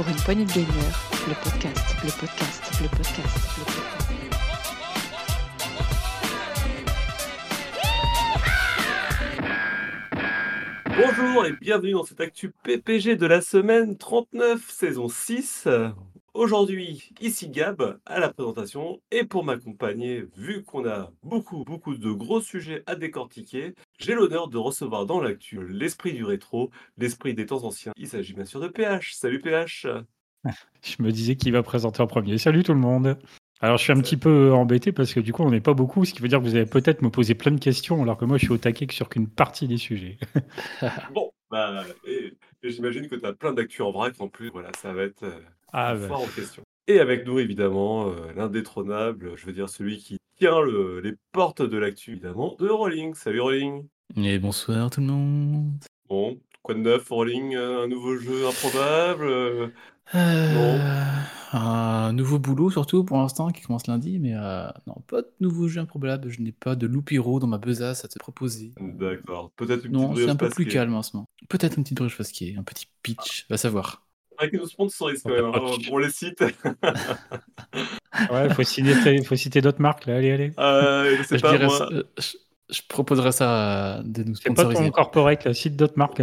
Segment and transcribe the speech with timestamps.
[0.00, 4.10] Pour une poignée de gamers, le podcast, le podcast, le podcast, le podcast.
[10.96, 15.68] Bonjour et bienvenue dans cette actu PPG de la semaine 39, saison 6.
[16.32, 22.12] Aujourd'hui, ici Gab à la présentation et pour m'accompagner, vu qu'on a beaucoup, beaucoup de
[22.12, 27.46] gros sujets à décortiquer, j'ai l'honneur de recevoir dans l'actu l'esprit du rétro, l'esprit des
[27.46, 27.92] temps anciens.
[27.96, 29.14] Il s'agit bien sûr de PH.
[29.14, 29.88] Salut PH
[30.82, 32.38] Je me disais qui va présenter en premier.
[32.38, 33.18] Salut tout le monde.
[33.60, 36.04] Alors je suis un petit peu embêté parce que du coup on n'est pas beaucoup,
[36.04, 38.24] ce qui veut dire que vous allez peut-être me poser plein de questions alors que
[38.24, 40.16] moi je suis au taquet que sur qu'une partie des sujets.
[41.12, 44.50] Bon, bah, et, et j'imagine que tu as plein d'actu en vrac en plus.
[44.50, 45.40] Voilà, ça va être euh,
[45.72, 46.62] Ah bah, fort en question.
[46.86, 51.62] Et avec nous, évidemment, euh, l'indétrônable, je veux dire celui qui tient le- les portes
[51.62, 53.14] de l'actu, évidemment, de Rolling.
[53.14, 55.72] Salut Rolling Et bonsoir tout le monde.
[56.08, 59.72] Bon, quoi de neuf, Rolling euh, Un nouveau jeu improbable
[60.14, 61.04] euh,
[61.52, 65.68] un nouveau boulot surtout pour l'instant qui commence lundi, mais euh, non, pas de nouveau
[65.68, 66.28] jeu improbable.
[66.30, 68.72] Je n'ai pas de loupiro dans ma besace à te proposer.
[68.80, 69.50] D'accord.
[69.56, 71.28] Peut-être une Non, petite c'est un peu plus calme en ce moment.
[71.48, 74.06] Peut-être une petite brioche fasquée, un petit pitch, va savoir.
[74.38, 76.42] Avec nos sponsoristes quand On même, hein, on les cite.
[78.30, 80.16] ouais, faut citer, faut citer d'autres marques là.
[80.16, 80.52] Allez, allez.
[80.58, 81.78] Euh, je pas, dirais moi.
[81.78, 82.36] ça- euh, je,
[82.72, 84.84] je proposerai ça euh, de nous C'est pas sponsoriser.
[84.84, 85.54] ton corporate, là.
[85.54, 86.20] cite d'autres marques.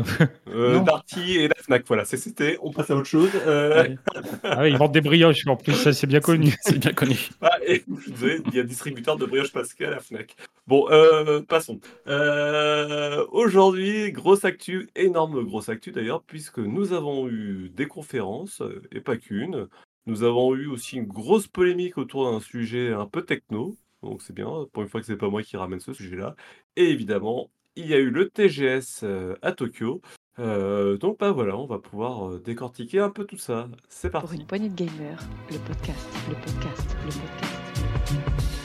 [0.47, 0.83] Euh, Non.
[0.83, 2.57] Darty et la Fnac, voilà, c'est cité.
[2.61, 3.29] On passe à autre chose.
[3.45, 3.97] Euh, Ouais,
[4.43, 6.55] ah ouais, ils vendent des brioches en plus, ça c'est bien connu.
[6.61, 7.15] C'est bien connu.
[7.41, 10.35] Ah, et je désolé, il y a distributeur de brioche Pascal à la Fnac.
[10.67, 11.79] Bon, euh, passons.
[12.07, 18.81] Euh, Aujourd'hui, grosse actu, énorme grosse actu d'ailleurs, puisque nous avons eu des conférences, euh,
[18.91, 19.67] et pas qu'une.
[20.05, 24.33] Nous avons eu aussi une grosse polémique autour d'un sujet un peu techno, donc c'est
[24.33, 26.35] bien, pour une fois que c'est pas moi qui ramène ce sujet-là.
[26.75, 30.01] Et évidemment, il y a eu le TGS euh, à Tokyo.
[30.39, 33.67] Euh, donc bah voilà, on va pouvoir euh, décortiquer un peu tout ça.
[33.89, 34.37] C'est Pour parti.
[34.37, 35.19] une poignée de gamers,
[35.51, 38.57] le podcast, le podcast, le podcast.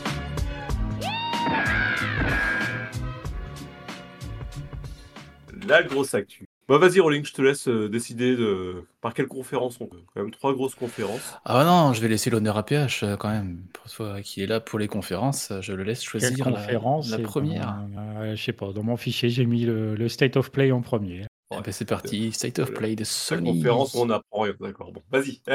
[5.66, 6.44] La grosse actu.
[6.68, 9.98] Bah vas-y Rolling, je te laisse euh, décider de par quelle conférence on peut.
[10.14, 11.34] Quand même trois grosses conférences.
[11.44, 13.64] Ah non, je vais laisser l'honneur à PH euh, quand même.
[13.72, 16.60] Pour toi qui est là pour les conférences, euh, je le laisse Quelle choisir la,
[16.60, 17.78] conférence la première.
[18.18, 20.80] euh, Je sais pas, dans mon fichier j'ai mis le, le State of Play en
[20.82, 21.26] premier.
[21.54, 23.56] Eh ben, c'est parti, State of Play de La Sony.
[23.58, 24.54] conférence où on apprend rien.
[24.60, 24.92] D'accord.
[24.92, 25.40] Bon, vas-y.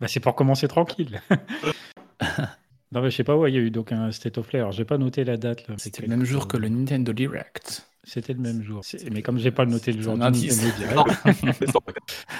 [0.00, 1.22] Bah, c'est pour commencer tranquille.
[2.94, 4.60] non mais je sais pas, ouais, il y a eu donc un State of Play.
[4.60, 5.74] Alors j'ai pas noté la date là.
[5.78, 7.86] C'était le même jour que le Nintendo Direct.
[8.04, 8.80] C'était le même jour.
[8.84, 10.62] C'est- Mais comme j'ai pas noté le jour du indice.
[10.62, 11.92] Nintendo Direct- Non, septembre,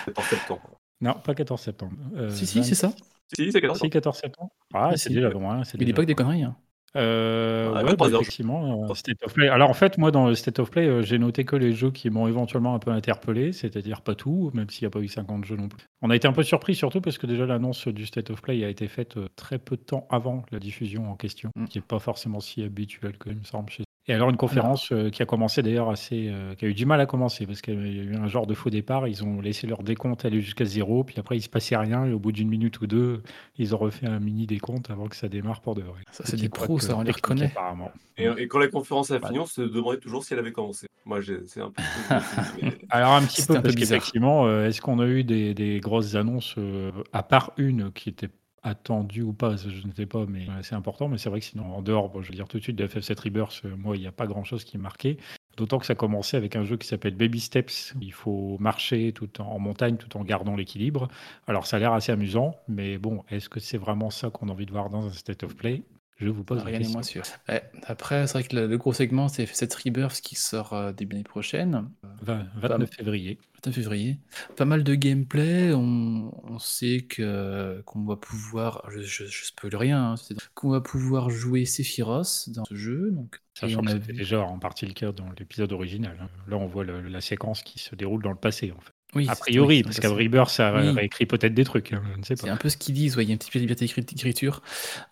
[0.07, 0.81] 14 septembre.
[1.01, 1.97] Non, pas 14 septembre.
[2.17, 2.93] Euh, si, si, c'est ça.
[3.35, 4.51] Si, c'est 14 Si, 14 septembre.
[4.73, 5.15] Ah, Ah, c'est si.
[5.15, 5.65] déjà loin.
[5.65, 6.43] c'est Il n'est pas que des conneries.
[6.45, 6.57] Hein.
[6.97, 9.49] Euh, Ah, ouais, bah, effectivement, euh, State of Play.
[9.49, 11.91] Alors en fait, moi dans le State of Play, euh, j'ai noté que les jeux
[11.91, 15.09] qui m'ont éventuellement un peu interpellé, c'est-à-dire pas tout, même s'il n'y a pas eu
[15.09, 15.87] 50 jeux non plus.
[16.03, 18.65] On a été un peu surpris surtout parce que déjà l'annonce du State of Play
[18.65, 21.67] a été faite euh, très peu de temps avant la diffusion en question, Mm.
[21.67, 23.71] qui n'est pas forcément si habituel que il me semble.
[23.71, 23.85] Chez...
[24.07, 26.85] Et alors une conférence euh, qui a commencé d'ailleurs assez, euh, qui a eu du
[26.85, 29.09] mal à commencer parce qu'il y a eu un genre de faux départ.
[29.09, 32.13] Ils ont laissé leur décompte aller jusqu'à zéro, puis après il se passait rien et
[32.13, 33.23] au bout d'une minute ou deux,
[33.57, 36.03] ils ont refait un mini décompte avant que ça démarre pour de vrai.
[36.13, 37.47] Ça, Ce c'est des pros, ça, on les reconnaît.
[37.47, 37.91] Apparemment.
[38.19, 40.87] Et, et quand la conférence a fini, on se demandait toujours si elle avait commencé.
[41.07, 41.83] Moi, j'ai- c'est un peu.
[42.91, 43.99] Alors un petit peu un peu parce bizarre.
[43.99, 48.11] qu'effectivement, euh, est-ce qu'on a eu des, des grosses annonces euh, à part une qui
[48.11, 48.29] était
[48.65, 51.09] attendue ou pas, je ne sais pas, mais c'est important.
[51.09, 53.21] Mais c'est vrai que sinon, en dehors, je veux dire tout de suite de FF7
[53.21, 55.19] Rebirth, euh, moi, il n'y a pas grand-chose qui est marqué.
[55.57, 57.95] D'autant que ça commençait avec un jeu qui s'appelle Baby Steps.
[58.01, 61.09] Il faut marcher tout en, en montagne tout en gardant l'équilibre.
[61.47, 64.53] Alors ça a l'air assez amusant, mais bon, est-ce que c'est vraiment ça qu'on a
[64.53, 65.85] envie de voir dans un State of Play?
[66.17, 66.93] Je vous pose la Rien question.
[66.95, 67.23] moins sûr.
[67.49, 70.93] Ouais, après, c'est vrai que le, le gros segment, c'est cette Rebirth qui sort euh,
[70.93, 71.89] début l'année prochaine,
[72.23, 73.39] 20 29 février.
[73.57, 74.19] 29 février.
[74.57, 75.73] Pas mal de gameplay.
[75.75, 80.15] On, on sait que qu'on va pouvoir, je, je, je spoil rien, hein,
[80.55, 83.11] qu'on va pouvoir jouer Sephiroth dans ce jeu.
[83.11, 86.17] Donc, Sachant que a c'était vu- déjà en partie le cas dans l'épisode original.
[86.21, 86.29] hein.
[86.49, 88.93] Là, on voit le- la séquence qui se déroule dans le passé, en fait.
[89.15, 90.09] Oui, A priori, parce qu'à.
[90.11, 90.89] Rebirth, ça Oui.
[90.91, 92.53] réécrit peut-être des trucs, hein, je ne sais C'est pas.
[92.53, 94.05] un peu ce qu'ils disent, ouais, il y a un petit peu de liberté d'écri-
[94.05, 94.63] d'écriture.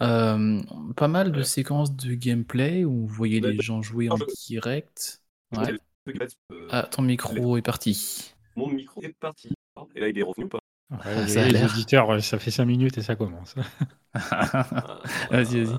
[0.03, 0.61] Euh,
[0.97, 1.45] pas mal de Ouais.
[1.45, 5.23] séquences de gameplay où vous voyez Ouais, les gens jouer en je- direct.
[5.57, 5.79] Euh,
[6.71, 8.35] Ah, ton micro est parti.
[8.57, 9.51] Mon micro est parti.
[9.95, 10.59] Et là, il est revenu ou pas?
[10.91, 13.55] Ouais, Ah, les, ça les auditeurs, euh, ça fait 5 minutes et ça commence.
[14.15, 15.01] Ah,
[15.31, 15.69] Vas-y, vas-y.
[15.73, 15.79] Même.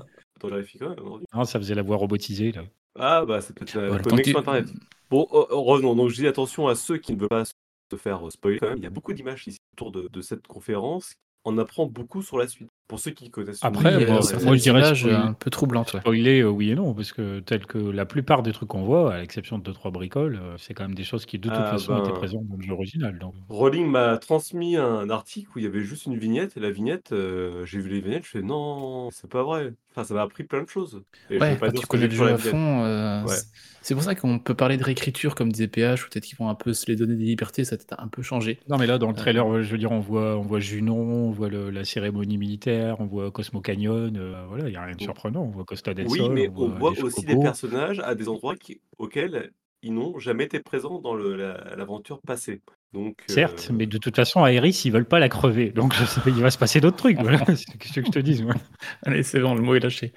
[0.98, 1.26] aujourd'hui.
[1.32, 2.62] Non, ça faisait la voix robotisée, là.
[2.98, 4.66] Ah, bah, c'est peut-être la connexion que tu- Internet.
[5.10, 5.94] Bon, euh, euh, revenons.
[5.94, 7.44] Donc, je dis attention à ceux qui ne veulent pas
[7.90, 8.78] se faire spoiler quand même.
[8.78, 11.14] Il y a beaucoup d'images ici autour de, de cette conférence.
[11.44, 12.70] on apprend beaucoup sur la suite.
[12.86, 13.60] Pour ceux qui connaissent.
[13.62, 15.94] Après, Oui, moi- moi, je dirais un peu troublantes.
[15.94, 16.00] ouais.
[16.00, 19.14] Spoiler, euh, oui et non, parce que tel que la plupart des trucs qu'on voit,
[19.14, 21.70] à l'exception de 2-3 bricoles, euh, c'est quand même des choses qui de toute Ah,
[21.70, 22.14] façon étaient ben.
[22.18, 23.18] présentes dans le jeu original.
[23.18, 26.70] Donc, Rowling m'a transmis un article où il y avait juste une vignette et la
[26.70, 29.72] vignette, euh, j'ai vu les vignettes, je fais non, c'est pas vrai.
[29.92, 31.02] Enfin, ça m'a appris plein de choses.
[31.30, 33.34] Et je Ouais, vais pas quand tu connais le jeu à fond, euh, Ouais.
[33.80, 36.48] c'est- pour ça qu'on peut parler de réécriture comme disait PH, ou peut-être qu'ils vont
[36.48, 38.58] un peu se les donner des libertés, ça a peut-être un peu changé.
[38.68, 39.16] Non, mais là, dans le Euh.
[39.16, 42.73] trailer, je veux dire, on voit, on voit Junon, on voit le- la cérémonie militaire,
[42.98, 45.04] on voit Cosmo Canyon, euh, voilà, il n'y a rien de Oui.
[45.04, 45.42] surprenant.
[45.42, 48.28] On voit Costa del Oui, Sol, mais on on voit aussi des personnages à des
[48.28, 49.50] endroits qui, auxquels
[49.82, 52.62] ils n'ont jamais été présents dans la- l'aventure passée.
[52.94, 55.70] Donc, Certes, euh, mais de toute façon, Aerys, ils veulent pas la crever.
[55.70, 57.20] Donc, je sais pas, il va se passer d'autres trucs.
[57.20, 57.38] Voilà.
[57.46, 58.42] C'est ce que je te dis.
[58.42, 58.54] moi.
[59.04, 60.12] Allez, c'est bon, le mot est lâché.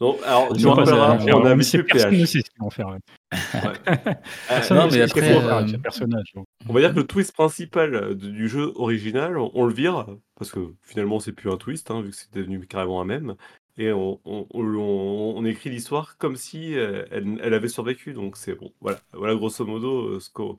[0.00, 1.54] alors, tu on a
[1.84, 2.88] personne ne sait ce qu'ils vont faire.
[4.70, 6.32] non, ne mais après, personnage.
[6.66, 10.06] va dire que le twist principal du jeu original, on, on le vire,
[10.40, 13.36] parce que finalement c'est plus un twist, hein, vu que c'est devenu carrément un même,
[13.76, 18.72] et on, écrit l'histoire comme si euh, elle, avait survécu, donc c'est bon.
[18.80, 20.58] Voilà, voilà grosso modo euh, ce qu'on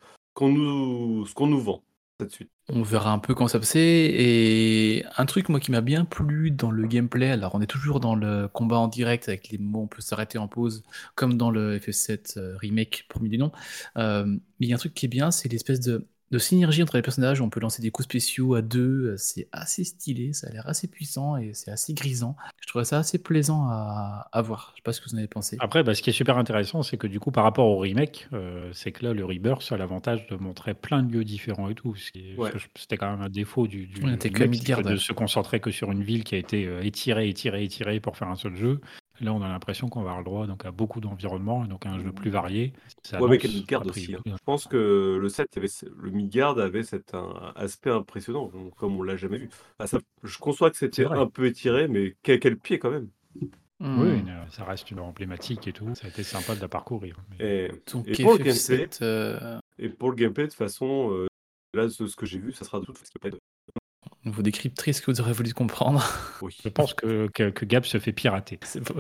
[0.49, 1.83] nous, ce qu'on nous vend,
[2.19, 2.51] cette suite.
[2.69, 4.21] On verra un peu quand ça se fait.
[4.21, 7.99] Et un truc, moi, qui m'a bien plu dans le gameplay, alors on est toujours
[7.99, 10.83] dans le combat en direct avec les mots, on peut s'arrêter en pause,
[11.15, 13.51] comme dans le FF7 euh, Remake, premier du nom.
[13.95, 16.95] Mais il y a un truc qui est bien, c'est l'espèce de, de synergie entre
[16.95, 17.41] les personnages.
[17.41, 20.67] On peut lancer des coups spéciaux à deux, euh, c'est assez stylé, ça a l'air
[20.67, 22.35] assez puissant et c'est assez grisant.
[22.61, 24.71] Je trouve ça assez plaisant à, à voir.
[24.73, 25.57] Je sais pas ce que vous en avez pensé.
[25.59, 28.27] Après, bah, ce qui est super intéressant, c'est que du coup, par rapport au remake,
[28.33, 31.75] euh, c'est que là, le Rebirth a l'avantage de montrer plein de lieux différents et
[31.75, 31.95] tout.
[32.15, 32.49] est- Ouais.
[32.75, 34.19] C'était quand même un défaut du, du remake,
[34.77, 37.99] que de se concentrer que sur une ville qui a été euh, étirée, étirée, étirée
[37.99, 38.79] pour faire un seul jeu.
[39.21, 41.85] Là, on a l'impression qu'on va avoir le droit donc, à beaucoup d'environnements, et donc
[41.85, 42.73] à un jeu plus varié.
[43.03, 44.15] Ça Ouais, avec Midgard a aussi.
[44.15, 44.21] hein.
[44.25, 47.91] Je pense que le set, il y avait, ce- le Midgard avait cet un, aspect
[47.91, 49.49] impressionnant, donc, comme on l'a jamais vu.
[49.79, 53.09] Ah, ça- je conçois que c'était un peu étiré, mais quel, quel pied quand même.
[53.79, 53.99] Hmm.
[54.01, 55.93] Oui, ça reste une emblématique et tout.
[55.95, 57.15] Ça a été sympa de la parcourir.
[57.31, 60.57] mais- Et, Donc et pour le gameplay, FF7, euh, et pour le gameplay, de toute
[60.57, 61.27] façon, euh,
[61.73, 63.37] là, ce, ce que j'ai vu, ça sera de toute façon.
[64.25, 66.03] Vous décrypterez ce que vous aurez voulu comprendre.
[66.41, 66.57] Oui.
[66.63, 68.59] Je pense que, que, que Gab se fait pirater.
[68.63, 68.99] C'est beau.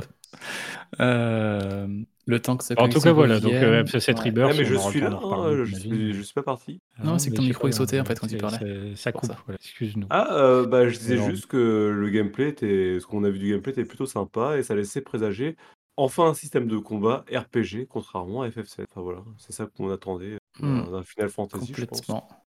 [0.99, 1.87] Euh,
[2.27, 3.39] le temps que ça En tout cas, voilà.
[3.39, 4.21] Donc, euh, FC7 Ouais.
[4.29, 6.79] Rebirth, Ah, mais je suis là, hein, je, suis, je suis pas parti.
[7.03, 8.57] Non, c'est que ton sais micro est sauté, en euh, fait, quand tu parlais.
[8.59, 9.57] c'est- Ça coupe, voilà.
[9.59, 10.07] excuse-nous.
[10.09, 13.49] Ah, euh, bah, je disais juste que le gameplay était, ce qu'on a vu du
[13.51, 15.55] gameplay était plutôt sympa et ça laissait présager
[15.97, 18.85] enfin un système de combat RPG, contrairement à FF7.
[18.89, 20.91] Enfin voilà, c'est ça qu'on attendait d'un Hmm.
[20.91, 22.01] d'un Final Fantasy, je pense.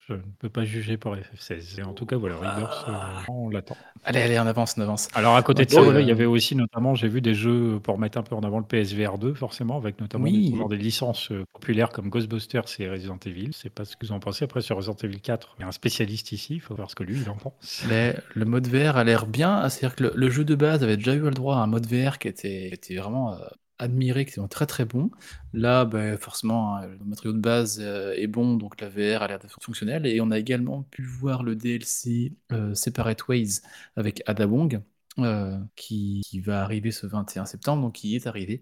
[0.10, 1.80] Je ne peux pas juger pour FF16.
[1.80, 2.94] Et en tout cas, voilà, Rebirth, euh,
[3.30, 3.78] on l'attend.
[4.04, 5.08] Allez, allez, on avance, on avance.
[5.14, 7.34] Alors, à côté de Ouais, ça, euh, il y avait aussi notamment, j'ai vu des
[7.34, 10.52] jeux pour mettre un peu en avant le PSVR 2, forcément, avec notamment Oui.
[10.52, 13.48] des, des licences euh, populaires comme Ghostbusters et Resident Evil.
[13.54, 14.44] Je sais pas ce que vous en pensez.
[14.44, 16.96] Après, sur Resident Evil 4, il y a un spécialiste ici, il faut voir ce
[16.96, 17.86] que lui, il en pense.
[17.88, 19.70] Mais le mode VR a l'air bien.
[19.70, 21.86] C'est-à-dire que le, le jeu de base avait déjà eu le droit à un mode
[21.88, 23.38] VR qui était, qui était vraiment euh,
[23.83, 25.12] admiré, qui vraiment très très bon.
[25.53, 29.27] Là, bah, forcément, hein, le matériau de base euh, est bon, donc la VR a
[29.27, 30.06] l'air d'être fonctionnelle.
[30.06, 33.62] Et on a également pu voir le DLC euh, Separate Ways
[33.95, 34.81] avec Ada Wong,
[35.19, 38.62] euh, qui, va arriver ce 21 septembre, donc qui est arrivé.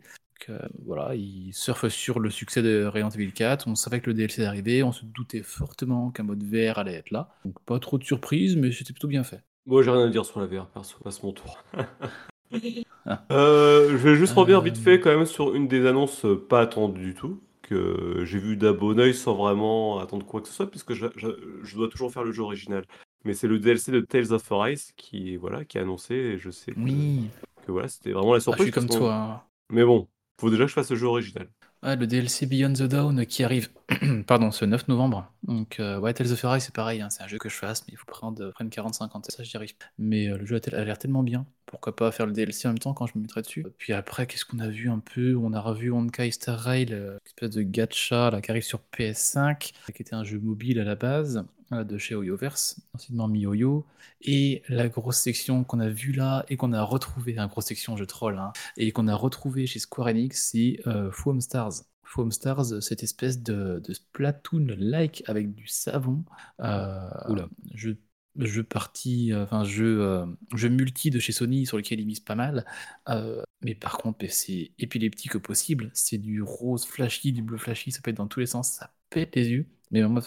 [0.50, 3.68] Donc, voilà, il surfe sur le succès de Resident Evil 4.
[3.68, 6.96] On savait que le DLC est arrivé, on se doutait fortement qu'un mode VR allait
[6.96, 7.30] être là.
[7.46, 9.44] Donc pas trop de surprise, mais c'était plutôt bien fait.
[9.68, 11.64] Moi, j'ai rien à dire sur la VR, perso, passe mon tour.
[13.32, 17.02] Euh, je vais juste revenir vite fait quand même sur une des annonces pas attendues
[17.02, 20.70] du tout, que j'ai vu d'un bon oeil sans vraiment attendre quoi que ce soit,
[20.70, 22.86] puisque je, je- je dois toujours faire le jeu original.
[23.24, 26.52] Mais c'est le DLC de Tales of Arise qui, voilà, qui est annoncé, et je
[26.52, 27.30] sais que, Oui,
[27.62, 28.64] que voilà, c'était vraiment la Ah, je surprise.
[28.64, 29.48] suis comme toi.
[29.70, 30.08] Mais bon,
[30.40, 31.50] faut déjà que je fasse le jeu original.
[31.84, 33.70] Ouais, le DLC Beyond the Dawn qui arrive
[34.28, 35.32] pardon, ce 9 novembre.
[35.44, 37.84] Donc, euh, ouais, Tales of Arise, c'est pareil, hein, c'est un jeu que je fasse,
[37.88, 39.74] mais il faut prendre, prendre 40-50, ça j'y arrive.
[39.98, 42.80] Mais euh, le jeu a, l'air tellement bien, pourquoi pas faire le DLC en même
[42.80, 43.66] temps quand je me mettrai dessus.
[43.80, 45.36] Puis après, qu'est-ce qu'on a vu un peu?
[45.36, 49.72] On a revu Honkai Star Rail, euh, espèce de gacha là, qui arrive sur PS5,
[49.94, 53.86] qui était un jeu mobile à la base, euh, de chez Oyoverse, anciennement MiYoYo.
[54.22, 58.04] Et la grosse section qu'on a vue là, et qu'on a retrouvée, grosse section, je
[58.04, 61.74] troll, hein, et qu'on a retrouvé chez Square Enix, c'est euh, Foam Stars.
[62.04, 66.24] Foam Stars, cette espèce de, de Splatoon-like avec du savon.
[66.60, 67.48] Euh, Oula.
[67.74, 67.98] jeu,
[68.38, 70.26] jeu parti, euh, enfin jeu, euh,
[70.56, 72.66] jeu multi de chez Sony sur lequel ils misent pas mal.
[73.10, 75.92] Euh, mais par contre, mais c'est épileptique au possible.
[75.94, 78.94] C'est du rose flashy, du bleu flashy, ça peut être dans tous les sens, ça
[79.10, 79.66] pète les yeux.
[79.92, 80.22] Mais moi,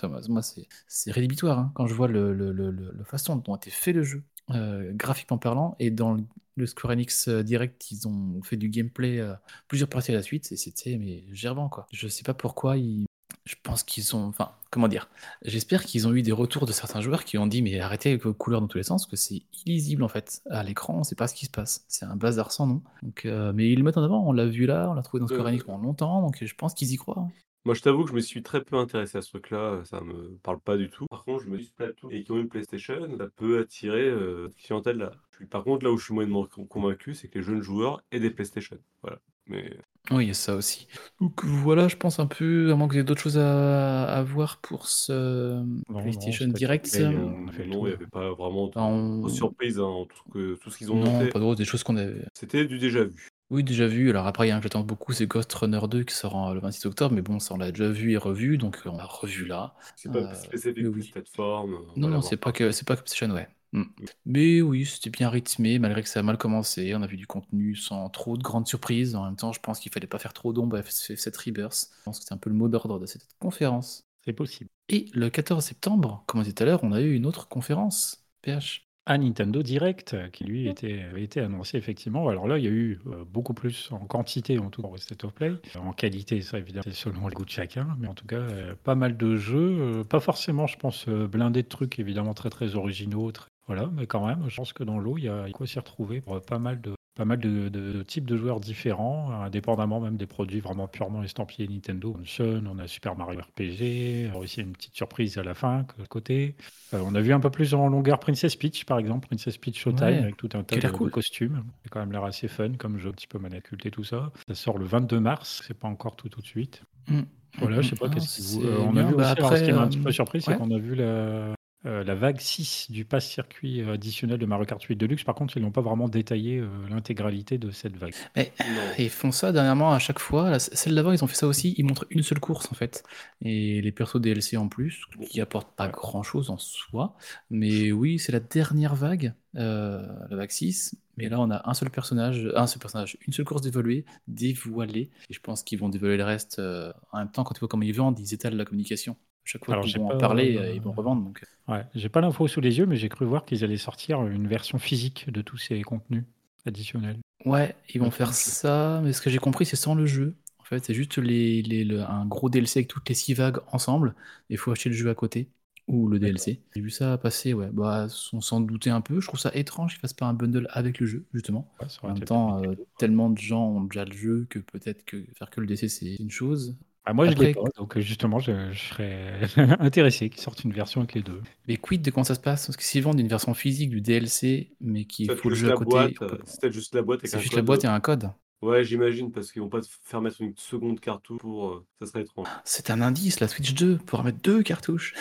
[0.87, 3.71] c'est rédhibitoire hein, quand je vois le, le, le, le- la façon dont a été
[3.71, 6.13] fait le jeu, euh, graphiquement parlant, et dans
[6.57, 9.35] le, Square Enix euh, Direct, ils ont fait du gameplay euh,
[9.69, 11.87] plusieurs parties à la suite, et c'était mais gerbant quoi.
[11.93, 13.07] Je sais pas pourquoi ils.
[13.47, 14.25] Je pense qu'ils ont.
[14.29, 15.09] Enfin, comment dire?
[15.43, 18.23] J'espère qu'ils ont eu des retours de certains joueurs qui ont dit mais arrêtez avec
[18.25, 20.41] vos couleurs dans tous les sens, que c'est illisible en fait.
[20.51, 21.85] À l'écran, on sait pas ce qui se passe.
[21.89, 22.83] C'est un bazar sans nom.
[23.03, 25.21] Donc, euh, mais ils le mettent en avant, on l'a vu là, on l'a trouvé
[25.21, 27.19] dans Square Enix pendant longtemps, donc je pense qu'ils y croient.
[27.19, 27.31] hein.
[27.67, 30.37] Moi, je t'avoue que je me suis très peu intéressé à ce truc-là, ça me
[30.43, 31.07] parle pas du tout.
[31.07, 34.49] Par contre, je me dis Splatoon et qui ont une PlayStation, ça peut attirer euh,
[34.51, 35.13] cette clientèle-là.
[35.31, 37.63] Je suis- Par contre, là où je suis moyennement con- convaincu, c'est que les jeunes
[37.63, 38.77] joueurs aient des PlayStation.
[39.03, 39.19] Voilà.
[39.47, 39.79] Mais
[40.11, 40.87] Oui, il y a ça aussi.
[41.23, 44.23] Donc voilà, je pense un peu, à moins que vous ayez d'autres choses à, à
[44.23, 46.95] voir pour ce non, PlayStation Direct.
[47.01, 49.79] euh, on a fait le non, il n'y avait pas vraiment de on- surprises.
[49.81, 51.97] Hein, tout, ce que- tout ce qu'ils ont Non, monté, pas de des choses qu'on
[51.97, 52.27] avait.
[52.35, 53.29] c'était du déjà vu.
[53.51, 54.11] Oui, déjà vu.
[54.11, 56.35] Alors après, il y a un que j'attends beaucoup, c'est Ghost Runner 2 qui sort
[56.35, 58.97] en- le 26 octobre, mais bon, ça on l'a déjà vu et revu, donc on
[58.97, 59.75] l'a revu là.
[59.97, 61.03] C'est pas Euh, spécifique oui, pour oui.
[61.03, 61.75] cette plateforme.
[61.75, 63.49] on va Non, non, l'avoir c'est pas que c'est pas que PlayStation, ouais.
[63.73, 63.85] Mm.
[64.27, 66.95] Mais oui, c'était bien rythmé, malgré que ça a mal commencé.
[66.95, 69.15] On a vu du contenu sans trop de grandes surprises.
[69.17, 71.89] En même temps, je pense qu'il fallait pas faire trop d'ombre à F7 Rebirth.
[71.99, 74.07] Je pense que c'est un peu le mot d'ordre de cette conférence.
[74.25, 74.71] C'est possible.
[74.89, 77.49] Et le 14 septembre, comme on disait tout à l'heure, on a eu une autre
[77.49, 78.25] conférence.
[78.43, 78.84] PH.
[79.07, 82.27] Un Nintendo Direct qui lui était, avait été annoncé effectivement.
[82.29, 84.99] Alors là, il y a eu euh, beaucoup plus en quantité en tout cas pour
[84.99, 85.53] State of Play.
[85.79, 87.97] En qualité, ça évidemment, c'est selon le goût de chacun.
[87.99, 89.77] Mais en tout cas, euh, pas mal de jeux.
[89.79, 93.31] euh, pas forcément, je pense, blindés de trucs évidemment très très originaux.
[93.31, 95.79] très- Voilà, mais quand même, je pense que dans l'eau, il y a quoi s'y
[95.79, 100.01] retrouver pour pas mal de pas mal de, de- de types de joueurs différents, indépendamment
[100.01, 102.15] même des produits vraiment purement estampillés Nintendo.
[102.19, 105.55] On a Sun, on a Super Mario RPG, alors ici une petite surprise à la
[105.55, 106.55] fin, côté.
[106.93, 109.79] Euh, on a vu un peu plus en longueur Princess Peach, par exemple, Princess Peach
[109.79, 111.11] Showtime, Ouais, avec tout un tas a de, l'air de cool.
[111.11, 111.63] costumes.
[111.83, 114.33] C'est quand même l'air assez fun comme jeu, un petit peu manaculte et tout ça.
[114.49, 116.83] Ça sort le 22 mars, c'est pas encore tout tout de suite.
[117.09, 117.21] Mm.
[117.59, 118.67] Voilà, je sais pas, Ah, qu'est-ce que vous...
[118.67, 120.43] euh, on a vu Bah, aussi, alors, ce qui m'a un petit euh, peu surpris,
[120.43, 121.55] c'est qu'on a vu la,
[121.87, 125.25] euh, la vague 6 du pass circuit euh, additionnel de Mario Kart 8 Deluxe.
[125.25, 128.15] Par contre, ils n'ont pas vraiment détaillé euh, l'intégralité de cette vague.
[128.37, 128.53] Mais
[128.99, 130.51] ils font ça dernièrement à chaque fois.
[130.51, 131.75] Là, celle d'avant, ils ont fait ça aussi.
[131.77, 133.05] Ils montrent une seule course en fait.
[133.43, 137.17] Et les persos DLC en plus, qui apportent pas grand chose en soi.
[137.51, 140.97] Mais oui, c'est la dernière vague, euh, la vague 6.
[141.17, 145.11] Mais là, on a un seul personnage, un seul personnage, une seule course dévoilée, dévoilée.
[145.31, 147.45] Et je pense qu'ils vont dévoiler le reste euh, en même temps.
[147.45, 149.17] Quand tu vois comment ils vendent, ils étalent la communication.
[149.45, 151.23] Chaque fois Alors, qu'ils j'ai vont en pas, parler, euh, euh, ils vont revendre.
[151.25, 151.45] Donc...
[151.69, 154.47] Ouais, j'ai pas l'info sous les yeux, mais j'ai cru voir qu'ils allaient sortir une
[154.49, 156.25] version physique de tous ces contenus
[156.67, 157.19] additionnels.
[157.45, 160.35] Ouais, ils vont faire ça, mais ce que j'ai compris, c'est sans le jeu.
[160.59, 163.59] En fait, c'est juste les, les- le- un gros DLC avec toutes les six vagues
[163.73, 164.15] ensemble.
[164.49, 165.51] Il faut acheter le jeu à côté,
[165.87, 166.63] ou le DLC.
[166.75, 167.69] J'ai vu ça passer, ouais.
[167.73, 169.21] Bah, on s'en doutait un peu.
[169.21, 171.71] Je trouve ça étrange qu'ils fassent pas un bundle avec le jeu, justement.
[171.81, 175.23] Ouais, En même temps, euh, tellement de gens ont déjà le jeu que peut-être que
[175.35, 176.77] faire que le DLC, c'est une chose.
[177.07, 179.41] Ah, moi, je l'ai pas, donc euh, justement, je, je serais
[179.79, 181.43] intéressé qu'ils sortent une version avec les deux.
[181.69, 182.67] Mais quid de comment ça se passe?
[182.67, 185.67] Parce que s'ils vendent une version physique du DLC, mais qu'il Peut-être faut le juste
[185.67, 187.39] jeu à la côté, boîte, on euh, peut- c'est peut-être juste la boîte avec c'est
[187.39, 188.31] juste la boîte et un code.
[188.63, 191.69] Ouais, j'imagine, parce qu'ils vont pas te faire mettre une seconde cartouche pour.
[191.71, 192.49] euh, Ça serait étrange.
[192.65, 195.15] C'est un indice, la Switch 2, pour mettre deux cartouches.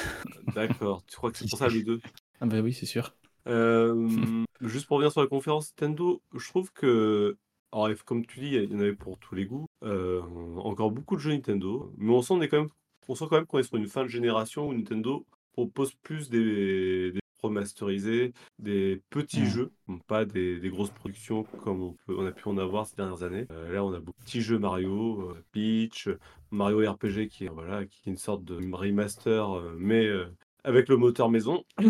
[0.56, 2.02] D'accord, tu crois que c'est pour ça le 2
[2.42, 3.16] Ah bah oui, c'est sûr.
[3.48, 7.38] Euh, juste pour revenir sur la conférence Nintendo, je trouve que,
[7.74, 9.66] alors comme tu dis, il y en avait pour tous les goûts.
[9.84, 10.22] Euh,
[10.58, 12.70] encore beaucoup de jeux Nintendo, mais on sent, on est quand même,
[13.08, 16.30] on sent quand même qu'on est sur une fin de génération où Nintendo propose plus
[16.30, 19.46] des, des remasterisés, des petits Mm.
[19.46, 19.72] jeux,
[20.08, 23.24] pas des, des grosses productions comme on, peut- on a pu en avoir ces dernières
[23.24, 23.46] années.
[23.52, 26.08] Euh, là, on a beaucoup de petits jeux Mario, euh, Peach,
[26.52, 30.10] Mario RPG qui est, voilà, qui est une sorte de remaster, mais
[30.64, 31.64] avec le moteur maison.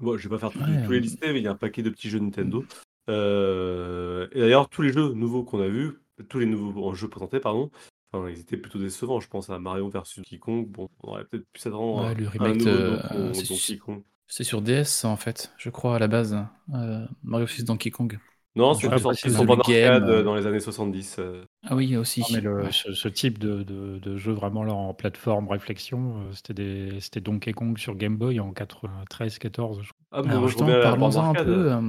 [0.00, 1.82] Bon, je vais pas faire tous, Ouais, les listés, mais il y a un paquet
[1.82, 2.64] de petits jeux Nintendo.
[3.08, 7.40] Euh, et d'ailleurs, tous les jeux nouveaux qu'on a vus, tous les nouveaux jeux présentés,
[7.40, 7.70] pardon,
[8.12, 9.20] enfin, ils étaient plutôt décevants.
[9.20, 10.66] Je pense à Mario versus Donkey Kong.
[10.68, 13.54] Bon, on aurait peut-être pu s'attendre Ouais, à le un remake, euh, Donkey- c'est Donkey
[13.56, 14.02] su- Kong.
[14.32, 16.38] C'est sur DS en fait, je crois à la base.
[16.74, 18.18] euh, Mario 6 Donkey Kong.
[18.56, 21.16] Non, pas sorti sur arcade euh, dans les années 70.
[21.20, 21.44] euh.
[21.66, 22.20] Ah oui, aussi.
[22.20, 22.72] Non, mais le- Ouais.
[22.72, 27.78] ce, ce type de, de- de jeu vraiment là en plateforme réflexion, c'était Donkey Kong
[27.78, 29.82] sur Game Boy en 93, 14.
[29.82, 30.04] je crois.
[30.12, 31.46] Ah, bande parlons-en un arcade.
[31.46, 31.72] peu.
[31.72, 31.80] euh,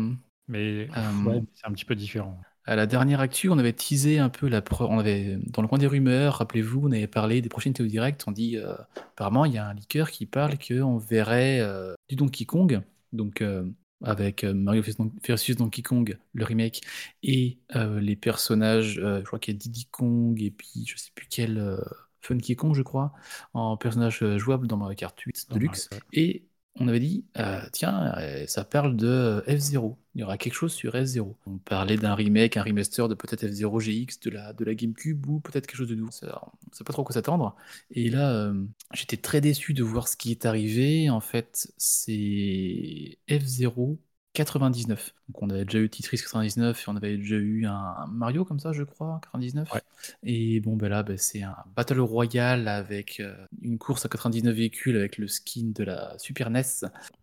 [0.51, 2.39] Mais Euh, ouais, c'est un petit peu différent.
[2.65, 5.67] à la dernière actu, on avait teasé un peu la pro- on avait dans le
[5.67, 9.45] coin des rumeurs, rappelez-vous, on avait parlé des prochaines Théo Direct, on dit euh, apparemment
[9.45, 12.81] il y a un leaker qui parle qu'on verrait euh, du Donkey Kong,
[13.13, 13.63] donc euh,
[14.03, 14.83] avec Mario
[15.23, 16.81] versus Donkey Kong, le remake,
[17.23, 21.27] et les personnages, je crois qu'il y a Diddy Kong et puis je sais plus
[21.29, 21.79] quel
[22.21, 23.13] Funky Kong, je crois,
[23.53, 25.89] en personnage jouable dans Mario Kart 8 Dans Deluxe.
[26.13, 29.97] Et on avait dit, euh, tiens, euh, ça parle de euh, F0.
[30.15, 31.35] Il y aura quelque chose sur F0.
[31.45, 35.27] On parlait d'un remake, un remaster de peut-être F0 GX de la, de la GameCube
[35.27, 36.11] ou peut-être quelque chose de nouveau.
[36.11, 37.55] Ça- On ne sait pas trop quoi s'attendre.
[37.91, 38.53] Et là,
[38.93, 41.09] j'étais très déçu de voir ce qui est arrivé.
[41.09, 43.97] En fait, c'est F0
[44.33, 45.13] 99.
[45.29, 48.59] Donc on avait déjà eu Tetris 99 et on avait déjà eu un Mario comme
[48.59, 49.71] ça, je crois, 99.
[49.73, 49.81] Ouais.
[50.23, 54.55] Et bon, ben là, ben, c'est un Battle Royale avec euh, une course à 99
[54.55, 56.63] véhicules avec le skin de la Super NES.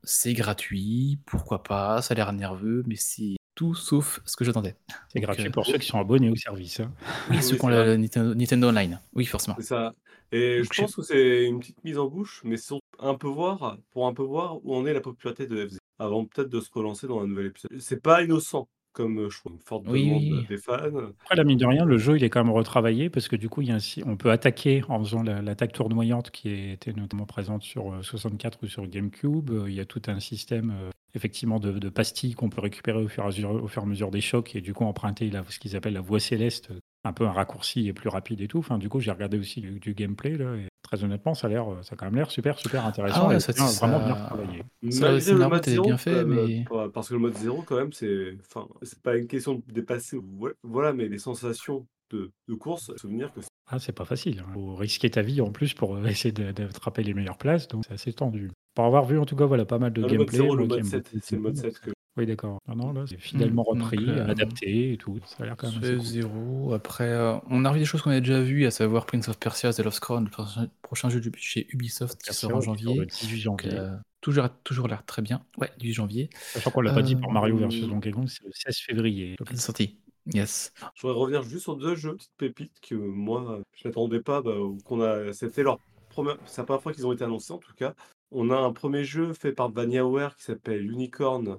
[0.05, 4.77] C'est gratuit, pourquoi pas, ça a l'air nerveux, mais c'est tout sauf ce que j'attendais.
[5.13, 6.81] C'est gratuit euh, pour ceux qui sont abonnés au service.
[6.81, 6.93] hein.
[7.31, 7.99] Oui, Oui, ceux qui ont vrai.
[7.99, 9.01] Nintendo, Nintendo Online.
[9.15, 9.57] Oui, forcément.
[9.59, 9.95] C'est ça.
[10.31, 13.15] Et Donc, je je- pense que c'est une petite mise en bouche, mais sur un
[13.15, 16.49] peu voir, pour un peu voir où en est la popularité de FZ, avant peut-être
[16.49, 17.79] de se relancer dans un nouvel épisode.
[17.81, 21.13] C'est pas innocent comme euh, je trouve, une forte Oui, demande oui, des fans.
[21.21, 23.49] Après, la mine de rien, le jeu, il est quand même retravaillé parce que du
[23.49, 26.49] coup, il y a un si- on peut attaquer en faisant la- l'attaque tournoyante qui
[26.51, 29.51] était notamment présente sur euh, 64 ou sur GameCube.
[29.51, 33.03] Euh, Il y a tout un système euh, effectivement de, de pastilles qu'on peut récupérer
[33.03, 34.85] au fur, et à mesure, au fur et à mesure des chocs et du coup
[34.85, 38.09] emprunter la- ce qu'ils appellent la voie céleste, euh, un peu un raccourci et plus
[38.09, 38.59] rapide et tout.
[38.59, 41.51] Enfin, du coup, j'ai regardé aussi du, du gameplay là, et très honnêtement, ça a
[41.51, 44.05] l'air, ça a quand même l'air super, super intéressant Ah ouais, et ça- bien- vraiment
[44.05, 44.63] bien travaillé.
[44.91, 47.63] Ça, le mode zéro, bien fait, quand même, mais- euh, parce que le mode zéro,
[47.63, 50.19] quand même, c'est, enfin, c'est pas une question de dépasser,
[50.63, 54.43] voilà, mais les sensations de, de course, souvenir que Ah, c'est pas facile.
[54.49, 57.85] Il faut risquer ta vie en plus pour euh, essayer d'attraper les meilleures places, donc
[57.87, 58.51] c'est assez tendu.
[58.75, 60.39] Pour avoir vu en tout cas, voilà, pas mal de Ah, le mode gameplay.
[60.39, 62.27] zéro, le moi qui mode aime 7, beaucoup c'est le mode jeu, 7 que Oui,
[62.27, 62.59] d'accord.
[62.67, 65.19] Non, non, là, c'est fidèlement Mm, repris, donc, euh, adapté et tout.
[65.25, 66.05] Ça a l'air quand même assez cool.
[66.05, 69.29] 0 Après, euh, on a revu des choses qu'on a déjà vues, à savoir Prince
[69.29, 70.31] of Persia, The Lost Crown, le
[70.83, 72.95] prochain- jeu chez Ubisoft qui sort en janvier.
[72.97, 73.79] le 18 Donc, janvier.
[73.79, 75.45] euh, toujours toujours l'air très bien.
[75.59, 76.29] Ouais, du janvier.
[76.55, 77.91] Sachant qu'on l'a pas dit pour euh, Mario versus hum.
[77.91, 79.37] Donkey Kong, c'est le 16 février.
[79.49, 79.97] C'est sorti.
[80.35, 80.73] Yes.
[80.97, 84.53] Je voudrais revenir juste sur deux jeux, petites pépites que moi, je n'attendais pas, bah,
[84.85, 85.79] qu'on a, c'était leur
[86.11, 87.95] première, c'est la première fois qu'ils ont été annoncés en tout cas.
[88.31, 91.59] On a un premier jeu fait par VaniaWare qui s'appelle Unicorn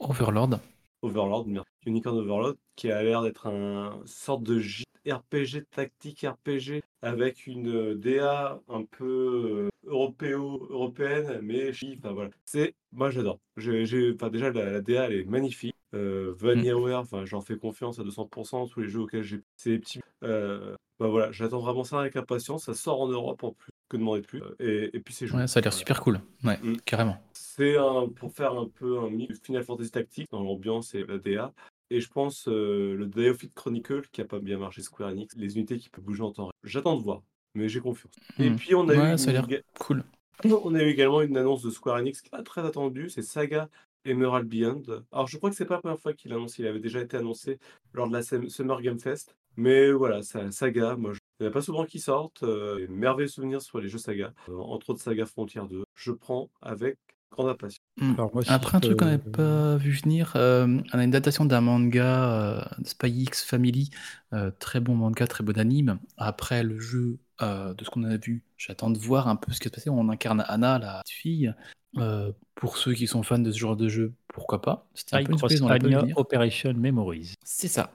[0.00, 0.60] Overlord.
[1.02, 1.64] Overlord, merde.
[1.86, 7.94] Unicorn Overlord, qui a l'air d'être un sorte de JRPG, tactique RPG, avec une euh,
[7.94, 12.30] DA un peu euh, européo, européenne, mais enfin voilà.
[12.44, 13.38] C'est, moi j'adore.
[13.56, 15.74] J'ai, enfin déjà la, la DA elle est magnifique.
[15.94, 19.40] Euh, VaniaWare, enfin j'en fais confiance à 200% tous les jeux auxquels j'ai.
[19.56, 20.00] C'est des petits.
[20.24, 22.64] Euh, bah voilà, j'attends vraiment ça avec impatience.
[22.64, 24.42] Ça sort en Europe en plus, que demander de plus.
[24.42, 25.40] Euh, Et, et puis c'est joué.
[25.40, 26.20] Ouais, ça a l'air super cool.
[26.42, 26.76] Ouais, Mm.
[26.84, 27.16] carrément.
[27.56, 31.18] C'est un, pour faire un peu un mix Final Fantasy Tactics dans l'ambiance et la
[31.18, 31.54] DA.
[31.88, 35.56] Et je pense euh, le Day Chronicle qui a pas bien marché Square Enix, les
[35.56, 36.52] unités qui peuvent bouger en temps réel.
[36.64, 37.22] J'attends de voir,
[37.54, 38.12] mais j'ai confiance.
[38.38, 38.56] Et Mm.
[38.56, 40.04] puis on a Ouais, eu ça a l'air une cool.
[40.64, 43.70] on a eu également une annonce de Square Enix pas très attendue, c'est Saga
[44.04, 44.82] Emerald Beyond.
[45.12, 47.16] Alors je crois que c'est pas la première fois qu'il annonce, il avait déjà été
[47.16, 47.58] annoncé
[47.94, 49.34] lors de la Summer Game Fest.
[49.56, 51.20] Mais voilà, ça, Saga, moi je...
[51.40, 52.42] il n'y en a pas souvent qui sortent.
[52.42, 55.84] Euh, merveilleux souvenirs sur les jeux Saga, Euh, entre autres Saga Frontier 2.
[55.94, 56.98] Je prends avec
[57.30, 57.84] grande impatience.
[57.98, 58.14] Mm.
[58.14, 61.10] Alors, moi, si Après, un truc qu'on n'avait pas vu venir, euh, on a une
[61.10, 63.90] datation d'un manga, euh, Spy X Family,
[64.32, 65.98] euh, très bon manga, très bon anime.
[66.16, 69.60] Après le jeu, euh, de ce qu'on a vu, j'attends de voir un peu ce
[69.60, 69.90] qui va se passer.
[69.90, 71.54] On incarne Anna, la petite fille.
[71.98, 74.86] Euh, pour ceux qui sont fans de ce genre de jeu, pourquoi pas?
[74.94, 75.70] C'était un peu une surprise, on.
[76.16, 77.34] Operation Memories.
[77.42, 77.92] C'est ça.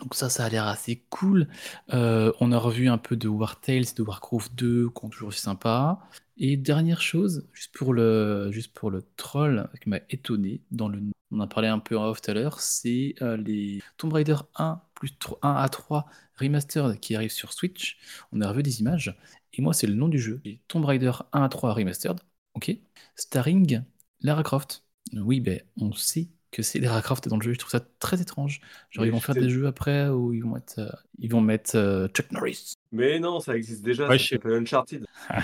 [0.00, 1.48] Donc ça, ça a l'air assez cool.
[1.94, 5.28] Euh, on a revu un peu de War Tales, de Warcraft 2, qui sont toujours
[5.28, 6.00] aussi sympa.
[6.38, 11.00] Et dernière chose, juste pour le, juste pour le troll qui m'a étonné, dans le,
[11.30, 14.36] on a parlé un peu en off tout à l'heure, c'est euh, les Tomb Raider
[14.56, 17.98] 1 plus 3 1 à 3 remastered qui arrivent sur Switch.
[18.32, 19.16] On a revu des images.
[19.54, 20.40] Et moi, c'est le nom du jeu.
[20.44, 22.20] Les Tomb Raider 1 à 3 remastered.
[22.54, 22.70] Ok.
[23.14, 23.82] Starring
[24.20, 24.84] Lara Croft.
[25.14, 27.52] Oui, ben, on sait que c'est Lara Croft dans le jeu.
[27.52, 28.60] Je trouve ça très étrange.
[28.90, 31.30] Genre, Mais ils vont faire c'est- des jeux après où ils vont être, euh, ils
[31.30, 32.74] vont mettre euh, Chuck Norris.
[32.92, 35.04] Mais non, ça existe déjà, Ouais, s'appelle Uncharted.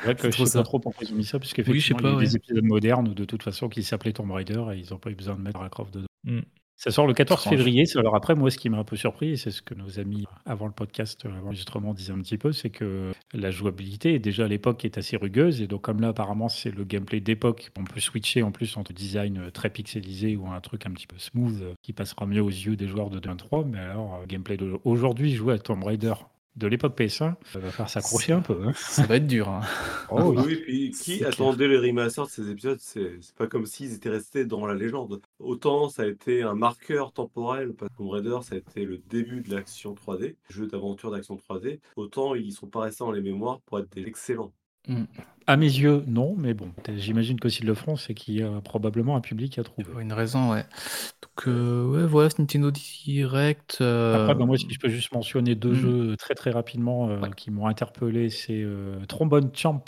[0.00, 0.58] C'est vrai que C'est je sais ça.
[0.60, 2.36] pas trop pourquoi ils ont mis ça, parce Oui, il y a des ouais.
[2.36, 5.34] épisodes modernes de toute façon qui s'appelaient Tomb Raider et ils n'ont pas eu besoin
[5.34, 6.06] de mettre Lara Croft dedans.
[6.24, 6.40] Mm.
[6.80, 7.56] Ça sort le 14 Étrange.
[7.56, 7.86] février.
[7.86, 9.98] c'est- Alors après, moi, ce qui m'a un peu surpris, et c'est ce que nos
[9.98, 14.44] amis avant le podcast, avant l'enregistrement, disaient un petit peu, c'est que la jouabilité, déjà
[14.44, 15.60] à l'époque, est assez rugueuse.
[15.60, 18.92] Et donc, comme là, apparemment, c'est le gameplay d'époque, on peut switcher en plus entre
[18.92, 22.42] design euh, très pixelisé ou un truc un petit peu smooth euh, qui passera mieux
[22.42, 23.64] aux yeux des joueurs de 2-3.
[23.68, 26.14] Mais alors, euh, gameplay d'aujourd'hui, jouer à Tomb Raider
[26.58, 28.60] de l'époque PS1, ça va faire s'accrocher un peu.
[28.66, 28.72] hein.
[28.74, 29.48] Ça va être dur.
[29.48, 29.60] hein.
[30.10, 30.42] Oh, oui.
[30.46, 31.28] oui, puis qui clair.
[31.28, 34.74] attendait les remasters de ces épisodes C'est c'est pas comme s'ils étaient restés dans la
[34.74, 35.20] légende.
[35.38, 38.98] Autant ça a été un marqueur temporel, parce que Tomb Raider, ça a été le
[38.98, 43.22] début de l'action 3D, jeu d'aventure d'action 3D, autant ils sont pas restés dans les
[43.22, 44.52] mémoires pour être des excellents.
[44.86, 45.04] Mm.
[45.46, 48.60] À mes yeux, non, mais bon, j'imagine que s'ils le feront, c'est qu'il y a
[48.60, 49.88] probablement un public à trouver.
[49.98, 50.66] Une raison, ouais.
[51.22, 53.78] Donc, euh, ouais, voilà, Nintendo Direct.
[53.80, 55.74] euh, Après, bah, moi, si je peux juste mentionner deux Mm.
[55.74, 57.30] jeux très très rapidement euh, Ouais.
[57.34, 58.62] qui m'ont interpellé, c'est
[59.08, 59.82] Trombone Champ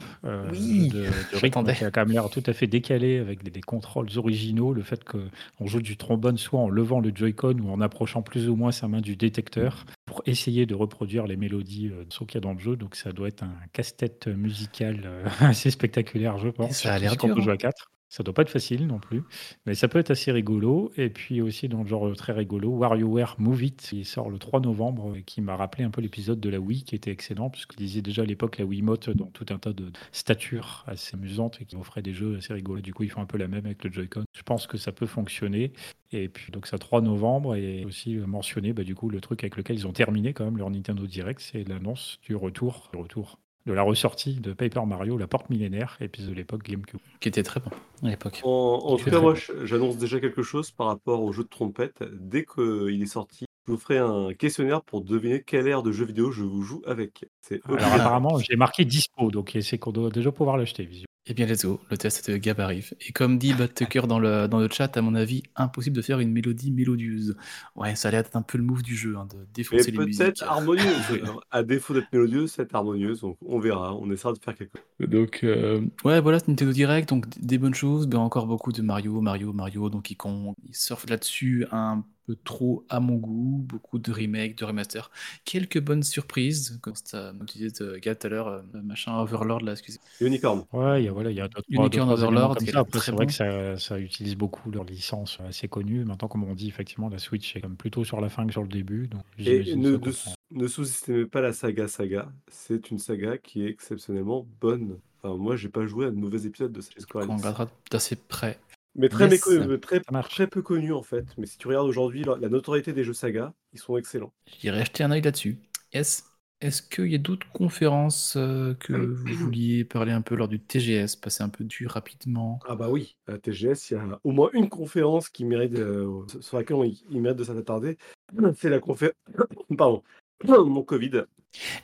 [0.50, 1.06] Oui, de, de
[1.42, 1.74] j'attendais.
[1.74, 4.72] qui a quand même l'air tout à fait décalé avec des, des contrôles originaux.
[4.72, 8.48] Le fait qu'on joue du trombone soit en levant le Joy-Con ou en approchant plus
[8.48, 12.24] ou moins sa main du détecteur pour essayer de reproduire les mélodies euh, de ce
[12.24, 12.74] qu'il y a dans le jeu.
[12.74, 16.70] Donc, ça doit être un casse-tête musical euh, assez spectaculaire, je pense.
[16.70, 17.52] Et ça a l'air dur, hein.
[17.52, 17.92] à 4.
[18.10, 19.22] Ça doit pas être facile non plus,
[19.66, 20.92] mais ça peut être assez rigolo.
[20.96, 24.60] Et puis aussi dans le genre très rigolo, WarioWare Move It, qui sort le 3
[24.60, 27.76] novembre, et qui m'a rappelé un peu l'épisode de la Wii, qui était excellent, puisque
[27.76, 31.64] disait déjà à l'époque la Wiimote dans tout un tas de statures assez amusantes et
[31.64, 32.80] qui offrait des jeux assez rigolos.
[32.80, 34.24] Du coup, ils font un peu la même avec le Joy-Con.
[34.32, 35.72] Je pense que ça peut fonctionner.
[36.12, 39.56] Et puis donc ça 3 novembre et aussi mentionner bah, du coup le truc avec
[39.56, 43.38] lequel ils ont terminé quand même leur Nintendo Direct, c'est l'annonce du retour, du retour
[43.66, 47.00] de la ressortie de Paper Mario, la porte millénaire, épisode de l'époque GameCube.
[47.20, 47.70] Qui était très bon
[48.02, 48.40] à l'époque.
[48.44, 49.66] En, tout cas, moi, bon.
[49.66, 52.02] j'annonce déjà quelque chose par rapport au jeu de trompette.
[52.12, 56.04] Dès qu'il est sorti, je vous ferai un questionnaire pour deviner quelle ère de jeu
[56.04, 57.26] vidéo je vous joue avec.
[57.40, 60.88] C'est Alors apparemment, j'ai marqué dispo, donc c'est qu'on doit déjà pouvoir l'acheter.
[61.30, 62.92] Eh bien, let's go, le test de Gab arrive.
[63.06, 66.02] Et comme dit Bad Tucker dans le, dans le chat, à mon avis, impossible de
[66.02, 67.36] faire une mélodie mélodieuse.
[67.76, 69.92] Ouais, ça a l'air d'être un peu le move du jeu, hein, de Et défoncer
[69.92, 70.18] les musiques.
[70.24, 70.84] peut-être harmonieuse.
[71.52, 73.20] À défaut d'être mélodieuse, c'est harmonieuse.
[73.20, 73.94] Donc on verra.
[73.94, 75.08] On essaiera de faire quelque chose.
[75.08, 79.20] Donc, euh, ouais, voilà, Nintendo Direct, donc des bonnes choses, ben encore beaucoup de Mario,
[79.20, 80.54] Mario, Mario, Donkey Kong.
[80.68, 85.10] Ils surfent là-dessus un peu trop à mon goût, beaucoup de remakes, de remasters.
[85.44, 89.72] Quelques bonnes surprises, comme tu disais, euh, Gab, tout à l'heure, euh, machin Overlord, là,
[89.72, 89.98] excusez.
[90.20, 90.64] Unicorn.
[90.72, 93.32] Ouais, il y a, voilà, il y a deux, Unicorn trois Overlord, c'est vrai que
[93.32, 96.04] ça, ça utilise beaucoup leur licence assez connue.
[96.04, 98.62] Maintenant, comme on dit, effectivement, la Switch est comme plutôt sur la fin que sur
[98.62, 99.08] le début.
[99.08, 102.32] Donc, Et ne, sous-estimez pas la saga Saga.
[102.48, 104.98] C'est une saga qui est exceptionnellement bonne.
[105.22, 107.42] Enfin, moi, j'ai pas joué à de mauvais épisodes de Square Qu'on Enix.
[107.42, 108.58] regardera d'assez près.
[108.96, 109.46] Mais très, Yes.
[109.46, 111.24] méconnu- très, très peu connu en fait.
[111.38, 114.32] Mais si tu regardes aujourd'hui la, notoriété des jeux saga, ils sont excellents.
[114.60, 115.58] J'irai jeter un œil là-dessus.
[115.94, 116.24] Yes.
[116.60, 119.24] Est-ce qu'il y a d'autres conférences euh, que vous
[119.54, 122.58] vouliez parler un peu lors du TGS, passer un peu dessus rapidement?
[122.68, 126.22] Ah bah oui, à TGS, il y a au moins une conférence qui mérite, euh,
[126.40, 127.96] sur laquelle on- il mérite de s'attarder.
[128.58, 129.14] C'est la conférence.
[129.78, 130.02] Pardon.
[130.46, 131.22] Mon Covid.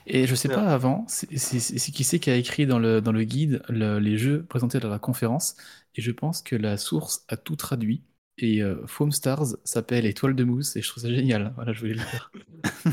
[0.05, 0.55] Et je sais Ouais.
[0.55, 4.17] pas avant, c'est qui c'est qui a écrit dans le, dans le guide le- les
[4.17, 5.55] jeux présentés dans la conférence,
[5.95, 8.03] et je pense que la source a tout traduit.
[8.39, 11.53] Et euh, Foam Stars s'appelle Étoile de mousse, et je trouve ça génial.
[11.55, 12.31] Voilà, je voulais le dire.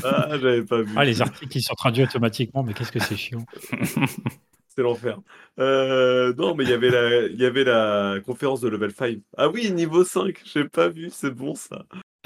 [0.03, 0.95] Ah, j'avais pas vu.
[0.97, 3.45] Ah, les articles qui sont traduits automatiquement, mais qu'est-ce que c'est chiant.
[4.67, 5.19] C'est l'enfer.
[5.59, 9.19] Euh, non, mais il y avait la, il y avait la conférence de Level 5.
[9.37, 11.85] Ah oui, niveau 5, j'ai pas vu, c'est bon ça.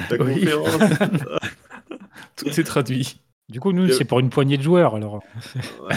[0.10, 0.34] La Oui.
[0.36, 0.82] conférence.
[2.36, 3.22] tout est traduit.
[3.50, 5.24] Du coup, nous, c'est pour une poignée de joueurs, alors.
[5.82, 5.96] Ouais.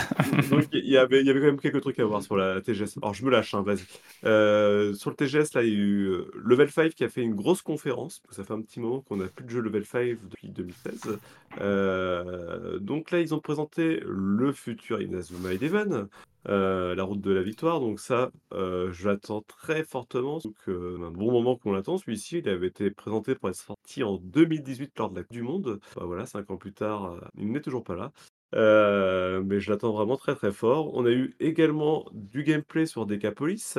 [0.51, 2.63] Donc il y avait, il y avait quand même quelques trucs à voir sur la
[2.63, 2.99] TGS.
[3.03, 3.83] Alors je me lâche, hein, vas-y.
[4.25, 7.21] Euh, sur le TGS, là, il y a eu euh, Level 5 qui a fait
[7.21, 8.23] une grosse conférence.
[8.31, 11.19] Ça fait un petit moment qu'on n'a plus de jeu Level 5 depuis 2016.
[11.61, 16.09] Euh, donc là, ils ont présenté le futur Inazuma Eleven,
[16.49, 17.81] euh, la route de la victoire.
[17.81, 20.39] Donc ça, euh, je l'attends très fortement.
[20.39, 21.99] Donc euh, un bon moment qu'on l'attend.
[21.99, 25.43] Celui-ci, il avait été présenté pour être sorti en 2018 lors de la Coupe du
[25.43, 25.81] Monde.
[25.97, 28.13] Bah, voilà, cinq ans plus tard, euh, il n'est toujours pas là.
[28.55, 30.95] Mais je l'attends vraiment très très fort.
[30.95, 33.79] On a eu également du gameplay sur Decapolis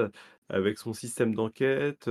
[0.50, 2.10] avec son système d'enquête,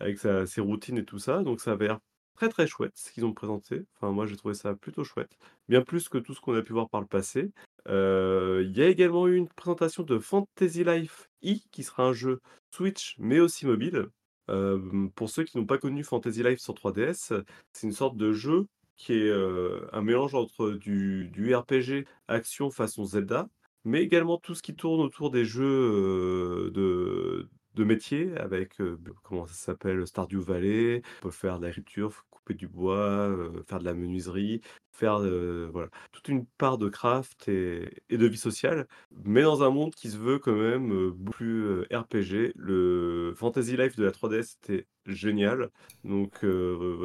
[0.00, 1.42] avec ses routines et tout ça.
[1.42, 2.00] Donc ça avait l'air
[2.36, 3.84] très très chouette ce qu'ils ont présenté.
[3.96, 5.36] Enfin, moi j'ai trouvé ça plutôt chouette,
[5.68, 7.50] bien plus que tout ce qu'on a pu voir par le passé.
[7.88, 12.12] Euh, Il y a également eu une présentation de Fantasy Life E qui sera un
[12.12, 14.06] jeu Switch mais aussi mobile.
[14.48, 18.32] Euh, pour ceux qui n'ont pas connu Fantasy Life sur 3DS, c'est une sorte de
[18.32, 23.48] jeu qui est euh, un mélange entre du, RPG action façon Zelda,
[23.84, 28.78] mais également tout ce qui tourne autour des jeux de, de métier avec,
[29.22, 31.02] comment ça s'appelle, Stardew Valley.
[31.20, 33.34] On peut faire de l'agriculture, couper du bois,
[33.68, 34.62] faire de la menuiserie,
[34.92, 38.86] faire voilà, toute une part de craft et, de vie sociale,
[39.24, 42.52] mais dans un monde qui se veut quand même beaucoup plus RPG.
[42.56, 45.68] Le Fantasy Life de la 3DS était génial,
[46.04, 46.44] donc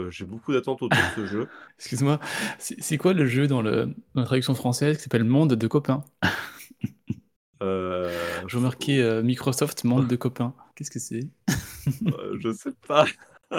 [0.09, 1.47] j'ai beaucoup d'attentes autour de ce jeu.
[1.79, 2.19] Excuse-moi,
[2.57, 6.03] c'est quoi le jeu dans, le, dans la traduction française qui s'appelle Monde de copains?
[7.61, 8.11] Euh,
[8.47, 10.53] Je remarquais euh, Microsoft Monde de copains.
[10.75, 11.27] Qu'est-ce que c'est?
[12.07, 13.05] Euh, je sais pas.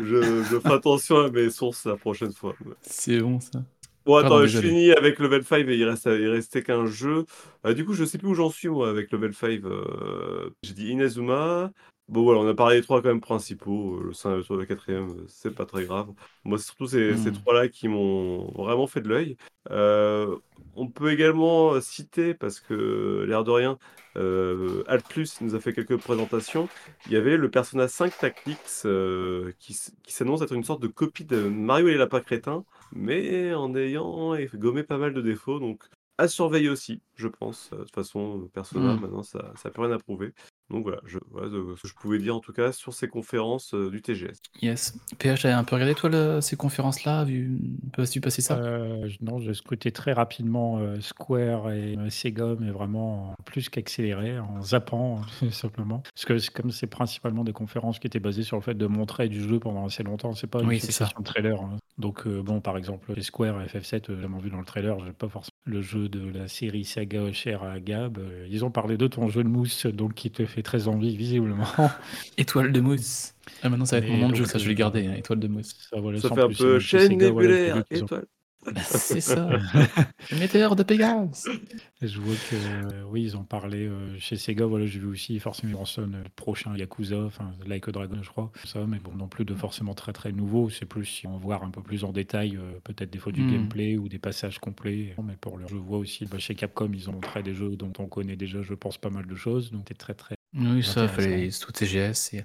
[0.00, 2.54] je, je ferai attention à mes sources la prochaine fois.
[2.82, 3.60] C'est bon ça.
[4.04, 4.68] Bon, Pardon, attends, je désolé.
[4.68, 7.24] finis avec Level 5 et il reste, il restait qu'un jeu.
[7.66, 9.64] Euh, du coup, je sais plus où j'en suis moi avec Level 5.
[9.64, 11.72] euh, J'ai dit Inazuma.
[12.08, 13.96] Bon, voilà, on a parlé des trois quand même principaux.
[13.98, 14.86] euh, Le 5 le 4
[15.28, 16.12] c'est pas très grave.
[16.44, 17.34] Moi, c'est surtout ces, ces Hmm.
[17.34, 19.36] trois-là qui m'ont vraiment fait de l'œil.
[19.70, 20.36] Euh,
[20.76, 23.78] on peut également citer, parce que l'air de rien,
[24.16, 24.84] euh,
[25.40, 26.68] nous a fait quelques présentations.
[27.06, 29.74] Il y avait le Persona 5 Tactics euh, qui,
[30.06, 34.36] s'annonce être une sorte de copie de Mario et les lapins crétins, mais en ayant
[34.54, 35.58] gommé pas mal de défauts.
[35.58, 35.82] Donc
[36.18, 37.70] à surveiller aussi, je pense.
[37.72, 39.00] Euh, De toute façon, Persona, Mm.
[39.00, 40.32] maintenant, ça n'a plus rien à prouver.
[40.70, 43.72] Donc voilà, je, voilà ce que je pouvais dire en tout cas sur ces conférences
[43.74, 44.36] euh, du TGS.
[44.62, 44.98] Yes.
[45.18, 47.56] PH, t'avais un peu regardé toi le- ces conférences-là, vu,
[47.96, 48.58] as-tu passé ça?
[48.58, 53.68] Euh, non, j'ai scruté très rapidement euh, Square et euh, Sega, mais vraiment en plus
[53.68, 56.02] qu'accéléré, en zappant tout simplement.
[56.14, 58.86] Parce que c'est comme c'est principalement des conférences qui étaient basées sur le fait de
[58.86, 61.06] montrer du jeu pendant assez longtemps, c'est pas une Oui, c'est ça.
[61.06, 61.60] succession de trailers.
[61.62, 61.76] hein.
[61.98, 64.64] Donc euh, bon, par exemple, les Square et FF7, euh, j'ai vraiment vu dans le
[64.66, 68.18] trailer, j'ai pas forcément le jeu de la série Saga cher à Gab.
[68.18, 71.16] euh, ils ont parlé de ton jeu de mousse, donc qui te fait très envie
[71.16, 71.66] visiblement.
[72.38, 73.34] Étoile de mousse.
[73.62, 75.14] Ah, maintenant, ça va être mon nom de jeu, ça, je vais le garder, hein,
[75.14, 75.74] étoile de mousse.
[75.90, 78.26] Ça, voilà, Ça fait un peu chez chaîne nébulaire, étoile.
[78.82, 79.48] C'est ça.
[80.30, 81.50] Le météore de Pégase.
[82.02, 84.66] Je vois que euh, oui, ils ont parlé euh, chez Sega.
[84.66, 88.28] Voilà, j'ai vu aussi forcément Ransom, euh, le prochain Yakuza, enfin Like a Dragon, je
[88.30, 88.52] crois.
[88.64, 90.68] Ça, mais bon, non plus de forcément très très nouveau.
[90.70, 93.44] C'est plus si on voir un peu plus en détail, euh, peut-être des fois du
[93.44, 93.46] Hmm.
[93.46, 95.14] gameplay ou des passages complets.
[95.22, 97.92] Mais pour le, je vois aussi bah, chez Capcom, ils ont montré des jeux dont
[97.98, 99.70] on connaît déjà, je pense, pas mal de choses.
[99.72, 100.35] Donc c'est très très.
[100.58, 101.08] Oui, ça, Intéressant.
[101.08, 102.32] fallait sous TGS.
[102.34, 102.44] Et,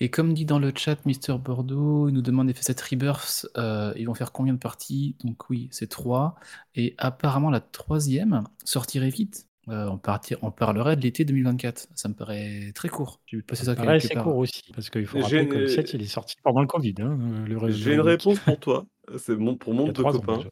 [0.00, 4.06] et comme dit dans le chat Mister Bordeaux, il nous demande FF7 Rebirth, euh, ils
[4.06, 5.16] vont faire combien de parties?
[5.24, 6.36] Donc oui, c'est 3.
[6.74, 9.46] Et apparemment, la troisième sortirait vite.
[9.68, 11.88] Euh, on, partir, on parlerait de l'été 2024.
[11.94, 13.20] Ça me paraît très court.
[13.26, 15.54] J'ai vu passer ça Pareil, quelque c'est court aussi, parce qu'il faut J'ai rappeler que
[15.54, 16.94] le une- 7, il est sorti pendant le Covid.
[17.00, 18.86] hein, le J'ai une réponse pour toi.
[19.18, 20.44] C'est mon, pour Il Monde a de trois copains.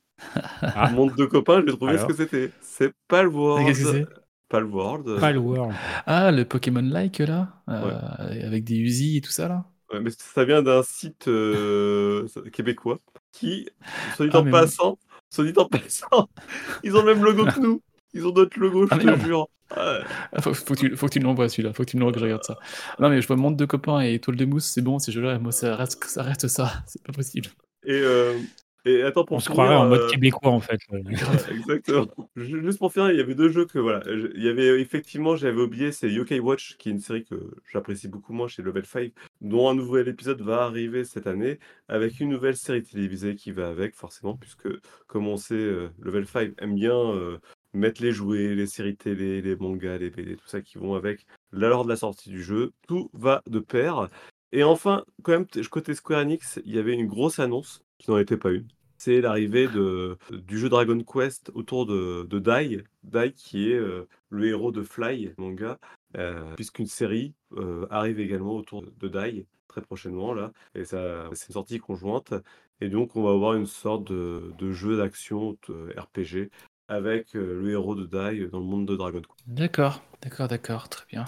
[0.63, 2.51] Ah, Monde de copains, j'ai trouvé ce Alors que c'était.
[2.61, 3.67] C'est Palworld.
[3.67, 4.07] Qu'est-ce que c'est?
[4.49, 5.21] Palworld.
[5.21, 5.75] Palworld.
[6.07, 7.99] Ah, le Pokémon-like là euh,
[8.47, 12.99] Avec des Uzi et tout ça là Ouais, mais ça vient d'un site euh, québécois
[13.33, 13.69] qui,
[14.17, 14.99] soit dit Ah, en mais passant,
[15.31, 16.29] soit dit en passant,
[16.85, 17.83] ils ont le même logo que nous.
[18.15, 19.21] Ils ont notre logo, je Ah, te merde.
[19.23, 19.49] jure.
[19.77, 20.01] Ouais.
[20.33, 22.01] Ah, faut, faut que tu, faut que tu me l'envoies celui-là, faut que tu me
[22.01, 22.57] l'envoies que je regarde ça.
[22.99, 25.39] Non mais je vois Monde de copains et Étoile de mousse, c'est bon, ces jeux-là,
[25.39, 27.49] moi ça reste, ça reste ça, c'est pas possible.
[27.85, 28.39] Et, euh,
[28.85, 30.81] et attends, pour On se croirait en mode euh, québécois en fait.
[31.51, 32.07] Exactement.
[32.37, 34.03] Ju- Juste pour finir, il y avait deux jeux que voilà,
[34.35, 37.35] il y avait effectivement, j'avais oublié, c'est Yokai Watch, qui est une série que
[37.73, 42.21] j'apprécie beaucoup moins chez Level 5, dont un nouvel épisode va arriver cette année, avec
[42.21, 44.69] une nouvelle série télévisée qui va avec, forcément, puisque
[45.07, 47.39] comme on sait, euh, Level 5 aime bien euh,
[47.75, 51.27] mettre les jouets, les séries télé, les mangas, les BD, tout ça qui vont avec
[51.53, 54.09] lors de la sortie du jeu, tout va de pair.
[54.53, 58.19] Et enfin, quand même, côté Square Enix, il y avait une grosse annonce qui n'en
[58.19, 62.83] était pas une c'est l'arrivée du jeu Dragon Quest autour de, de Dai.
[63.05, 65.79] Dai qui est euh, le héros de Fly, manga,
[66.17, 71.49] euh, puisqu'une série euh, arrive également autour de Dai très prochainement là, et ça c'est
[71.49, 72.35] une sortie conjointe.
[72.81, 76.51] Et donc on va avoir une sorte de, de jeu d'action euh, RPG
[76.89, 79.45] avec le héros de Dai dans le monde de Dragon Quest.
[79.47, 81.27] D'accord, d'accord, d'accord, très bien.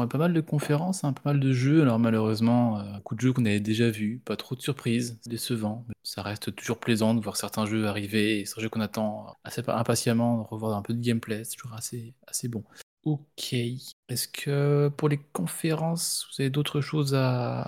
[0.00, 3.00] Y a pas mal de conférences, hein, pas mal de jeux, alors malheureusement, euh, un
[3.00, 6.54] coup de jeu qu'on avait déjà vu, pas trop de surprises, décevant, mais ça reste
[6.54, 10.38] toujours plaisant de voir certains jeux arriver, et certains jeux qu'on attend assez pa- impatiemment,
[10.38, 12.64] de revoir un peu de gameplay, c'est toujours assez, assez bon.
[13.04, 17.62] Ok, est-ce que pour les conférences, vous avez d'autres choses à,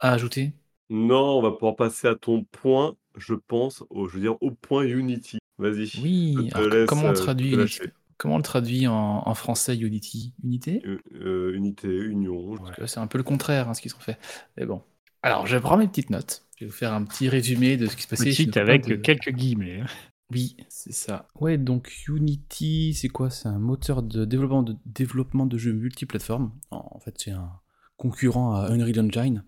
[0.00, 0.52] à ajouter?
[0.90, 4.50] Non, on va pouvoir passer à ton point, je pense, au, je veux dire au
[4.50, 5.38] point Unity.
[5.58, 5.90] Vas-y.
[5.94, 7.92] Oui, alors laisse, comment on euh, traduit Unity?
[8.20, 10.34] Comment on le traduit en, en français Unity?
[10.44, 10.82] Unité?
[10.84, 12.54] Euh, euh, unité, union.
[12.54, 14.18] Parce que là, c'est un peu le contraire, hein, ce qu'ils ont fait.
[14.58, 14.82] Mais bon.
[15.22, 16.44] Alors, je prends mes petites notes.
[16.58, 18.96] Je vais vous faire un petit résumé de ce qui se passait Petite avec de-
[18.96, 19.80] quelques guillemets.
[19.80, 19.86] hein.
[20.30, 21.28] Oui, c'est ça.
[21.40, 23.30] Ouais, donc Unity, c'est quoi?
[23.30, 26.52] C'est un moteur de développement de, développement de jeux multiplateformes.
[26.70, 27.50] En en fait, c'est un
[27.96, 29.44] concurrent à Unreal Engine.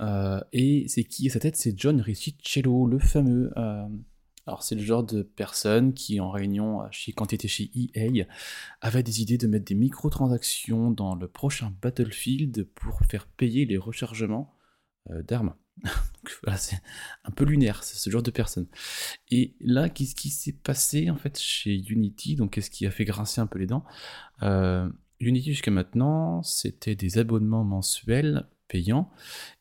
[0.00, 1.56] Euh, et c'est qui à sa tête?
[1.56, 3.52] C'est John Riccicello, le fameux.
[4.46, 7.70] Alors, c'est le genre de personne qui, en réunion euh, chez, quand il était chez
[7.74, 8.26] EA,
[8.80, 13.76] avait des idées de mettre des microtransactions dans le prochain Battlefield pour faire payer les
[13.76, 14.54] rechargements
[15.10, 15.54] euh, d'armes.
[15.82, 16.80] Donc voilà, c'est
[17.24, 18.68] un peu lunaire, c'est ce genre de personne.
[19.30, 22.36] Et là, qu'est-ce qui s'est passé en fait chez Unity?
[22.36, 23.84] Donc, qu'est-ce qui a fait grincer un peu les dents?
[24.42, 29.10] Euh, Unity jusqu'à maintenant, c'était des abonnements mensuels payants,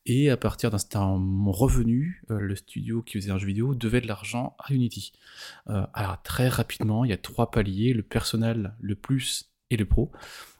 [0.05, 4.01] et à partir d'un certain revenu, euh, le studio qui faisait un jeu vidéo devait
[4.01, 5.13] de l'argent à Unity.
[5.69, 9.85] Euh, alors très rapidement, il y a trois paliers le personnel, le plus et le
[9.85, 10.11] pro.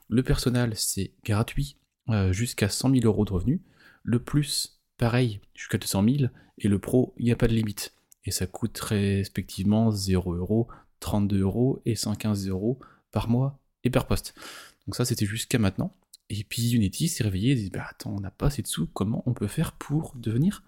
[0.08, 1.76] Le personnel, c'est gratuit
[2.08, 3.60] euh, jusqu'à 100 000 euros de revenus.
[4.02, 6.32] Le plus, pareil, jusqu'à 200 000.
[6.58, 7.92] Et le pro, il n'y a pas de limite.
[8.24, 10.68] Et ça coûte respectivement 0 euros,
[11.00, 12.78] 32 euros et 115 euros
[13.10, 14.34] par mois et par poste.
[14.86, 15.94] Donc ça, c'était jusqu'à maintenant.
[16.28, 18.86] Et puis Unity s'est réveillé et dit bah attends, on n'a pas assez de sous,
[18.86, 20.62] comment on peut faire pour devenir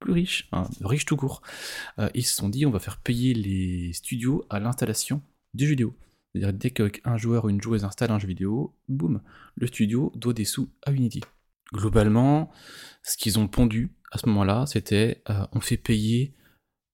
[0.00, 1.42] plus riche, riche tout court.
[1.98, 5.22] Euh, ils se sont dit on va faire payer les studios à l'installation
[5.54, 5.94] du jeu vidéo.
[6.34, 9.20] C'est-à-dire dès qu'un joueur ou une joueuse installe un jeu vidéo, boum,
[9.56, 11.20] le studio doit des sous à Unity.
[11.72, 12.50] Globalement,
[13.02, 16.34] ce qu'ils ont pondu à ce moment-là, c'était euh, on fait payer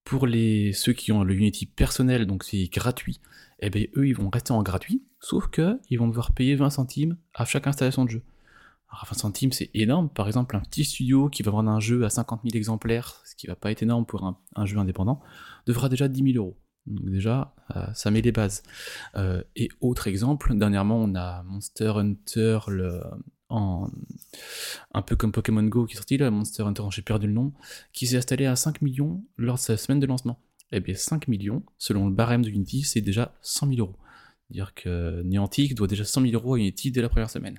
[0.05, 3.21] pour les ceux qui ont le Unity personnel, donc c'est gratuit.
[3.61, 6.71] Et bien eux, ils vont rester en gratuit, sauf que ils vont devoir payer 20
[6.71, 8.23] centimes à chaque installation de jeu.
[8.91, 10.09] Alors, 20 centimes, c'est énorme.
[10.09, 13.35] Par exemple, un petit studio qui va vendre un jeu à 50 000 exemplaires, ce
[13.37, 15.21] qui va pas être énorme pour un, jeu indépendant,
[15.67, 16.57] devra déjà 10 000 euros.
[16.87, 18.63] Donc déjà, euh, ça met les bases.
[19.17, 22.61] Euh, et autre exemple, dernièrement, on a Monster Hunter,
[23.51, 27.53] un peu comme Pokémon Go qui est sorti, là, Monster Hunter, j'ai perdu le nom,
[27.93, 30.41] qui s'est installé à 5 millions lors de sa semaine de lancement.
[30.73, 33.97] Eh bien, 5 millions, selon le barème de Unity, c'est déjà 100 000 euros.
[34.51, 37.59] Dire que Niantic doit déjà 100 000 euros à Unity dès la première semaine.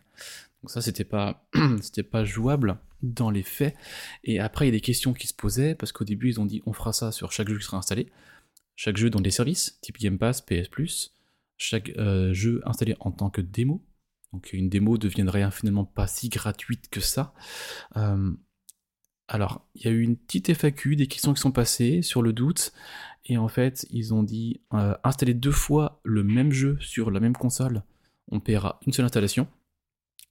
[0.62, 1.48] Donc ça, c'était pas,
[1.82, 3.76] c'était pas jouable dans les faits.
[4.24, 6.46] Et après, il y a des questions qui se posaient, parce qu'au début, ils ont
[6.46, 8.12] dit on fera ça sur chaque jeu qui sera installé.
[8.76, 11.16] Chaque jeu dans des services, type Game Pass, PS Plus.
[11.58, 13.86] Chaque euh, jeu installé en tant que démo.
[14.32, 17.34] Donc une démo deviendrait finalement pas si gratuite que ça.
[17.98, 18.32] Euh,
[19.30, 22.34] alors, il y a eu une petite FAQ, des questions qui sont passées sur le
[22.34, 22.74] doute,
[23.26, 27.20] et en fait, ils ont dit euh, installer deux fois le même jeu sur la
[27.20, 27.84] même console,
[28.32, 29.48] on paiera une seule installation.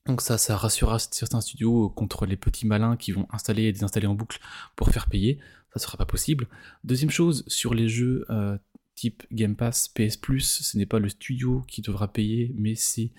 [0.06, 4.06] Donc ça, ça rassurera certains studios contre les petits malins qui vont installer et désinstaller
[4.08, 4.40] en boucle
[4.74, 5.38] pour faire payer.
[5.72, 6.48] Ça sera pas possible.
[6.82, 8.58] Deuxième chose, sur les jeux euh,
[8.98, 13.12] type Game Pass, PS Plus, ce n'est pas le studio qui devra payer, mais c'est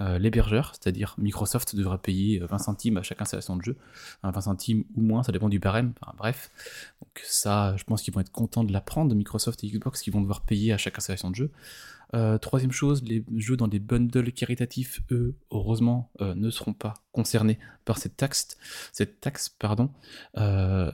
[0.00, 3.76] euh, l'hébergeur, c'est-à-dire Microsoft devra payer 20 centimes à chaque installation de jeu,
[4.22, 6.50] 20 centimes ou moins, ça dépend du barème, enfin, bref.
[7.02, 10.22] Donc ça, je pense qu'ils vont être contents de l'apprendre, Microsoft et Xbox, qui vont
[10.22, 11.50] devoir payer à chaque installation de jeu.
[12.14, 16.94] Euh, troisième chose, les jeux dans des bundles caritatifs, eux, heureusement, euh, ne seront pas
[17.12, 18.56] concernés par cette taxe,
[18.92, 19.90] cette taxe, pardon.
[20.38, 20.90] Euh,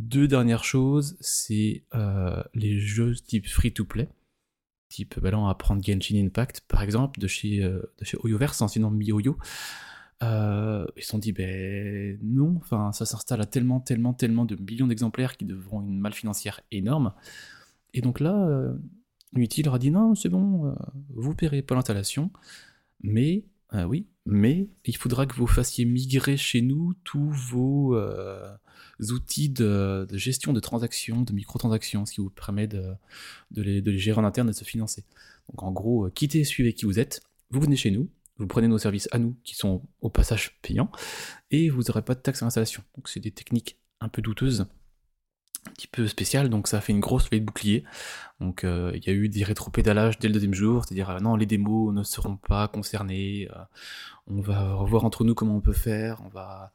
[0.00, 4.08] deux dernières choses, c'est euh, les jeux type free-to-play.
[4.88, 8.90] Type, bah là, on prendre Genshin Impact, par exemple, de chez, euh, de Oyoverse, sinon
[8.90, 9.38] MiOyo.
[10.22, 14.56] Euh, ils se sont dit, ben non, enfin, ça s'installe à tellement, tellement, tellement de
[14.56, 17.12] millions d'exemplaires qui devront une malle financière énorme.
[17.94, 18.74] Et donc là, euh,
[19.34, 20.74] Unity leur a dit, non, c'est bon, euh,
[21.10, 22.30] vous paierez pas l'installation,
[23.02, 28.50] mais, euh, oui, mais il faudra que vous fassiez migrer chez nous tous vos euh,
[29.10, 32.94] outils de, gestion de transactions, de microtransactions, ce qui vous permet de,
[33.56, 35.04] les, gérer en interne et de se financer.
[35.48, 38.68] Donc en gros, euh, quittez, suivez qui vous êtes, vous venez chez nous, vous prenez
[38.68, 40.90] nos services à nous, qui sont au passage payants,
[41.50, 42.82] et vous n'aurez pas de taxe à l'installation.
[42.96, 44.66] Donc c'est des techniques un peu douteuses,
[45.66, 47.84] un petit peu spéciales, donc ça a fait une grosse levée de bouclier.
[48.40, 51.36] Donc euh, il y a eu des rétropédalages dès le deuxième jour, c'est-à-dire euh, non,
[51.36, 53.62] les démos ne seront pas concernées, euh,
[54.26, 56.72] on va revoir entre nous comment on peut faire, on va...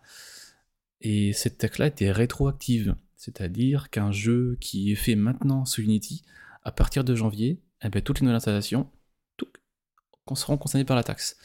[1.02, 6.24] Et cette taxe-là était rétroactive, c'est-à-dire qu'un jeu qui est fait maintenant sur Unity,
[6.64, 8.90] à partir de janvier, eh ben, toutes les nouvelles installations
[10.34, 11.38] seront concernées par la taxe.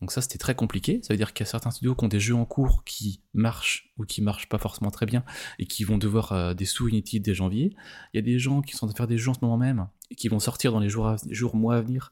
[0.00, 2.08] Donc ça c'était très compliqué, ça veut dire qu'il y a certains studios qui ont
[2.08, 5.24] des jeux en cours qui marchent ou qui marchent pas forcément très bien
[5.60, 7.76] et qui vont devoir euh, des sous Unity dès janvier.
[8.12, 9.40] Il y a des gens qui sont en train de faire des jeux en ce
[9.42, 11.16] moment même et qui vont sortir dans les jours,
[11.54, 12.10] mois à venir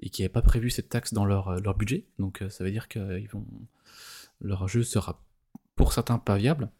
[0.00, 2.06] et qui n'avaient pas prévu cette taxe dans leur, euh, budget.
[2.20, 3.20] Donc euh, ça veut dire que
[4.40, 5.24] leur jeu sera
[5.74, 6.70] pour certains pas viable.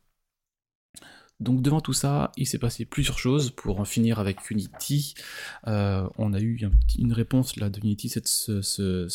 [1.40, 5.14] Donc devant tout ça, il s'est passé plusieurs choses pour en finir avec Unity.
[5.66, 6.68] Euh, on a eu
[6.98, 9.08] une réponse de Unity ce,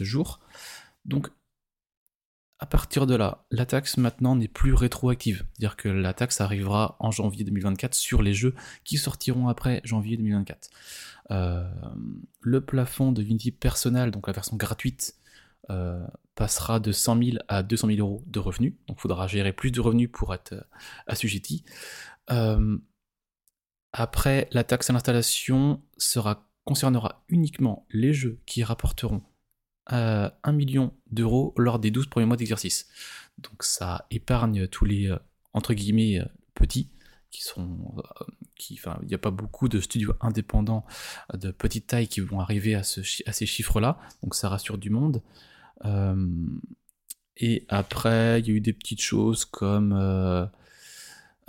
[0.00, 0.40] jour.
[1.04, 1.30] Donc
[2.60, 5.44] à partir de là, la taxe maintenant n'est plus rétroactive.
[5.52, 10.16] C'est-à-dire que la taxe arrivera en janvier 2024 sur les jeux qui sortiront après janvier
[10.16, 10.68] 2024.
[11.30, 11.68] Euh,
[12.40, 15.14] le plafond de Unity personnel, donc la version gratuite,
[15.70, 16.06] euh,
[16.38, 18.74] passera de 100 000 à 200 000 euros de revenus.
[18.86, 20.62] Donc il faudra gérer plus de revenus pour être euh,
[21.08, 21.64] assujetti.
[22.30, 22.78] Euh,
[23.92, 25.82] après, la taxe à l'installation
[26.64, 29.22] concernera uniquement les jeux qui rapporteront
[29.90, 32.86] euh, 1 million d'euros lors des 12 premiers mois d'exercice.
[33.38, 35.12] Donc ça épargne tous les,
[35.54, 36.22] entre guillemets,
[36.54, 36.88] petits,
[37.30, 37.96] qui sont...
[38.56, 40.84] qui, enfin, il n'y a pas beaucoup de studios indépendants
[41.34, 45.22] de petite taille qui vont arriver à, ces chiffres-là, donc ça rassure du monde.
[45.84, 46.16] Euh,
[47.36, 50.44] et après, il y a eu des petites choses comme euh,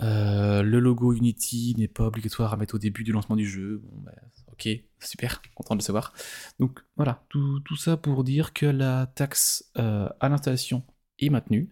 [0.02, 3.82] euh, le logo Unity n'est pas obligatoire à mettre au début du lancement du jeu.
[3.84, 4.12] Bon, bah,
[4.52, 4.68] ok,
[5.00, 6.14] super, content de le savoir.
[6.58, 10.84] Donc voilà, tout, tout ça pour dire que la taxe à l'installation
[11.18, 11.70] est maintenue,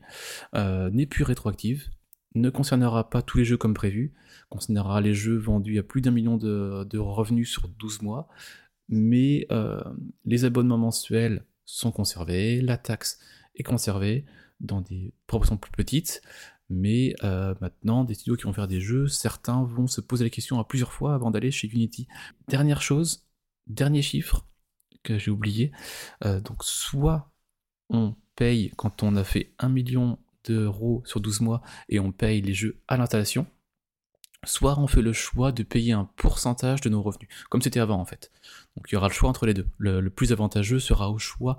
[0.54, 1.88] n'est plus rétroactive,
[2.34, 4.14] ne concernera pas tous les jeux comme prévu,
[4.50, 8.28] concernera les jeux vendus à plus d'un million de, de revenus sur 12 mois,
[8.88, 9.46] mais
[10.24, 13.18] les abonnements mensuels sont conservés, la taxe
[13.54, 14.24] est conservée
[14.58, 16.22] dans des proportions plus petites,
[16.70, 20.30] mais euh, maintenant, des studios qui vont faire des jeux, certains vont se poser la
[20.30, 22.08] question à plusieurs fois avant d'aller chez Unity.
[22.48, 23.26] Dernière chose,
[23.66, 24.46] dernier chiffre
[25.02, 25.70] que j'ai oublié,
[26.24, 27.30] euh, donc soit
[27.90, 32.40] on paye quand on a fait 1 million d'euros sur 12 mois et on paye
[32.40, 33.46] les jeux à l'installation,
[34.44, 38.00] soit on fait le choix de payer un pourcentage de nos revenus, comme c'était avant
[38.00, 38.30] en fait.
[38.76, 39.66] Donc il y aura le choix entre les deux.
[39.78, 41.58] Le, plus avantageux sera au choix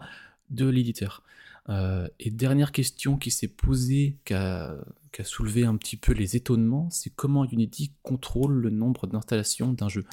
[0.50, 1.24] de l'éditeur.
[1.70, 4.76] Euh, et dernière question qui s'est posée, qui a,
[5.24, 10.06] soulevé un petit peu les étonnements, c'est comment Unity contrôle le nombre d'installations d'un jeu?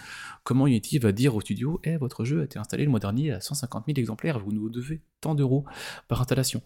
[0.42, 3.30] Comment Unity va dire au studio, eh, votre jeu a été installé le mois dernier
[3.30, 5.64] à 150 000 exemplaires, vous nous devez tant d'euros
[6.08, 6.60] par installation.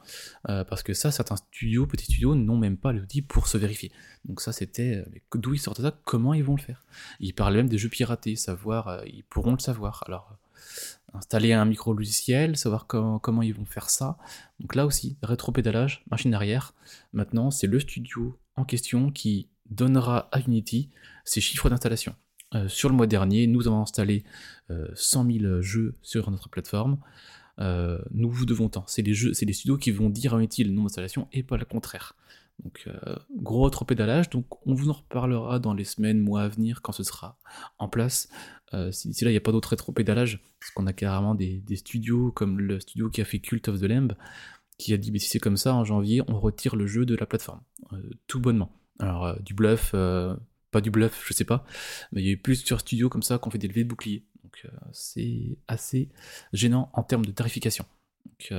[0.48, 3.92] Euh, parce que ça, certains studios, petits studios, n'ont même pas l'outil pour se vérifier.
[4.24, 6.86] Donc ça, c'était euh, d'où ils sortent ça, comment ils vont le faire?
[7.20, 10.02] Ils parlent même des jeux piratés, savoir, ils pourront le savoir.
[10.06, 10.38] Alors,
[11.14, 14.18] installer un micro logiciel, savoir comment, ils vont faire ça.
[14.58, 16.74] Donc là aussi, rétro-pédalage, machine arrière.
[17.12, 20.90] Maintenant, c'est le studio en question qui donnera à Unity
[21.24, 22.14] ses chiffres d'installation.
[22.54, 24.24] Euh, sur le mois dernier, nous avons installé
[24.70, 26.98] euh, 100 000 jeux sur notre plateforme.
[27.60, 28.84] Euh, nous vous devons tant.
[28.86, 31.64] C'est les, les studios qui vont dire à Unity le nombre d'installations et pas le
[31.64, 32.14] contraire.
[32.64, 34.30] Donc, euh, gros rétro-pédalage.
[34.30, 37.38] Donc, on vous en reparlera dans les semaines, mois à venir quand ce sera
[37.78, 38.28] en place.
[38.74, 41.62] Euh, si d'ici là, il n'y a pas d'autre rétro-pédalage, parce qu'on a carrément des,
[41.74, 44.14] studios comme le studio qui a fait Cult of the Lamb,
[44.78, 47.14] qui a dit, mais si c'est comme ça, en janvier, on retire le jeu de
[47.14, 47.60] la plateforme.
[47.92, 48.72] Euh, tout bonnement.
[48.98, 51.64] Alors, euh, du bluff, pas du bluff, je sais pas,
[52.12, 53.88] mais il y a eu plusieurs studios comme ça qui ont fait des levées de
[53.88, 54.24] boucliers.
[54.44, 56.10] Donc, c'est assez
[56.52, 57.84] gênant en termes de tarification.
[58.26, 58.54] Donc,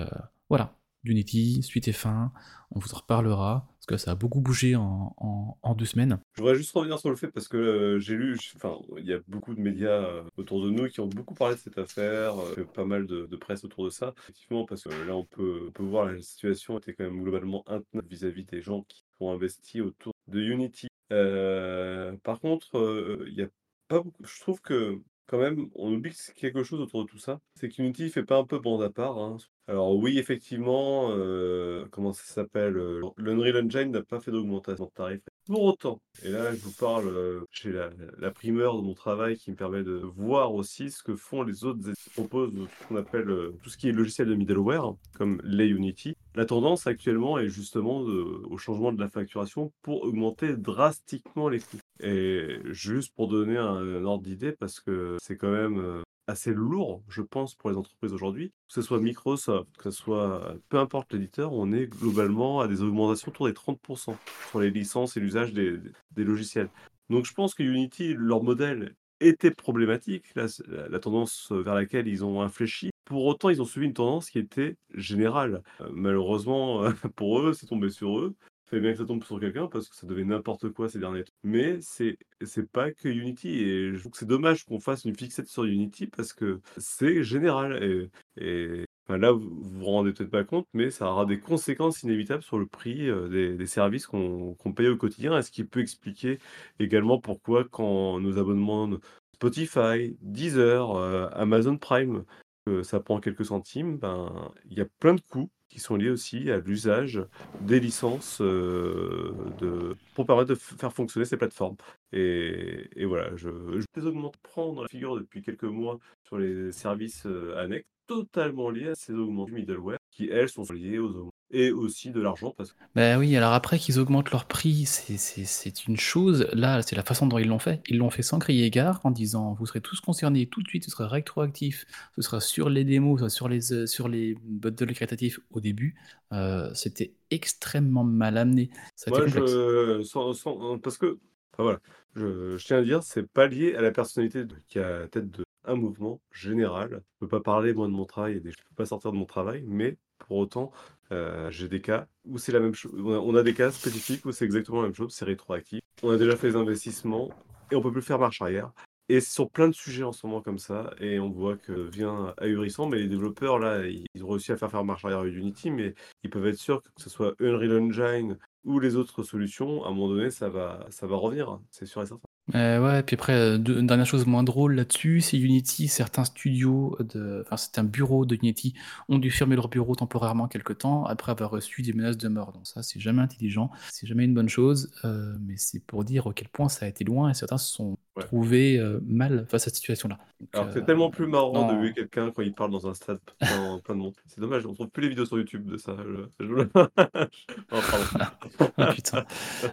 [0.50, 0.76] voilà.
[1.04, 2.32] Unity, suite et fin,
[2.70, 6.20] on vous en reparlera, ça a beaucoup bougé en, deux semaines.
[6.34, 9.14] Je voudrais juste revenir sur le fait parce que euh, j'ai lu, enfin, il y
[9.14, 12.38] a beaucoup de médias euh, autour de nous qui ont beaucoup parlé de cette affaire,
[12.40, 14.14] euh, pas mal de, presse autour de ça.
[14.20, 18.46] Effectivement, parce que là, on peut, voir la situation était quand même globalement intenable vis-à-vis
[18.46, 20.88] des gens qui ont investi autour de Unity.
[21.10, 23.48] Par contre, il y a
[23.88, 24.24] pas beaucoup.
[24.24, 25.00] Je trouve que
[25.32, 27.40] quand même, on oublie quelque chose autour de tout ça.
[27.56, 29.18] C'est qu'Unity fait pas un peu bande à part.
[29.18, 29.38] hein.
[29.68, 34.92] Alors oui, effectivement, euh, comment ça s'appelle euh, L'Unreal Engine n'a pas fait d'augmentation de
[34.92, 35.22] tarif.
[35.46, 39.52] Pour autant, et là je vous parle, euh, j'ai la, primeur de mon travail qui
[39.52, 43.30] me permet de voir aussi ce que font les autres qui proposent ce qu'on appelle
[43.30, 46.16] euh, tout ce qui est logiciel de middleware, comme les Unity.
[46.36, 51.78] La tendance actuellement est justement au changement de la facturation pour augmenter drastiquement les coûts.
[52.02, 57.22] Et juste pour donner un, ordre d'idée, parce que c'est quand même assez lourd, je
[57.22, 61.54] pense, pour les entreprises aujourd'hui, que ce soit Microsoft, que ce soit peu importe l'éditeur,
[61.54, 64.16] on est globalement à des augmentations autour des 30%
[64.50, 65.80] sur les licences et l'usage des,
[66.18, 66.70] logiciels.
[67.10, 72.42] Donc je pense que Unity, leur modèle était problématique, la tendance vers laquelle ils ont
[72.42, 72.90] infléchi.
[73.06, 75.64] Pour autant, ils ont suivi une tendance qui était générale.
[75.82, 76.84] Euh, malheureusement,
[77.16, 78.36] pour eux, c'est tombé sur eux.
[78.72, 81.26] Fait bien que ça tombe sur quelqu'un parce que ça devait n'importe quoi ces derniers
[81.26, 81.34] temps.
[81.44, 85.14] Mais c'est c'est pas que Unity et je trouve que c'est dommage qu'on fasse une
[85.14, 90.68] fixette sur Unity parce que c'est général et, là vous vous rendez peut-être pas compte
[90.74, 94.96] mais ça aura des conséquences inévitables sur le prix euh, des, services qu'on paye au
[94.96, 96.40] quotidien et ce qui peut expliquer
[96.80, 98.90] également pourquoi quand nos abonnements
[99.34, 102.24] Spotify, Deezer, euh, Amazon Prime
[102.66, 106.10] que ça prend quelques centimes, ben il y a plein de coûts qui sont liés
[106.10, 107.24] aussi à l'usage
[107.62, 111.78] des licences euh, pour permettre de faire fonctionner ces plateformes.
[112.12, 113.50] Et, voilà, je,
[113.80, 118.70] je les augmente prendre la figure depuis quelques mois sur les services euh, annexes, totalement
[118.70, 121.32] liés à ces augments du middleware, qui elles sont liées aux.
[121.54, 125.98] Et aussi de l'argent, parce Ben oui, alors après qu'ils augmentent leur prix, c'est- une
[125.98, 126.48] chose.
[126.54, 127.82] Là, c'est la façon dont ils l'ont fait.
[127.88, 130.86] Ils l'ont fait sans crier gare, en disant vous serez tous concernés tout de suite,
[130.86, 131.86] ce sera rétroactif,
[132.16, 135.60] ce sera sur les démos, ce sera sur les, euh, sur les bundles créatifs au
[135.60, 135.96] début.
[136.34, 138.70] Euh, C'était extrêmement mal amené.
[138.96, 141.18] Ça moi, je, sans, sans- parce que,
[141.54, 141.80] enfin voilà,
[142.16, 145.08] je, je tiens à dire, c'est pas lié à la personnalité de- qui a la
[145.08, 147.02] tête de un mouvement général.
[147.16, 149.18] Je peux pas parler, moi, de mon travail, et des- je peux pas sortir de
[149.18, 149.98] mon travail, mais
[150.32, 150.72] pour autant,
[151.12, 152.94] euh, j'ai des cas où c'est la même chose.
[153.04, 155.82] On a, des cas spécifiques où c'est exactement la même chose, c'est rétroactif.
[156.04, 157.32] On a déjà fait des investissements
[157.70, 158.72] et on peut plus faire marche arrière.
[159.10, 161.74] Et c'est sur plein de sujets en ce moment comme ça, et on voit que
[161.74, 165.36] vient ahurissant, mais les développeurs là, ils ont réussi à faire faire marche arrière avec
[165.36, 169.84] Unity, mais ils peuvent être sûrs que ce soit Unreal Engine ou les autres solutions,
[169.84, 172.31] à un moment donné, ça va, ça va revenir, hein, c'est sûr et certain.
[172.54, 176.98] Euh, ouais, puis après, euh, une dernière chose moins drôle là-dessus, c'est Unity, certains studios,
[177.00, 178.74] de, enfin certains bureaux de Unity
[179.08, 182.52] ont dû fermer leur bureau temporairement quelque temps après avoir reçu des menaces de mort.
[182.52, 186.28] Donc ça, c'est jamais intelligent, c'est jamais une bonne chose, euh, mais c'est pour dire
[186.28, 188.24] à quel point ça a été loin et certains se sont Ouais.
[188.24, 190.18] trouvés euh, mal face à cette situation-là.
[190.52, 191.82] Alors euh, c'est tellement plus marrant de non.
[191.82, 194.16] huer quelqu'un quand il parle dans un stade plein, plein de monde.
[194.28, 195.96] C'est dommage, on trouve plus les vidéos sur YouTube de ça.
[196.40, 196.46] Je...
[196.46, 196.68] je-
[197.72, 197.80] Oh.
[198.78, 199.26] Ah, putain,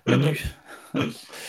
[0.06, 0.40] Manu.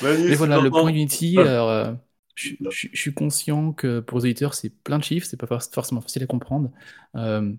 [0.02, 1.94] Manu, Mais voilà, le point Unity, alors, euh,
[2.36, 2.56] je,
[2.94, 6.24] suis conscient que pour les auditeurs, c'est plein de chiffres, c'est pas for- forcément facile
[6.24, 6.72] à comprendre.
[7.16, 7.54] Euh,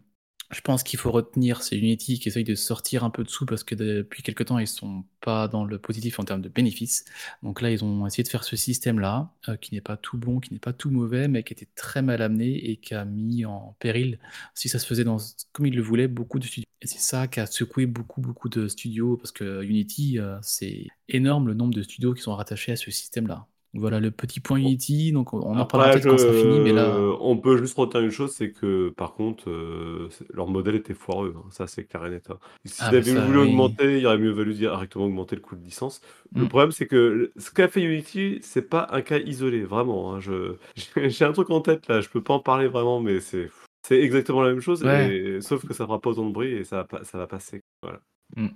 [0.51, 3.63] Je pense qu'il faut retenir, c'est Unity qui essaye de sortir un peu dessous parce
[3.63, 7.05] que depuis quelque temps, ils sont pas dans le positif en termes de bénéfices.
[7.45, 10.41] Donc là, ils ont essayé de faire ce système-là, euh, qui n'est pas tout bon,
[10.41, 13.45] qui n'est pas tout mauvais, mais qui était très mal amené et qui a mis
[13.45, 14.19] en péril,
[14.55, 15.19] si ça se faisait dans,
[15.53, 16.67] comme ils le voulaient, beaucoup de studios.
[16.83, 21.47] C'est ça qui a secoué beaucoup, beaucoup de studios parce que Unity, euh, c'est énorme
[21.47, 23.47] le nombre de studios qui sont rattachés à ce système-là.
[23.73, 26.73] Voilà le petit point Unity, donc on en parlera Après, peut-être quand ça finit, mais
[26.73, 30.75] là, je- on peut juste retenir une chose, c'est que par contre, euh, leur modèle
[30.75, 32.31] était foireux, hein, ça c'est clair et net.
[32.31, 32.39] hein.
[32.65, 33.49] S'ils ah, avaient ça, voulu oui.
[33.49, 36.01] augmenter, il aurait mieux valu directement augmenter le coût de licence.
[36.35, 36.49] Le Mm.
[36.49, 40.15] problème, c'est que ce qu'a fait Unity, c'est pas un cas isolé, vraiment.
[40.15, 40.57] hein, je-
[41.09, 43.51] J'ai un truc en tête là, je peux pas en parler vraiment, mais c'est
[43.87, 45.15] c'est exactement la même chose, Ouais.
[45.17, 45.41] et...
[45.41, 47.61] sauf que ça fera pas autant de bruit et ça va, pas- ça va passer.
[47.83, 48.01] Voilà.
[48.37, 48.49] Mm.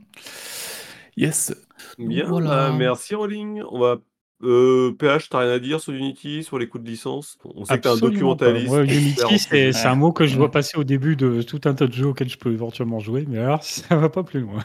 [1.17, 1.55] Yes.
[1.99, 2.73] Bien, bah, voilà.
[2.73, 3.63] merci Rolling.
[3.71, 3.99] On va.
[4.43, 7.39] Euh, PH, t'as rien à dire sur Unity, sur les coûts de licence?
[7.45, 8.75] On sait que t'es un documentaliste.
[8.75, 8.97] Expert
[9.31, 10.39] Unity, c'est un mot que je Ouais.
[10.39, 13.25] vois passer au début de tout un tas de jeux auxquels je peux éventuellement jouer,
[13.29, 14.63] mais alors ça va pas plus loin.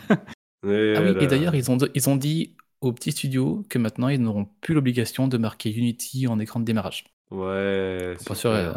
[0.67, 3.78] Et Ah oui, là- et d'ailleurs, ils ont, ils ont dit aux petits studios que
[3.78, 7.05] maintenant, ils n'auront plus l'obligation de marquer Unity en écran de démarrage.
[7.32, 8.74] Ouais, Pour pas sûr, euh,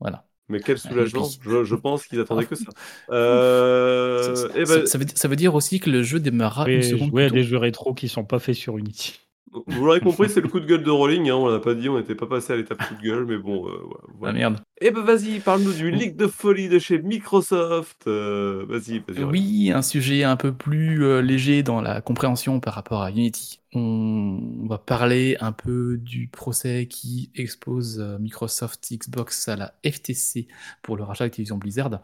[0.00, 0.26] voilà.
[0.48, 1.22] Mais quel soulagement.
[1.28, 2.64] puis- Je, je pense qu'ils attendaient que ça.
[3.08, 6.68] Ça, Euh, ça- eh ben, ça veut, ça veut dire aussi que le jeu démarrera
[6.68, 9.20] une seconde des jeux rétro qui sont pas faits sur Unity.
[9.52, 11.28] Vous l'aurez compris, c'est le coup de gueule de Rolling.
[11.28, 13.36] Hein, on l'a pas dit, on n'était pas passé à l'étape coup de gueule, mais
[13.36, 13.78] bon, euh,
[14.24, 14.60] Ah merde.
[14.80, 18.06] Eh ben vas-y, parle-nous du leak de folie de chez Microsoft.
[18.06, 19.22] Euh, vas-y, vas-y.
[19.22, 19.30] Rolling.
[19.30, 23.60] Oui, un sujet un peu plus euh, léger dans la compréhension par rapport à Unity.
[23.74, 30.48] On va parler un peu du procès qui expose euh, Microsoft Xbox à la FTC
[30.82, 32.00] pour le rachat d'Activision Blizzard.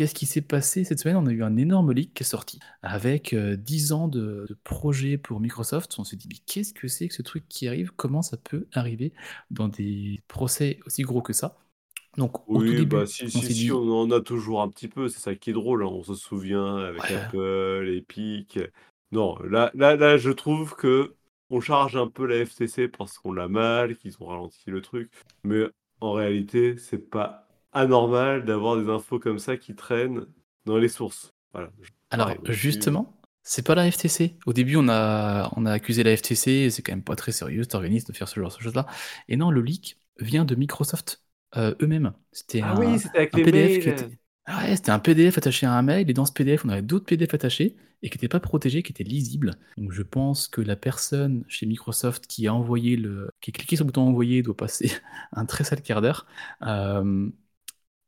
[0.00, 1.16] Euh, Qu'est-ce qui s'est passé cette semaine?
[1.16, 4.54] On a eu un énorme leak qui est sorti avec euh, 10 ans de, de
[4.64, 5.98] projet pour Microsoft.
[5.98, 7.90] On s'est dit, mais qu'est-ce que c'est que ce truc qui arrive?
[7.96, 9.12] Comment ça peut arriver
[9.50, 11.58] dans des procès aussi gros que ça?
[12.18, 14.20] Donc, au tout Oui, début, bah si, on si, s'est si, dit, on en a
[14.22, 17.10] toujours un petit peu, c'est ça qui est drôle, hein, on se souvient avec Ouais.
[17.10, 18.58] Apple, Epic.
[19.12, 21.14] Non, là, là, là, je trouve que
[21.50, 25.12] on charge un peu la FTC parce qu'on l'a mal, qu'ils ont ralenti le truc,
[25.44, 25.64] mais
[26.00, 27.47] en réalité, c'est pas
[27.78, 30.26] anormal d'avoir des infos comme ça qui traînent
[30.66, 31.34] dans les sources.
[31.52, 31.70] Voilà.
[32.10, 34.36] Alors justement, c'est pas la FTC.
[34.46, 37.62] Au début, on a, on a accusé la FTC, c'est quand même pas très sérieux
[37.62, 38.86] cet organisme de faire ce genre de choses-là.
[39.28, 41.22] Et non, le leak vient de Microsoft
[41.56, 42.12] euh, eux-mêmes.
[42.32, 43.90] C'était Ah un, oui, c'était avec un les PDF qui mails.
[43.90, 44.08] était...
[44.46, 46.80] Ah ouais, c'était un PDF attaché à un mail, et dans ce PDF, on avait
[46.82, 49.52] d'autres PDF attachés, et qui n'étaient pas protégés, qui étaient lisibles.
[49.76, 53.28] Donc je pense que la personne chez Microsoft qui a envoyé le...
[53.42, 54.90] qui a cliqué sur le bouton envoyer doit passer
[55.32, 56.26] un très sale quart d'heure.
[56.62, 57.28] Euh,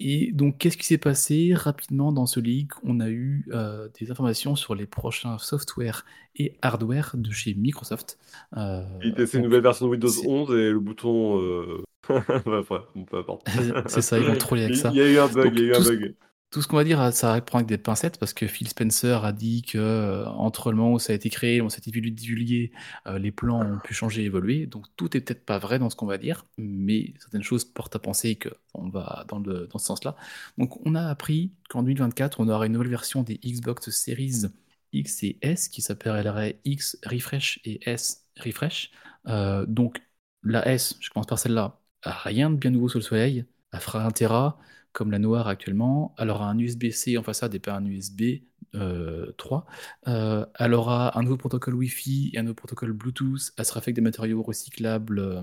[0.00, 4.10] et donc, qu'est-ce qui s'est passé rapidement dans ce leak On a eu euh, des
[4.10, 6.04] informations sur les prochains software
[6.36, 8.18] et hardware de chez Microsoft.
[8.56, 11.40] Euh, Il testait une nouvelle version de Windows c'est- 11 et le bouton.
[11.40, 11.82] Euh...
[12.08, 13.46] Peu importe.
[13.86, 14.90] c'est ça, ils vont troller avec ça.
[14.90, 16.14] il y a eu un bug, Donc, il y a eu un bug.
[16.50, 19.32] Tout ce qu'on va dire, ça reprend avec des pincettes parce que Phil Spencer a
[19.32, 21.92] dit que euh, entre le moment où ça a été créé, où ça a été
[21.92, 22.72] divulgué,
[23.06, 24.66] euh, les plans ont pu changer, évoluer.
[24.66, 27.94] Donc tout est peut-être pas vrai dans ce qu'on va dire, mais certaines choses portent
[27.94, 30.16] à penser que on va dans, ce sens-là.
[30.58, 34.46] Donc on a appris qu'en 2024, on aura une nouvelle version des Xbox Series
[34.92, 38.90] X et S qui s'appellerait X Refresh et S Refresh.
[39.28, 40.02] Euh, donc
[40.42, 43.44] la S, je commence par celle-là, rien de bien nouveau sous le soleil.
[43.72, 44.58] Elle fera un Tera
[44.92, 46.14] comme la noire actuellement.
[46.18, 48.42] Elle aura un USB-C en façade et pas un USB
[48.74, 49.66] euh, 3.
[50.08, 53.52] Euh, elle aura un nouveau protocole Wi-Fi et un nouveau protocole Bluetooth.
[53.56, 55.42] Elle sera faite avec des matériaux recyclables euh,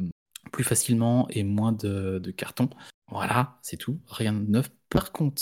[0.51, 2.69] plus facilement et moins de, de carton.
[3.09, 4.69] Voilà, c'est tout, rien de neuf.
[4.89, 5.41] Par contre,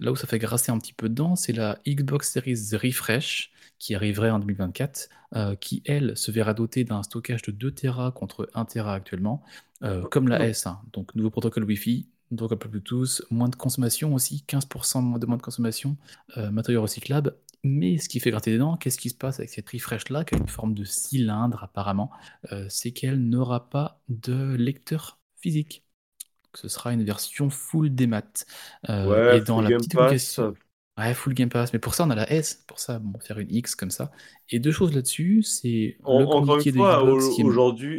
[0.00, 3.94] là où ça fait grasser un petit peu dedans, c'est la Xbox Series Refresh qui
[3.94, 8.48] arriverait en 2024, euh, qui elle se verra dotée d'un stockage de 2 Tera contre
[8.54, 9.42] 1 Tera actuellement,
[9.82, 10.66] euh, comme la S.
[10.66, 10.80] hein.
[10.92, 15.36] Donc nouveau protocole Wi-Fi, nouveau protocole Bluetooth, moins de consommation aussi, 15% moins de moins
[15.36, 15.96] de consommation,
[16.36, 17.34] euh, matériaux recyclables.
[17.64, 20.24] Mais ce qui fait gratter des dents, qu'est-ce qui se passe avec cette refresh là,
[20.24, 22.10] qui a une forme de cylindre apparemment,
[22.52, 25.84] euh, c'est qu'elle n'aura pas de lecteur physique.
[26.54, 28.22] Ce sera une version full démat.
[28.88, 30.40] Euh, Ouais, et dans la Game petite Pass.
[30.98, 31.72] Ouais, full Game Pass.
[31.72, 32.64] Mais pour ça, on a la S.
[32.66, 34.10] Pour ça, bon, faire une X comme ça.
[34.48, 36.92] Et deux choses là-dessus, c'est En- le encore une fois,
[37.40, 37.42] est-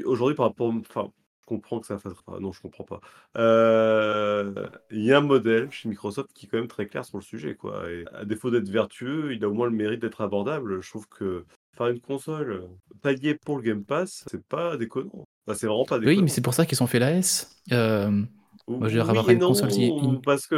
[0.03, 1.11] aujourd'hui, par rapport, enfin,
[1.47, 3.01] comprends que ça fasse, enfin, non, je comprends pas.
[3.37, 4.53] Euh,
[4.91, 7.23] Il y a un modèle chez Microsoft qui est quand même très clair sur le
[7.23, 7.89] sujet, quoi.
[7.89, 10.81] Et à défaut d'être vertueux, il a au moins le mérite d'être abordable.
[10.81, 11.45] Je trouve que
[11.75, 12.67] faire une console
[13.01, 15.25] taillée pour le Game Pass, c'est pas déconnant.
[15.47, 16.23] Enfin, c'est vraiment pas Oui, déconnant.
[16.23, 17.49] mais c'est pour ça qu'ils ont fait la S.
[17.71, 18.11] Euh,
[18.67, 20.55] moi, je Oui une console qui non, in- parce que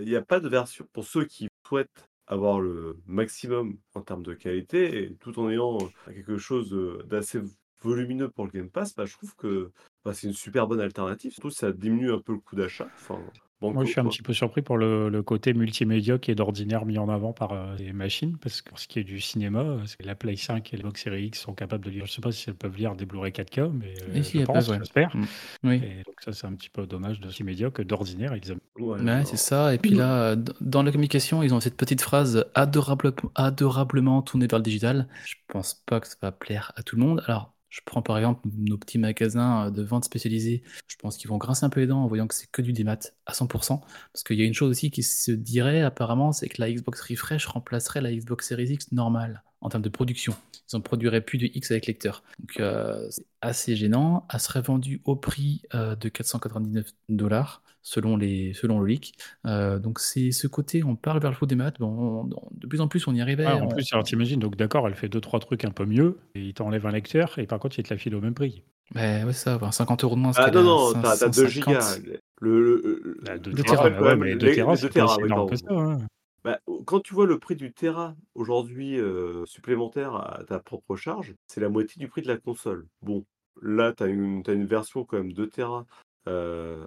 [0.00, 1.88] il n'y a pas de version pour ceux qui souhaitent
[2.26, 7.40] avoir le maximum en termes de qualité, et tout en ayant quelque chose euh, d'assez
[7.82, 9.72] volumineux pour le Game Pass, bah, je trouve que
[10.04, 11.32] bah, c'est une super bonne alternative.
[11.32, 12.92] Surtout, ça diminue un peu le coût d'achat.
[12.94, 14.10] Enfin, Banco, Moi, je suis un quoi.
[14.10, 17.52] petit peu surpris pour le, le côté multimédia qui est d'ordinaire mis en avant par
[17.52, 20.34] euh, les machines, parce que pour ce qui est du cinéma, euh, c'est la Play
[20.34, 22.06] 5 et la Xbox Series X sont capables de lire.
[22.06, 24.38] Je sais pas si elles peuvent lire des Blu-ray 4K, mais euh, Et si, je
[24.40, 25.16] elles pense, j'espère.
[25.16, 25.24] Mm.
[25.62, 25.76] Oui.
[25.76, 28.60] Et donc ça, c'est un petit peu dommage de multimédia que d'ordinaire, ils aiment.
[28.78, 29.72] Ouais, c'est ça.
[29.72, 34.58] Et puis là, dans la communication, ils ont cette petite phrase adorable, adorablement tournée vers
[34.58, 35.06] le digital.
[35.24, 37.22] Je pense pas que ça va plaire à tout le monde.
[37.28, 40.62] Alors, je prends par exemple nos petits magasins euh, de vente spécialisés.
[40.86, 42.74] Je pense qu'ils vont grincer un peu les dents en voyant que c'est que du
[42.74, 43.80] démat à 100%.
[44.12, 47.00] Parce qu'il y a une chose aussi qui se dirait apparemment, c'est que la Xbox
[47.00, 50.34] Refresh remplacerait la Xbox Series X normale en termes de production.
[50.70, 52.22] Ils ne produiraient plus du X avec lecteur.
[52.40, 54.26] Donc euh, c'est assez gênant.
[54.30, 59.14] Elle serait vendue au prix euh, de 499 dollars selon, les, selon le leak.
[59.46, 61.78] Euh, donc c'est ce côté, on parle vers le faux des maths.
[61.78, 63.46] Bon, on- on- de plus en plus, on y arrivait.
[63.46, 65.84] Ah, en on- plus, alors t'imagines, donc d'accord, elle fait deux trois trucs un peu
[65.84, 68.34] mieux, et il t'enlève un lecteur, et par contre, il te la file au même
[68.34, 68.62] prix.
[68.94, 70.32] Ouais, ouais, ça, enfin, 50 euros de moins.
[70.36, 71.48] Ah non, a non, t'as t'as 2 550.
[71.48, 71.98] gigas.
[72.40, 74.54] Le, le- le- Bah, 2 je Deux Tera, rappelle bah quand ouais, mais 2 les,
[74.56, 75.66] Tera, les c'est 2 pas Tera, aussi oui, énorme que ça.
[75.70, 75.98] hein.
[76.44, 81.34] Bah, quand tu vois le prix du Tera aujourd'hui euh, supplémentaire à ta propre charge,
[81.46, 82.86] c'est la moitié du prix de la console.
[83.00, 83.24] Bon,
[83.62, 85.86] là, tu as une, t'as une version quand même 2 Tera
[86.28, 86.84] euh,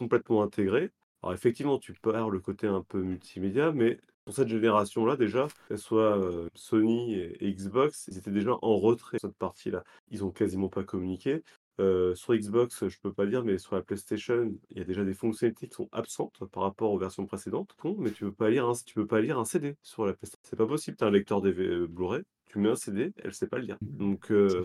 [0.00, 0.90] complètement intégrée.
[1.22, 5.78] Alors effectivement, tu perds le côté un peu multimédia, mais pour cette génération-là, déjà, qu'elle
[5.78, 9.84] soit euh, Sony et, Xbox, ils étaient déjà en retrait cette partie-là.
[10.10, 11.42] Ils ont quasiment pas communiqué.
[11.80, 15.02] Euh, sur Xbox, je peux pas dire, mais sur la PlayStation, il y a déjà
[15.04, 17.70] des fonctionnalités qui sont absentes par rapport aux versions précédentes.
[17.78, 20.12] Con, mais tu peux pas lire un, tu peux pas lire un CD sur la
[20.12, 20.40] PlayStation.
[20.42, 20.96] C'est pas possible.
[20.98, 23.64] Tu as un lecteur DV euh, Blu-ray, tu mets un CD, elle sait pas le
[23.64, 23.78] lire.
[23.80, 24.62] Donc euh,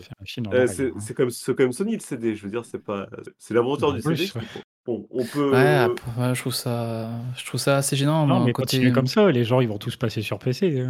[0.52, 0.94] euh, c'est hein.
[0.98, 2.34] c'est comme, c'est comme Sony le CD.
[2.34, 3.08] Je veux dire, c'est pas,
[3.38, 4.38] c'est En du plus, CD.
[4.38, 4.62] ouais.
[4.84, 5.50] Bon, on peut.
[5.50, 8.24] Ouais, après, ouais, je trouve ça, je trouve ça assez gênant.
[8.26, 10.84] Non, mais côté, continue comme ça, les gens ils vont tous passer sur PC.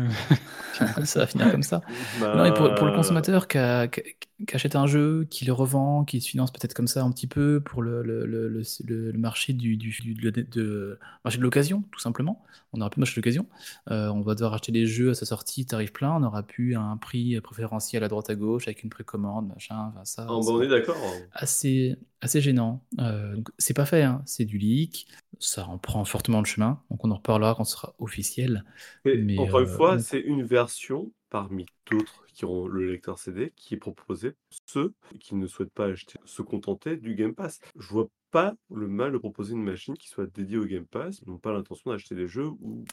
[1.05, 1.81] ça va finir comme ça.
[2.21, 4.03] bah, Non, et pour, pour le consommateur qui, a- qui-
[4.47, 7.27] qui achète un jeu, qui le revend, qui se finance peut-être comme ça un petit
[7.27, 11.43] peu pour le, le, le, le- le- le marché du, du, du- de, marché de
[11.43, 12.43] l'occasion, tout simplement.
[12.73, 13.47] On n'aura plus de marché de l'occasion.
[13.91, 16.13] Euh, on va devoir acheter les jeux à sa sortie, tarif plein.
[16.17, 19.91] On n'aura plus un prix préférentiel à droite à gauche avec une précommande, machin.
[19.95, 20.97] Enfin, ça, Ah, bah, on est d'accord.
[21.33, 22.85] assez, assez gênant.
[23.01, 25.07] Euh, c'est pas fait, hein, c'est du leak,
[25.39, 28.65] ça en prend fortement le chemin, donc on en reparlera quand ce sera officiel.
[29.05, 33.53] Mais, encore une euh, fois, c'est une version parmi d'autres qui ont le lecteur CD
[33.57, 34.35] qui est proposé
[34.67, 37.61] ceux qui ne souhaitent pas acheter, se contenter du Game Pass.
[37.79, 41.21] Je vois pas le mal de proposer une machine qui soit dédiée au Game Pass.
[41.23, 42.85] Ils n'ont pas l'intention d'acheter des jeux où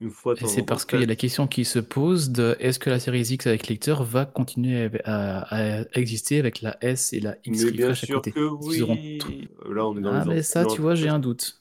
[0.00, 2.78] une fois Et c'est parce qu'il y a la question qui se pose de est-ce
[2.78, 7.12] que la série X avec lecteur va continuer à, à- à exister avec la S
[7.12, 8.32] et la X Mais bien à sûr côté?
[8.32, 9.48] que auront oui.
[9.66, 11.60] Là, on est dans Ah, mais ça, tu vois, j'ai un doute.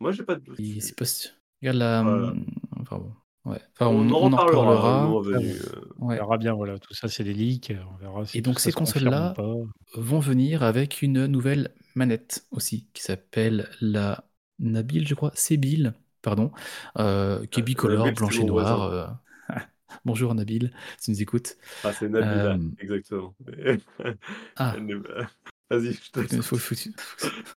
[0.00, 0.60] Moi, j'ai pas de doute.
[0.80, 1.04] C'est pas.
[1.62, 2.02] Regarde la.
[2.02, 2.34] Voilà.
[2.80, 3.12] Enfin bon.
[3.48, 3.60] Ouais.
[3.74, 5.20] Enfin, On, on, en on en reparlera.
[5.34, 5.82] Ah, euh.
[6.00, 6.16] On Ouais.
[6.16, 9.34] verra bien, voilà, tout ça c'est des leaks, on verra si Et donc ces consoles-là
[9.94, 14.24] vont venir avec une nouvelle manette aussi, qui s'appelle la
[14.58, 16.50] Nabil, je crois, Sébil, pardon,
[16.98, 18.82] euh, qui est Euh, bicolore, blanche et noire.
[18.82, 19.06] euh.
[20.04, 20.70] Bonjour Nabil,
[21.02, 21.56] tu nous écoutes.
[21.82, 23.34] Ah, c'est Nabila, Euh, exactement.
[24.56, 24.76] Ah,
[25.70, 26.90] Vas-y, je te faut- faut- faut-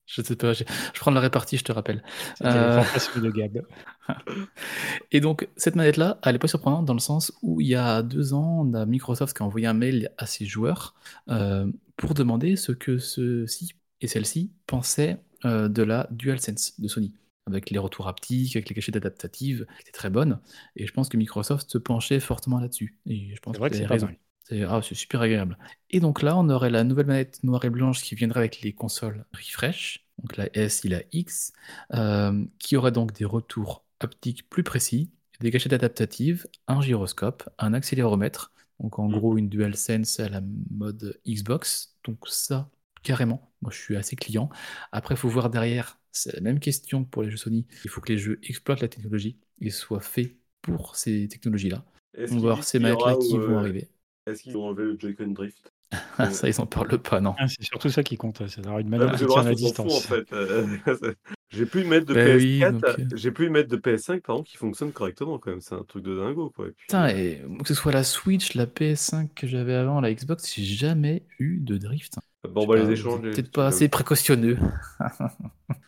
[0.07, 2.03] je sais pas, je, je prends la répartie, je te rappelle.
[2.43, 2.83] Euh,
[3.17, 3.61] de Gab.
[5.11, 8.03] Et donc, cette manette-là, elle n'est pas surprenante dans le sens où il y a
[8.03, 10.95] deux ans, on a Microsoft qui a envoyé un mail à ses joueurs
[11.29, 17.13] euh, pour demander ce que ceux-ci et celle-ci pensaient euh, de la DualSense de Sony,
[17.47, 20.41] avec les retours haptiques, avec les cachettes adaptatives, qui étaient très bonnes.
[20.77, 22.97] Et je pense que Microsoft se penchait fortement là-dessus.
[23.07, 24.07] Et je pense C'est vrai que c'est raison.
[24.07, 24.17] mal.
[24.49, 25.59] C'est ah, c'est super agréable.
[25.91, 28.73] Et donc là, on aurait la nouvelle manette noire et blanche qui viendrait avec les
[28.73, 31.53] consoles refresh, donc la S et la X,
[31.95, 37.75] euh, qui aurait donc des retours haptiques plus précis, des gâchettes adaptatives, un gyroscope, un
[37.75, 39.19] accéléromètre, donc en Mhm.
[39.19, 40.41] gros une DualSense à la
[40.71, 41.97] mode Xbox.
[42.05, 42.71] Donc ça,
[43.03, 44.49] carrément, moi je suis assez client.
[44.93, 47.67] Après, il faut voir derrière, c'est la même question que pour les jeux Sony.
[47.85, 51.85] Il faut que les jeux exploitent la technologie et soient faits pour ces technologies-là.
[52.31, 53.89] On va voir ces manettes-là qui euh, vont arriver.
[54.29, 55.73] Est-ce qu'ils ont enlevé le Joy-Con Drift?
[56.19, 57.35] Ah, ça, ils en parlent pas, non.
[57.39, 60.07] Ah, c'est surtout ça qui compte, c'est d'avoir une Ah, manette tient à distance.
[60.07, 61.17] fout, en fait.
[61.51, 63.05] J'ai plus une manette de Bah oui, PS4, donc, euh.
[63.17, 65.63] j'ai plus une manette de PS5, par exemple, qui fonctionne correctement, quand même.
[65.63, 66.67] C'est un truc de dingo, quoi.
[66.67, 70.03] Et puis, Putain, euh, et que ce soit la Switch, la PS5 que j'avais avant,
[70.03, 72.17] la Xbox, j'ai jamais eu de drift.
[72.47, 73.19] bon, les pas, échanger.
[73.23, 74.59] vous êtes Peut-être pas assez précautionneux.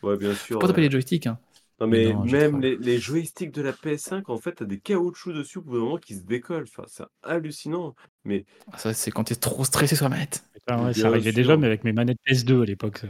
[0.03, 0.59] Ouais, bien Faut sûr.
[0.59, 0.87] pas taper ouais.
[0.87, 1.27] les joysticks.
[1.27, 1.39] Hein.
[1.81, 4.65] Non, Mais mais non, j'ai même les, les joysticks de la PS5, en fait, t'as
[4.67, 6.65] des caoutchoucs dessus au bout d'un moment qui se décollent.
[6.69, 7.95] Enfin, c'est hallucinant.
[8.25, 10.45] Mais Ça, c'est quand t'es trop stressé sur la manette.
[10.55, 12.99] Putain, ouais, ça arrivait déjà, mais avec mes manettes PS2 à l'époque.
[12.99, 13.09] ça.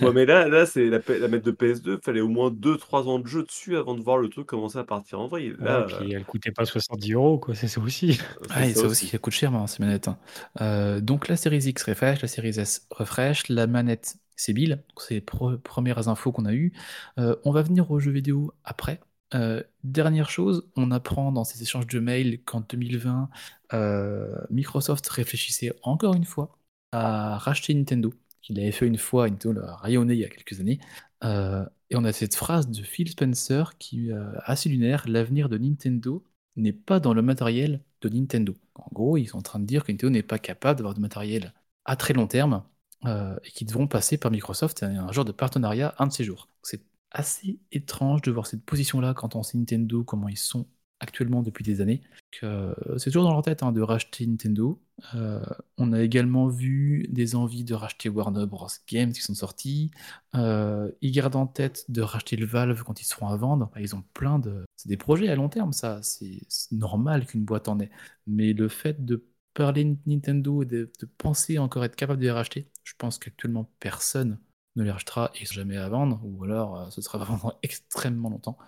[0.00, 3.18] Ouais, mais là, là c'est la, la manette de PS2, fallait au moins 2-3 ans
[3.20, 5.52] de jeu dessus avant de voir le truc commencer à partir en vrai.
[5.60, 8.18] Ouais, Là, puis elle coûtait pas 70 euros, quoi, c'est ça aussi.
[8.48, 10.08] Ah, et c'est ça aussi, ça coûte cher, hein, ces manettes.
[10.08, 10.18] hein.
[10.60, 14.82] Euh, donc la série X refresh, la série S refresh, la manette c'est Bill.
[14.98, 16.72] C'est les premières infos qu'on a eues.
[17.18, 19.00] Euh, on va venir aux jeux vidéo après.
[19.34, 23.30] Euh, dernière chose, on apprend dans ces échanges de mails qu'en 2020,
[23.72, 26.58] euh, Microsoft réfléchissait encore une fois
[26.92, 28.12] à racheter Nintendo,
[28.42, 30.80] qu'il avait fait une fois, Nintendo l'a rayonné il y a quelques années.
[31.24, 34.10] Et on a cette phrase de Phil Spencer qui
[34.44, 36.24] assez lunaire, l'avenir de Nintendo
[36.56, 38.54] n'est pas dans le matériel de Nintendo.
[38.74, 41.00] En gros, ils sont en train de dire que Nintendo n'est pas capable d'avoir de
[41.00, 42.64] matériel à très long terme
[43.04, 46.24] euh, et qu'ils devront passer par Microsoft et un genre de partenariat un de ces
[46.24, 46.48] jours.
[46.62, 50.66] C'est assez étrange de voir cette position-là quand on sait Nintendo, comment ils sont
[51.00, 52.00] actuellement depuis des années,
[52.44, 54.80] euh, c'est toujours dans leur tête hein, de racheter Nintendo.
[55.16, 55.44] Euh,
[55.76, 58.68] on a également vu des envies de racheter Warner Bros.
[58.88, 59.90] Games qui sont sortis.
[60.34, 63.70] Ils gardent en tête de racheter le Valve quand ils seront à vendre.
[63.78, 64.64] Ils ont plein de...
[64.76, 65.98] C'est des projets à long terme, ça.
[66.02, 67.90] C'est normal qu'une boîte en ait.
[68.28, 69.24] Mais le fait de
[69.54, 73.70] parler Nintendo et de, de penser encore être capable de les racheter, je pense qu'actuellement
[73.80, 74.38] personne
[74.76, 78.58] ne les rachètera et jamais à vendre, ou alors euh, ce sera vraiment extrêmement longtemps.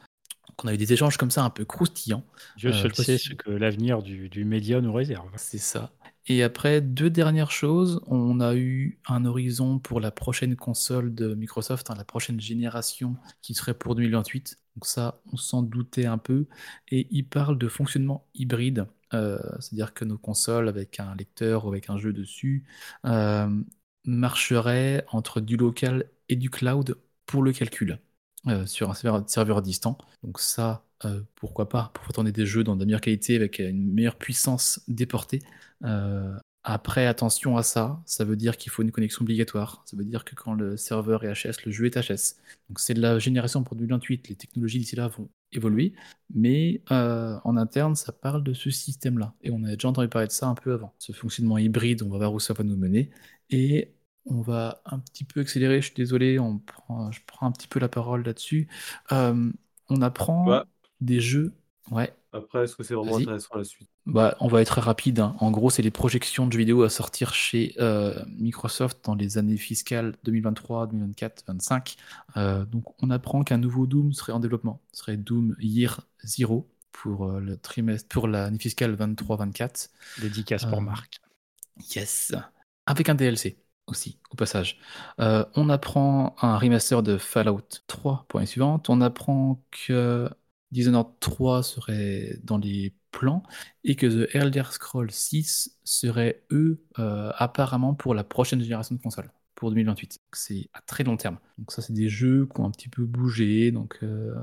[0.49, 2.25] Donc on a eu des échanges comme ça un peu croustillants.
[2.57, 5.31] Dieu Euh, seul je sais sait ce que l'avenir du, du média nous réserve.
[5.37, 5.91] C'est ça.
[6.27, 8.01] Et après, deux dernières choses.
[8.07, 13.17] On a eu un horizon pour la prochaine console de Microsoft, hein, la prochaine génération
[13.43, 14.57] qui serait pour 2028.
[14.77, 16.47] Donc ça, on s'en doutait un peu.
[16.89, 18.87] Et il parle de fonctionnement hybride.
[19.13, 22.65] Euh, C'est-à-dire que nos consoles avec un lecteur ou avec un jeu dessus
[23.05, 23.49] euh,
[24.05, 26.97] marcheraient entre du local et du cloud
[27.27, 27.99] pour le calcul
[28.49, 28.95] euh, sur un
[29.27, 29.99] serveur, distant.
[30.23, 30.85] Donc ça,
[31.35, 34.81] pourquoi pas, pour tourner des jeux dans de la meilleure qualité avec une meilleure puissance
[34.89, 35.41] déportée.
[36.65, 39.83] Après, attention à ça, ça veut dire qu'il faut une connexion obligatoire.
[39.87, 42.37] Ça veut dire que quand le serveur est HS, le jeu est HS.
[42.69, 45.93] Donc c'est de la génération pour 2028, les technologies d'ici là vont évoluer,
[46.35, 49.35] mais euh, en interne, ça parle de ce système-là.
[49.43, 50.95] Et on a déjà entendu parler de ça un peu avant.
[50.99, 53.11] Ce fonctionnement hybride, on va voir où ça va nous mener.
[53.51, 53.93] Et
[54.27, 57.69] on va un petit peu accélérer, je suis désolé, on prend, je prends un petit
[57.69, 58.69] peu la parole là-dessus.
[59.13, 59.53] Euh,
[59.89, 60.65] on apprend Ouais.
[61.01, 61.55] des jeux.
[61.91, 63.89] Ouais, Après, est-ce que c'est vraiment intéressant la suite?
[64.07, 65.21] Bah, on va être rapide.
[65.21, 65.37] hein.
[65.39, 69.39] En gros, c'est les projections de jeux vidéo à sortir chez euh, Microsoft dans les
[69.39, 71.97] années fiscales 2023, 2024, 2025.
[72.37, 74.81] Euh, donc, on apprend qu'un nouveau Doom serait en développement.
[74.93, 79.91] Ce serait Doom Year Zero pour euh, le trimestre, pour l'année fiscale 23-24.
[80.19, 81.21] Dédicace pour Euh, Marc.
[81.95, 82.33] Yes.
[82.87, 84.79] Avec un DLC aussi, au passage.
[85.21, 88.89] Euh, on apprend un remaster de Fallout 3 pour les suivantes.
[88.91, 90.29] On apprend que
[90.75, 93.43] Dishonored 3 serait dans les plans
[93.85, 99.01] et que The Elder Scrolls 6 serait, eux, euh, apparemment pour la prochaine génération de
[99.01, 100.19] consoles, pour 2028.
[100.19, 101.39] Donc, C'est à très long terme.
[101.59, 103.71] Donc ça, c'est des jeux qui ont un petit peu bougé.
[103.71, 104.35] Donc euh,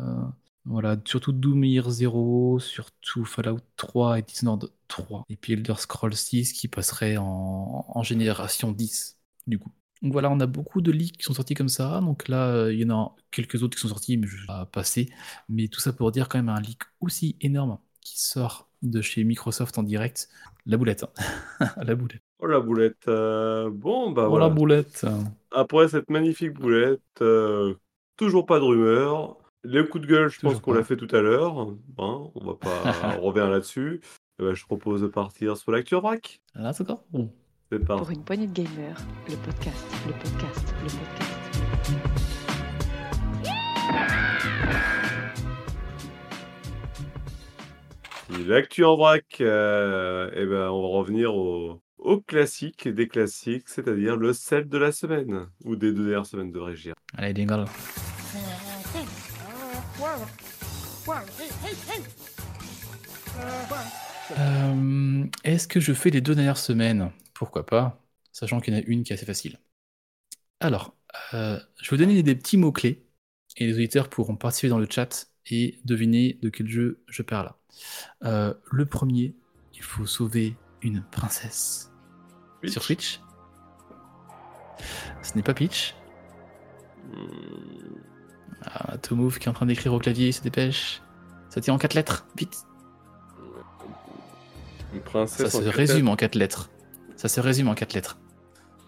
[0.65, 5.25] voilà, surtout Doom Year 0, surtout Fallout 3 et Dishonored 3.
[5.29, 9.71] Et puis Elder Scrolls 6 qui passerait en génération 10, du coup.
[10.01, 11.99] Donc voilà, on a beaucoup de leaks qui sont sortis comme ça.
[12.01, 14.47] Donc là, euh, il y en a quelques autres qui sont sortis, mais je vais
[14.47, 15.09] pas passer.
[15.49, 19.23] Mais tout ça pour dire quand même un leak aussi énorme qui sort de chez
[19.23, 20.27] Microsoft en direct.
[20.65, 21.03] La boulette.
[21.59, 21.67] hein.
[21.83, 22.21] la boulette.
[22.39, 23.07] Oh la boulette.
[23.07, 24.47] euh, Bon, bah oh voilà.
[24.47, 25.05] la boulette.
[25.51, 27.75] Après cette magnifique boulette, euh,
[28.17, 29.37] toujours pas de rumeur.
[29.63, 31.59] Les coups de gueule, je pense qu'on l'a fait tout à l'heure.
[31.59, 31.75] Hein,
[32.33, 34.01] on va pas revient là-dessus.
[34.39, 36.41] Eh ben, je propose de partir sur l'actu vrac.
[36.55, 37.31] Là, c'est encore bon.
[37.79, 38.97] Pour une poignée de gamers,
[39.29, 42.41] le podcast, le podcast, le podcast.
[48.45, 54.17] L'actu en vrac, euh, eh ben, on va revenir au, au classique des classiques, c'est-à-dire
[54.17, 55.47] le sel de la semaine.
[55.63, 56.93] Ou des deux dernières semaines, devrais-je dire.
[57.17, 57.63] Allez, Dingle.
[64.37, 67.11] Euh, Est-ce que je fais les deux dernières semaines?
[67.41, 67.99] Pourquoi pas,
[68.31, 69.57] sachant qu'il y en a une qui est assez facile.
[70.59, 70.95] Alors,
[71.33, 73.03] euh, je vais vous donner des petits mots-clés,
[73.57, 77.51] et les auditeurs pourront participer dans le chat et deviner de quel jeu je parle.
[78.23, 79.35] Euh, le premier,
[79.73, 81.89] il faut sauver une princesse.
[82.61, 82.73] Peach.
[82.73, 83.19] Sur Switch
[85.23, 85.95] Ce n'est pas Peach?
[87.03, 88.01] Hmm,
[88.63, 91.01] Ah, Tomov qui est en train d'écrire au clavier, il se dépêche.
[91.49, 92.67] Ça tient en quatre lettres, vite.
[94.93, 95.01] Une
[95.35, 96.69] Ça princesse se en quatre résume en quatre lettres.
[97.21, 98.17] Ça se résume en quatre lettres.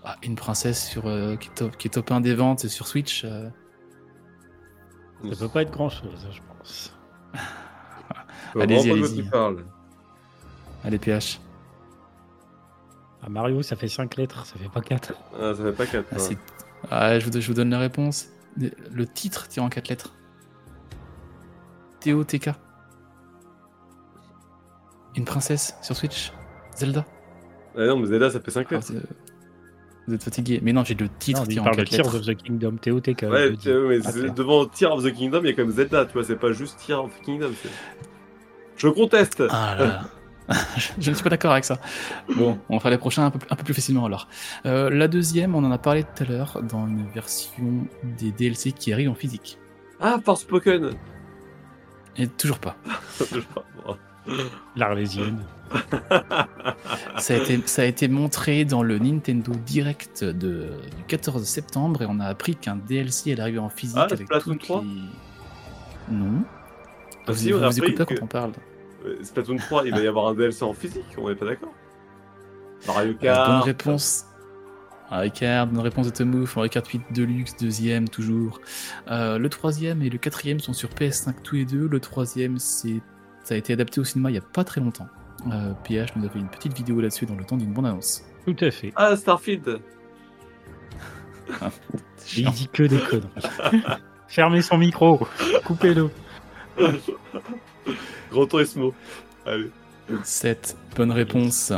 [0.03, 2.88] Ah, une princesse sur, euh, qui, est top, qui est top 1 des ventes sur
[2.88, 3.23] Switch.
[3.25, 3.47] euh,
[5.31, 6.97] Ça peut pas être grand chose, je pense.
[7.36, 7.39] Je
[8.55, 9.29] vois Allez-y, allez-y.
[10.84, 11.39] Allez, PH.
[13.21, 15.13] À Mario, ça fait 5 lettres, ça fait pas 4.
[15.39, 16.05] Ah, ça fait pas 4.
[16.11, 16.38] Ah, c'est-
[16.89, 18.29] Ah, je, vous, je vous donne la réponse.
[18.57, 20.15] Le titre tient en quatre lettres.
[21.99, 22.49] TOTK.
[25.15, 26.34] Une princesse sur Switch.
[26.75, 27.05] Zelda.
[27.78, 28.91] Ah non, mais Zelda, ça fait 5 Ah, lettres.
[30.07, 30.59] Vous êtes fatigué.
[30.61, 32.36] Mais non, j'ai le titre Non, qui est il en parle de Tears of the
[32.36, 33.21] Kingdom, TOTK.
[33.24, 36.13] Ouais, mais Ah, devant Tear of the Kingdom, il y a quand même Zelda, tu
[36.13, 37.51] vois, c'est pas juste Tear of the Kingdom.
[38.76, 40.01] Je conteste Ah là là.
[40.99, 41.80] Je- ne suis pas d'accord avec ça.
[42.36, 44.28] Bon, on fera les prochains un peu, un peu plus facilement alors.
[44.65, 47.88] Euh, la deuxième, on en a parlé tout à l'heure dans une version
[48.19, 49.57] des DLC qui arrive en physique.
[50.01, 50.89] Ah, Forspoken
[52.17, 52.76] Et toujours pas.
[54.76, 55.39] L'Arlésienne.
[57.17, 62.01] Ça a, été, ça a été montré dans le Nintendo Direct de, du 14 septembre
[62.03, 64.82] et on a appris qu'un DLC allait arriver en physique Ah, avec Splatoon toutes 3?
[64.84, 66.15] les...
[66.15, 66.43] Non.
[67.26, 68.51] Ah vous si, on vous a écoutez pas quand on parle.
[69.05, 71.74] Euh, Splatoon 3, il va y avoir un DLC en physique, on est pas d'accord
[72.88, 73.49] Mario Euh, Kart.
[73.49, 74.26] bonne réponse.
[75.09, 78.59] Mario Kart, bonne réponse de Tomouf, Mario Kart 8 Deluxe, deuxième toujours.
[79.09, 81.88] Euh, le troisième et le quatrième sont sur PS5 tous les deux.
[81.88, 83.01] Le troisième, c'est
[83.43, 85.07] ça a été adapté au cinéma il y a pas très longtemps.
[85.51, 88.23] Euh, PH nous a fait une petite vidéo là-dessus dans le temps d'une bonne annonce.
[88.45, 88.93] Tout à fait.
[88.95, 89.79] Ah, Starfield
[91.49, 91.51] Et
[92.37, 93.27] il dit que des conneries.
[94.27, 95.27] Fermez son micro.
[95.65, 96.09] Coupez-le.
[98.31, 98.93] Grand Turismo.
[99.45, 99.69] Allez.
[100.23, 101.71] 7, bonne réponse.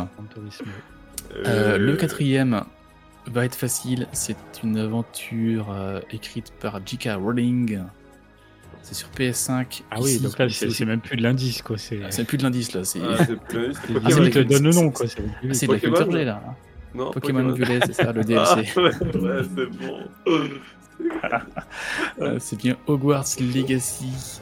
[1.45, 2.63] Euh, le quatrième
[3.27, 4.07] va être facile.
[4.13, 7.09] C'est une aventure euh, écrite par J.K.
[7.17, 7.81] Rowling.
[8.87, 9.81] C'est sur PS5.
[9.89, 11.75] Ah oui, Ici, donc là, c'est même plus de l'indice, quoi.
[11.75, 12.83] C'est Ah, C'est plus de l'indice là.
[12.83, 14.23] C'est Ah, c'est plus- Pokémon.
[14.23, 15.07] il te donne le nom, quoi.
[15.07, 16.43] c'est- Ah, c'est de la Pokémon, culture G là.
[16.93, 18.79] Non, Pokémon Violet, c'est ça, le Ah, DLC.
[18.79, 19.99] ouais, ouais, c'est bon.
[22.21, 24.39] Euh, c'est bien Hogwarts Legacy.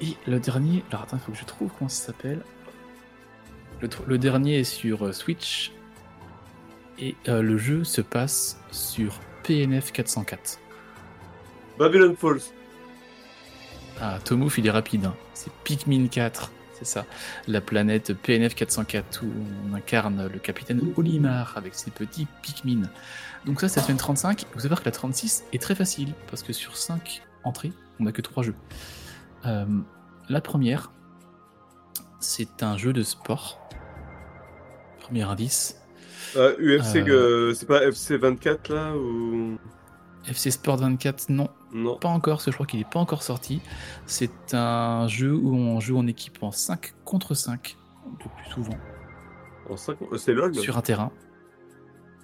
[0.00, 2.40] Et le dernier, alors attends, il faut que je trouve comment ça s'appelle.
[3.80, 5.72] Le, tr- le dernier est sur euh, Switch.
[6.98, 10.58] Et euh, le jeu se passe sur PNF 404.
[11.78, 12.40] Babylon Falls.
[14.00, 15.06] Ah, Tomouf, il est rapide.
[15.06, 15.14] hein.
[15.34, 17.04] C'est Pikmin 4, c'est ça.
[17.46, 19.30] La planète PNF 404 où
[19.70, 22.82] on incarne le capitaine Olimar avec ses petits Pikmin.
[23.46, 24.44] Donc ça, c'est la semaine 35.
[24.54, 28.12] Vous savez que la 36 est très facile parce que sur 5 entrées, on n'a
[28.12, 28.54] que 3 jeux.
[29.46, 29.64] Euh,
[30.28, 30.92] la première,
[32.20, 33.60] c'est un jeu de sport.
[35.00, 35.80] Premier indice.
[36.36, 37.08] Euh, UFC, Euh.
[37.08, 39.56] euh, c'est pas FC 24 là ou?
[40.28, 41.96] FC Sport 24, non, Non.
[41.98, 43.60] Pas encore, parce que je crois qu'il n'est pas encore sorti.
[44.06, 48.76] C'est un jeu où on joue en équipe en 5 contre 5, le plus souvent,
[49.70, 51.12] En cinq- euh, C'est LOL sur un terrain.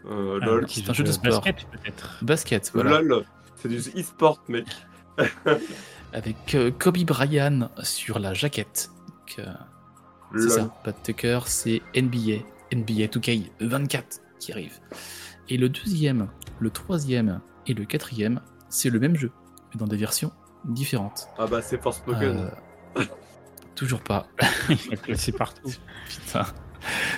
[0.07, 0.67] Euh, Ah, LOL.
[0.69, 1.43] c'est un jeu de au sport.
[1.43, 2.19] Basket, peut-être.
[2.23, 3.03] Basket, voilà.
[3.03, 3.27] LOL.
[3.57, 4.67] C'est du e-sport, mec.
[6.13, 8.91] Avec euh, Kobe Bryant sur la jaquette.
[9.09, 9.53] Donc, euh,
[10.39, 12.43] c'est ça, Pat Tucker, c'est NBA,
[12.73, 14.79] NBA 2K 24 qui arrive.
[15.49, 16.29] Et le deuxième,
[16.61, 18.41] le troisième et le quatrième,
[18.75, 19.31] c'est le même jeu,
[19.73, 20.33] mais dans des versions
[20.65, 21.29] différentes.
[21.39, 22.51] Ah bah c'est Forspoken.
[22.99, 23.05] Euh,
[23.77, 24.27] toujours pas.
[25.15, 25.71] C'est partout.
[26.09, 26.45] Putain.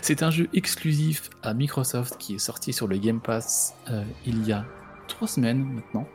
[0.03, 4.47] C'est un jeu exclusif à Microsoft qui est sorti sur le Game Pass euh, il
[4.47, 4.65] y a
[5.09, 6.07] trois semaines maintenant.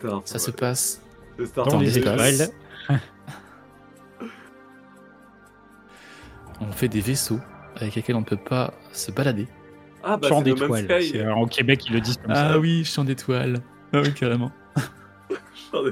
[0.00, 1.00] Putain, Ça se passe.
[1.54, 2.48] Dans les étoiles.
[6.60, 7.40] On fait des vaisseaux
[7.76, 9.48] avec lesquels on ne peut pas se balader.
[10.04, 10.84] Ah bah Champ d'étoiles.
[10.84, 11.08] Sky.
[11.10, 12.58] C'est- En Québec, ils le disent comme Ah ça.
[12.58, 13.60] oui, champ d'étoiles.
[13.94, 14.50] Ah oui, carrément.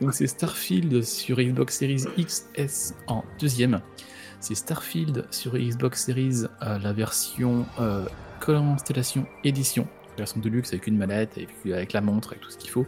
[0.00, 3.80] Donc c'est Starfield sur Xbox Series XS en deuxième.
[4.40, 8.04] C'est Starfield sur Xbox Series, euh, la version euh,
[8.44, 9.86] Constellation Edition,
[10.18, 12.86] version de luxe avec une mallette, avec, avec la montre, avec tout ce qu'il faut.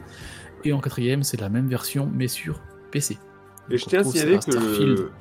[0.64, 2.60] Et en quatrième, c'est la même version mais sur
[2.90, 3.14] PC.
[3.14, 3.18] Et
[3.70, 5.12] Donc, je tiens à signaler que le,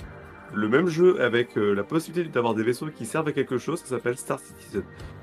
[0.55, 3.81] le même jeu avec euh, la possibilité d'avoir des vaisseaux qui servent à quelque chose,
[3.81, 4.81] ça s'appelle Star Citizen.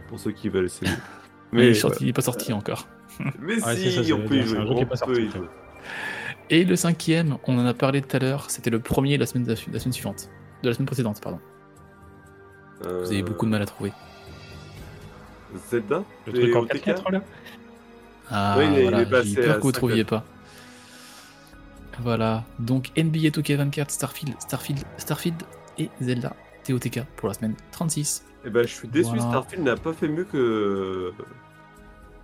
[0.08, 0.92] Pour ceux qui veulent essayer.
[1.52, 2.86] Mais il est Mais, sorti- il n'est pas sorti encore.
[3.40, 4.58] mais Ouais, si, ça, on peut y jouer.
[4.58, 5.48] un jeu qui est on pas sorti, jouer.
[6.50, 9.26] Et le cinquième, on en a parlé tout à l'heure, c'était le premier de la
[9.26, 10.28] semaine, la semaine suivante.
[10.62, 11.40] De la semaine précédente, pardon.
[12.82, 13.92] Vous avez beaucoup de mal à trouver.
[15.54, 16.82] Euh, Zelda Le truc en TOTK?
[16.82, 17.22] 4 là?
[18.30, 19.78] Ah, Oui, il est- il voilà, est passé j'ai eu peur que vous ne 5.
[19.78, 20.24] trouviez pas.
[22.00, 25.42] Voilà, donc NBA 2K24, Starfield, Starfield, Starfield
[25.78, 26.34] et Zelda
[26.64, 28.24] TOTK pour la semaine 36.
[28.44, 29.20] Eh ben, je suis déçu, Voilà.
[29.20, 31.12] Starfield n'a pas fait mieux que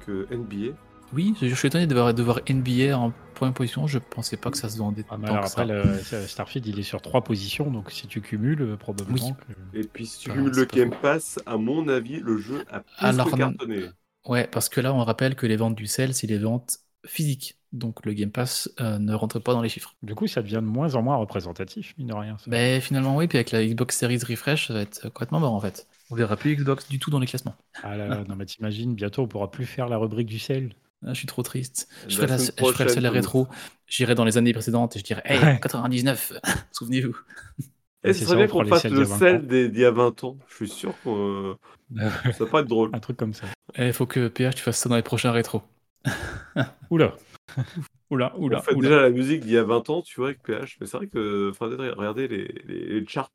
[0.00, 0.76] que NBA.
[1.12, 4.36] Oui, je je suis étonné de voir, de voir NBA en première position, je pensais
[4.36, 5.62] pas que ça se vendait Ah, mais tant alors que ça.
[5.62, 9.34] après, le- ça- Starfield, il est sur trois positions, donc si tu cumules, euh, probablement
[9.34, 9.52] que...
[9.72, 10.90] Et puis si tu Ah, cumules c'est le pas Game.
[11.00, 13.90] Pass, à mon avis, le jeu a plus Alors, que cartonné.
[14.26, 17.58] Ouais, parce que là, on rappelle que les ventes du sel, c'est les ventes physiques.
[17.72, 19.94] Donc le Game Pass euh, ne rentre pas dans les chiffres.
[20.02, 22.38] Du coup, ça devient de moins en moins représentatif, mine de rien.
[22.38, 22.46] ça.
[22.46, 25.60] Ben finalement, oui, puis avec la Xbox Series Refresh, ça va être complètement mort en
[25.60, 25.86] fait.
[26.10, 27.54] On verra plus Xbox du tout dans les classements.
[27.82, 30.74] Ah là là, non mais t'imagines, bientôt on pourra plus faire la rubrique du sel.
[31.04, 31.88] Ah, je suis trop triste.
[32.08, 33.48] Je ferai, la, semaine je ferai le sel rétro.
[33.86, 35.58] J'irai dans les années précédentes et je dirais Hey, Ouais.
[35.60, 36.34] 99,
[36.72, 37.16] souvenez-vous.
[38.02, 39.46] Eh, c'est ce ça, serait bien on qu'on fasse le d'il y a 20 sel
[39.46, 40.36] d'il y a 20 ans.
[40.48, 41.54] Je suis sûr que
[41.96, 42.90] ça va pas être drôle.
[42.92, 43.46] Un truc comme ça.
[43.78, 45.62] Il faut que PH, tu fasses ça dans les prochains rétros.
[46.90, 47.14] Oula.
[48.10, 48.88] Oula, On oula, fait oula.
[48.88, 50.78] déjà la musique d'il y a 20 ans, tu vois, avec PH.
[50.80, 51.52] Mais c'est vrai que
[52.16, 53.30] les, les, les charts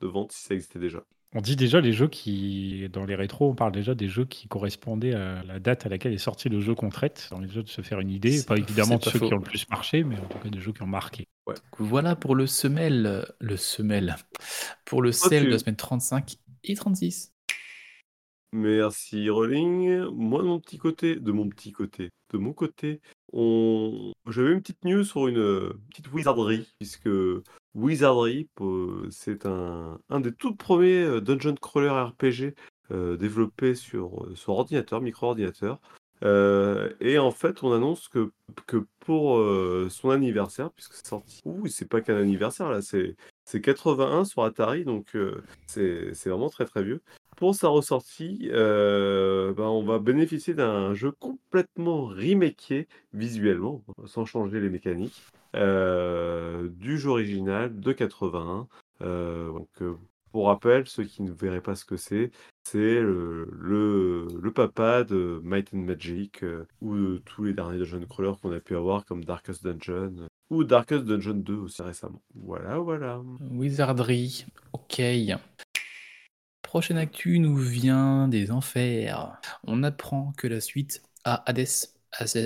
[0.00, 1.02] de vente si ça existait déjà.
[1.36, 4.48] On dit déjà les jeux qui, dans les rétros, on parle déjà des jeux qui
[4.48, 7.62] correspondaient à la date à laquelle est sorti le jeu qu'on traite, dans les jeux
[7.62, 10.02] de se faire une idée, pas pas- évidemment de ceux qui ont le plus marché,
[10.02, 11.28] mais en tout cas des jeux qui ont marqué.
[11.46, 13.26] Donc voilà pour le semelle.
[13.38, 14.16] Le semelle.
[14.86, 17.34] Pour le sel de la semaine 35 et 36.
[18.54, 20.06] Merci Rolling.
[20.14, 23.02] Moi de mon petit côté, de mon petit côté, de mon côté,
[23.34, 24.10] on...
[24.26, 27.10] j'avais une petite news sur une euh, petite wizardry, puisque
[27.76, 32.54] Wizardry, euh, c'est un, un des tout premiers euh, dungeon crawler RPG
[32.90, 35.78] euh, développés sur, sur ordinateur, micro-ordinateur.
[36.22, 38.32] Et en fait, on annonce que,
[38.66, 39.38] que pour
[39.90, 44.42] son anniversaire, puisque c'est sorti, ouh, c'est pas qu'un anniversaire là, c'est c'est 81 sur
[44.42, 45.14] Atari, donc
[45.66, 47.02] c'est vraiment très très vieux.
[47.36, 54.58] Pour sa ressortie, euh, ben, on va bénéficier d'un jeu complètement remaké visuellement, sans changer
[54.58, 55.22] les mécaniques,
[55.54, 58.68] euh, du jeu original de 81.
[59.02, 59.68] Euh, donc,
[60.32, 62.30] pour rappel, ceux qui ne verraient pas ce que c'est,
[62.64, 66.42] c'est le, le, papa de Might and Magic
[66.80, 71.04] ou tous les derniers dungeon crawlers qu'on a pu avoir comme Darkest Dungeon ou Darkest
[71.04, 72.22] Dungeon 2 aussi récemment.
[72.34, 73.20] Voilà, voilà.
[73.50, 74.46] Wizardry.
[74.72, 75.02] Ok.
[76.76, 79.40] Prochaine actu nous vient des enfers.
[79.64, 81.68] On apprend que la suite à Hades,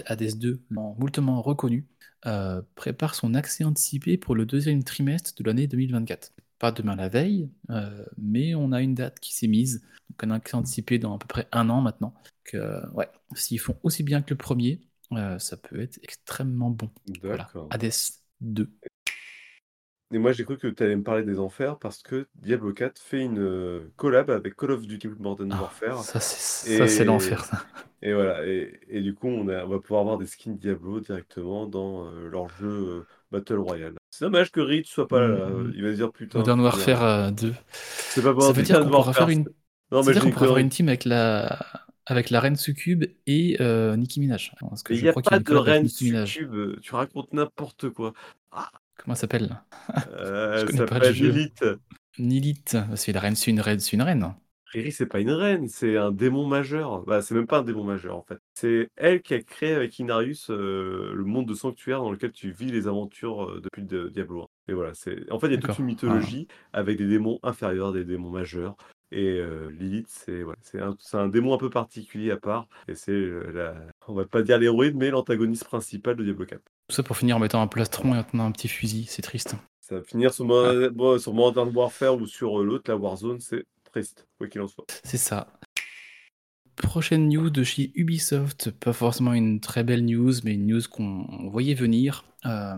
[0.06, 1.88] Hades 2, moultement reconnu,
[2.26, 6.32] euh, prépare son accès anticipé pour le deuxième trimestre de l'année 2024.
[6.60, 9.82] Pas demain la veille, euh, mais on a une date qui s'est mise.
[10.10, 12.14] Donc un accès anticipé dans à peu près un an maintenant.
[12.44, 16.70] Que, euh, ouais, s'ils font aussi bien que le premier, euh, ça peut être extrêmement
[16.70, 16.88] bon.
[17.20, 17.50] Voilà.
[17.70, 17.90] Hades
[18.42, 18.70] 2.
[20.12, 23.00] Et moi, j'ai cru que tu allais me parler des enfers parce que Diablo 4
[23.00, 26.02] fait une euh, collab avec Call of Duty Modern Ah, Warfare.
[26.02, 27.44] ça, c'est ça, c'est Et- l'enfer.
[27.44, 27.64] ça.
[28.02, 31.00] Et voilà, et, et du coup, on, a- on va pouvoir avoir des skins Diablo
[31.00, 33.94] directement dans euh, leur jeu euh, Battle Royale.
[34.10, 35.46] C'est dommage que Reed soit pas là.
[35.48, 35.72] Mhm.
[35.76, 36.38] Il va se dire putain.
[36.40, 37.28] Modern Warfare bien.
[37.28, 37.54] euh, 2.
[37.72, 39.48] C'est pas Ça veut dire qu'on pourra faire une,
[39.92, 41.60] Non, mais qu'on pourra avoir une team avec la,
[42.06, 44.52] avec la reine Succube et euh, Nicki Minaj.
[44.58, 46.80] Parce que Mais il n'y a crois qu'il y pas a de reine succube.
[46.80, 48.12] Tu racontes n'importe quoi.
[49.02, 49.60] Comment ça s'appelle?
[50.08, 51.14] Euh, pas s'appelle.
[51.14, 51.64] Lilith.
[52.18, 52.76] Nilith.
[52.96, 54.34] C'est la reine, c'est une reine, c'est une reine.
[54.72, 57.02] Riri, c'est pas une reine, c'est un démon majeur.
[57.04, 58.38] Bah, c'est même pas un démon majeur en fait.
[58.54, 62.52] C'est elle qui a créé avec Inarius euh, le monde de sanctuaire dans lequel tu
[62.52, 64.46] vis les aventures euh, depuis de- Diablo 1.
[64.68, 67.92] Et voilà, c'est en fait il y a toute une mythologie avec des démons inférieurs,
[67.92, 68.76] des démons majeurs.
[69.12, 70.58] Et euh, Lilith, c'est voilà,
[71.14, 72.68] un, démon un peu particulier à part.
[72.86, 73.74] Et c'est euh, la,
[74.06, 76.60] on va pas dire l'héroïne, mais l'antagoniste principal de Diablo 4.
[76.60, 79.06] Tout ça pour finir en mettant un plastron et en tenant un petit fusil.
[79.08, 79.56] C'est triste.
[79.80, 83.40] Ça va finir sur, Mo- bon, sur Modern Warfare ou sur euh, l'autre, la Warzone,
[83.40, 84.84] c'est triste, quoi qu'il en soit.
[85.04, 85.48] C'est ça.
[86.76, 88.70] Prochaine news de chez Ubisoft.
[88.70, 92.24] Pas forcément une très belle news, mais une news qu'on voyait venir.
[92.46, 92.76] Euh,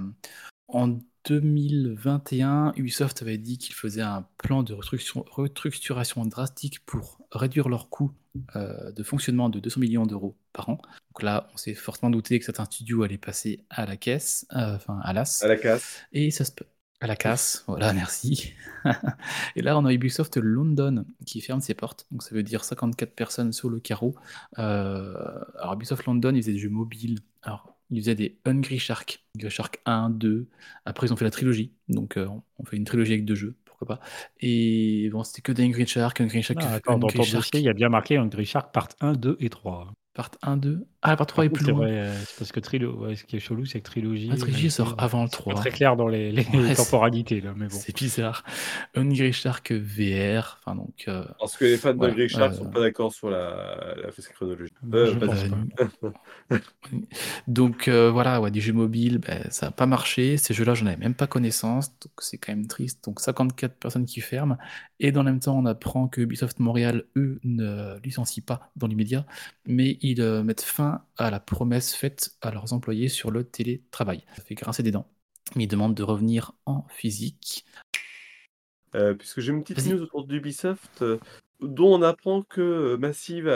[0.68, 7.88] en 2021, Ubisoft avait dit qu'il faisait un plan de restructuration, drastique pour réduire leurs
[7.88, 8.12] coûts
[8.56, 10.78] euh, de fonctionnement de 200 millions d'euros par an.
[11.10, 14.74] Donc là, on s'est fortement douté que certains studios allaient passer à la caisse, euh,
[14.74, 15.42] enfin à l'as.
[15.42, 16.00] À la casse.
[16.12, 16.52] Et ça se...
[17.00, 18.54] À la casse, voilà, merci.
[19.56, 22.06] et là, on a Ubisoft London qui ferme ses portes.
[22.12, 24.14] Donc ça veut dire 54 personnes sur le carreau.
[24.58, 25.14] Euh,
[25.58, 27.18] alors Ubisoft London, ils faisaient des jeux mobiles.
[27.42, 29.22] Alors, ils faisaient des Hungry Shark.
[29.36, 30.49] Hungry Shark 1, 2.
[30.86, 31.72] Après, ils ont fait la trilogie.
[31.88, 32.26] Donc euh,
[32.59, 34.01] on fait une trilogie avec deux jeux, pourquoi pas.
[34.40, 37.45] Et bon, c'était que des Hungry Shark, Hungry Shark, Non, attends, dans Hungry ton Shark,
[37.45, 39.93] dossier, il y a bien marqué Hungry Shark part 1, 2 et 3.
[40.14, 40.86] part 1, 2.
[41.05, 41.86] Ah, la part 3 est Par plus loin.
[41.86, 42.94] c'est vrai, euh, c'est parce que trilo...
[43.05, 44.28] ouais, ce qui est chelou, c'est que trilogie.
[44.28, 45.55] La trilogie euh, sort avant le c'est 3.
[45.55, 47.76] Pas très clair dans les, les Ouais, c'est- temporalités là, mais bon.
[47.76, 48.44] C'est bizarre.
[48.94, 50.59] Hungry Shark VR.
[50.64, 51.05] Enfin, donc.
[51.09, 54.11] euh, Parce que les fans Ouais, d'Hungry Shark euh, sont pas d'accord sur la, la
[54.32, 54.72] chronologie.
[54.94, 55.48] Euh, je vas-y.
[55.50, 56.12] pense pas.
[56.53, 56.59] Euh,
[57.48, 60.36] Donc euh, voilà, ouais, des jeux mobiles, ben, ça n'a pas marché.
[60.36, 63.05] Ces jeux-là, j'en avais même pas connaissance, donc c'est quand même triste.
[63.05, 64.57] Donc 54 personnes qui ferment.
[65.00, 68.86] Et dans le même temps, on apprend que Ubisoft Montréal, eux, ne licencient pas dans
[68.86, 69.26] l'immédiat,
[69.66, 74.24] mais ils euh, mettent fin à la promesse faite à leurs employés sur le télétravail.
[74.36, 75.09] Ça fait grincer des dents.
[75.57, 77.64] Mais ils demandent de revenir en physique.
[78.95, 81.18] Euh, puisque j'ai une petite news autour d'Ubisoft, euh,
[81.61, 83.49] dont on apprend que euh, Massive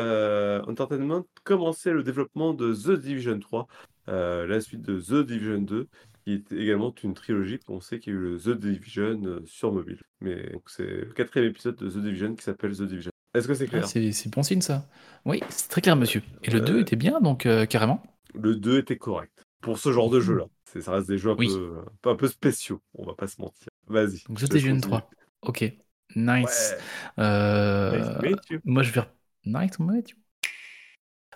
[0.66, 3.66] Entertainment commençait le développement de The Division 3,
[4.08, 5.88] euh, la suite de The Division 2,
[6.24, 7.58] qui est également une trilogie.
[7.68, 10.00] On sait qu'il y a eu le The Division sur mobile.
[10.20, 13.12] Mais c'est le quatrième épisode de The Division qui s'appelle The Division.
[13.36, 14.86] Est-ce que c'est Ah, clair c'est c'est bon signe ça.
[15.24, 16.22] Oui, c'est très clair, monsieur.
[16.42, 18.02] Et le 2 Euh, était bien, donc euh, carrément.
[18.34, 19.32] Le 2 était correct.
[19.60, 20.44] Pour ce genre de jeu-là.
[20.80, 21.48] Ça reste des jeux un, Oui.
[21.48, 23.68] peu, un peu- spéciaux, on va pas se mentir.
[23.86, 24.22] Vas-y.
[24.28, 24.80] Donc Division continuer.
[24.80, 25.10] 3.
[25.42, 25.60] Ok,
[26.16, 26.74] nice.
[27.16, 27.24] Ouais.
[27.24, 29.02] Euh, Nice moi, je vais.
[29.46, 29.70] Nice.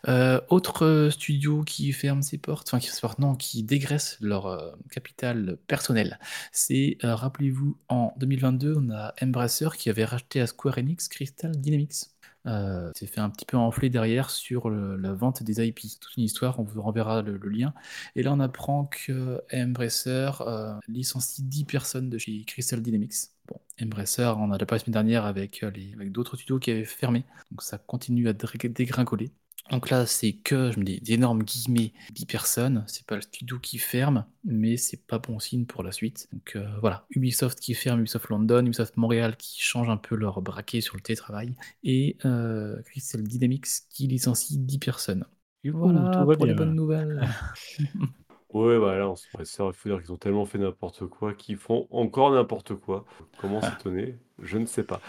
[0.08, 5.58] Euh, autre studio qui ferme ses portes, enfin qui non, qui dégraisse leur euh, capital
[5.66, 6.18] personnel.
[6.52, 11.52] C'est, euh, rappelez-vous, en 2022, on a Embracer qui avait racheté à Square Enix Crystal
[11.52, 12.06] Dynamics.
[12.94, 15.80] S'est fait un petit peu enfler derrière sur la vente des IP.
[15.82, 17.74] C'est toute une histoire, on vous renverra le, lien.
[18.16, 20.30] Et là, on apprend que Embracer
[20.88, 23.28] licencie 10 personnes de chez Crystal Dynamics.
[23.46, 26.84] Bon, Embracer, on a déjà parlé la semaine dernière avec, avec d'autres studios qui avaient
[26.86, 29.30] fermé, donc ça continue à dégringoler.
[29.70, 32.84] Donc là, c'est que, je me dis, d'énormes guillemets, 10 personnes.
[32.86, 36.28] C'est pas le studio qui ferme, mais c'est pas bon signe pour la suite.
[36.32, 40.42] Donc euh, voilà, Ubisoft qui ferme, Ubisoft London, Ubisoft Montréal qui change un peu leur
[40.42, 41.54] braquet sur le télétravail,
[41.84, 45.24] et euh, Crystal Dynamics qui licencie 10 personnes.
[45.62, 47.28] Youhou, Voilà pour les bonnes nouvelles.
[48.52, 51.86] Ouais, bah là, on se faut dire qu'ils ont tellement fait n'importe quoi qu'ils font
[51.90, 53.04] encore n'importe quoi.
[53.38, 54.18] Comment s'étonner?
[54.40, 55.00] Je ne sais pas.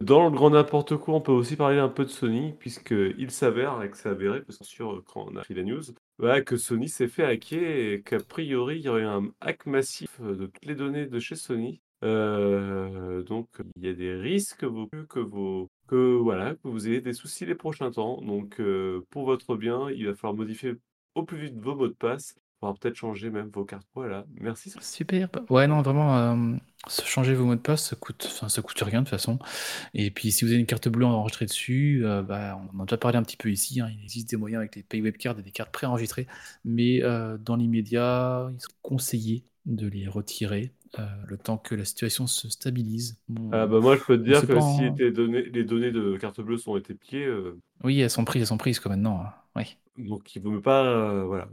[0.00, 3.82] Dans le grand n'importe quoi, on peut aussi parler un peu de Sony, puisqu'il s'avère,
[3.82, 5.82] et que c'est avéré, parce que sûr, quand on a pris la news,
[6.18, 10.20] bah, que Sony s'est fait hacker et qu'a priori, il y aurait un hack massif
[10.20, 11.80] de toutes les données de chez Sony.
[12.04, 17.46] Euh, donc, il y a des risques que que, voilà, que vous ayez des soucis
[17.46, 18.20] les prochains temps.
[18.22, 20.74] Donc, euh, pour votre bien, il va falloir modifier
[21.14, 22.36] au plus vite vos mots de passe.
[22.60, 23.86] Faudra peut-être changer même vos cartes.
[23.94, 24.72] Voilà, merci.
[24.80, 25.28] Super.
[25.48, 26.56] Ouais, non, vraiment, euh,
[26.88, 29.38] changer vos mots de passe, ça coûte, enfin, ça coûte rien de toute façon.
[29.94, 32.86] Et puis, si vous avez une carte bleue enregistrée dessus, euh, bah, on en a
[32.86, 33.80] déjà parlé un petit peu ici.
[33.80, 36.26] hein, il existe des moyens avec les Pay Webcards et des cartes préenregistrées.
[36.64, 40.72] Mais euh, dans l'immédiat, il serait conseillé de les retirer
[41.26, 43.18] le temps que la situation se stabilise.
[43.28, 44.94] Bon, Ah bah moi, je peux te dire que si hein.
[45.12, 47.28] données, les données de carte bleue sont été pillées,
[47.84, 49.20] Oui, elles sont prises, elles sont prises comme maintenant.
[49.22, 49.32] hein.
[49.56, 49.76] Oui.
[49.96, 50.84] donc il vaut mieux pas.
[50.86, 51.48] euh, voilà.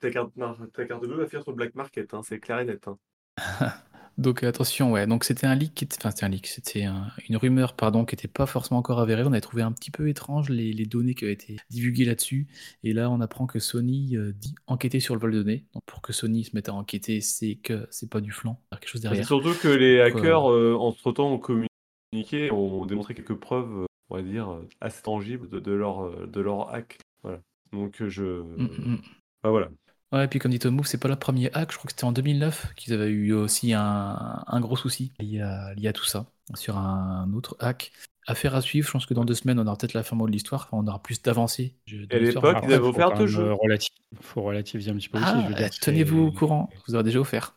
[0.00, 0.32] Ta carte,
[0.72, 2.86] ta carte bleue va finir sur le black market, hein, c'est clair et net.
[2.88, 2.98] hein.
[4.16, 5.08] Donc attention, ouais.
[5.08, 8.14] Donc c'était un leak, était- enfin c'était un leak, c'était un- une rumeur, pardon, qui
[8.14, 9.24] n'était pas forcément encore avérée.
[9.24, 12.46] On avait trouvé un petit peu étrange les, les données qui avaient été divulguées là-dessus.
[12.84, 15.64] Et là, on apprend que Sony euh, dit enquêter sur le vol de données.
[15.74, 18.74] Donc pour que Sony se mette à enquêter, c'est que c'est pas du flan, il
[18.74, 19.26] y a quelque chose derrière.
[19.26, 24.16] surtout que les euh, hackers, euh, entre-temps, ont communiqué, ont démontré quelques preuves, euh, on
[24.16, 26.98] va dire, euh, assez tangibles de, de leur, euh, de leur hack.
[27.22, 27.40] Voilà.
[27.72, 28.22] Donc euh, je.
[28.22, 28.98] mm, mm, mm.
[29.42, 29.68] Bah, voilà.
[30.12, 31.92] Ouais, et puis comme dit Tom Move, c'est pas le premier hack, je crois que
[31.92, 35.92] c'était en 2009 qu'ils avaient eu aussi un, un gros souci lié à, lié à
[35.92, 37.90] tout ça, sur un autre hack.
[38.26, 40.26] Affaire à suivre, je pense que dans deux semaines, on aura peut-être la fin mot
[40.26, 41.74] de l'histoire, enfin, on aura plus d'avancées.
[42.10, 43.42] à l'époque, ils avaient faut offert deux jeux.
[43.48, 43.90] euh, relati-
[44.20, 45.26] faut relativiser un petit peu aussi.
[45.28, 47.54] Ah, euh, tenez-vous au courant, je vous aurez déjà offert.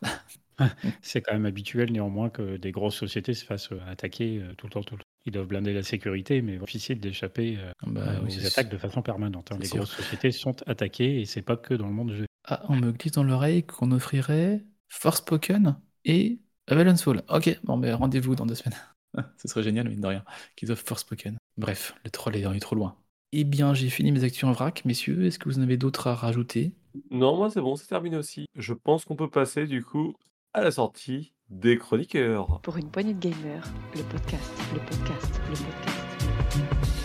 [1.02, 4.82] C'est quand même habituel néanmoins que des grosses sociétés se fassent attaquer tout le temps,
[4.82, 5.07] tout le temps.
[5.28, 8.70] Ils doivent blinder la sécurité, mais difficile d'échapper euh, Bah euh, oui, aux c'est attaques
[8.70, 9.52] de façon permanente.
[9.52, 9.58] hein.
[9.60, 9.76] Les sûr.
[9.76, 12.26] grosses sociétés sont attaquées et c'est pas que dans le monde du jeu.
[12.44, 15.76] Ah, on me glisse dans l'oreille qu'on offrirait Forspoken
[16.06, 17.22] et Avalon's Fall.
[17.28, 18.78] Ok, bon, mais rendez-vous dans deux semaines.
[19.36, 20.24] Ce serait génial, mine de rien,
[20.56, 21.36] qu'ils offrent Forspoken.
[21.58, 22.96] Bref, le troll est est trop loin.
[23.32, 25.26] Eh bien, j'ai fini mes actions en vrac, messieurs.
[25.26, 26.72] Est-ce que vous en avez d'autres à rajouter?
[27.10, 28.46] Non, moi c'est bon, c'est terminé aussi.
[28.54, 30.14] Je pense qu'on peut passer du coup
[30.54, 32.60] à la sortie des chroniqueurs.
[32.62, 33.64] Pour une poignée de gamers,
[33.96, 36.98] le podcast, le podcast, le podcast.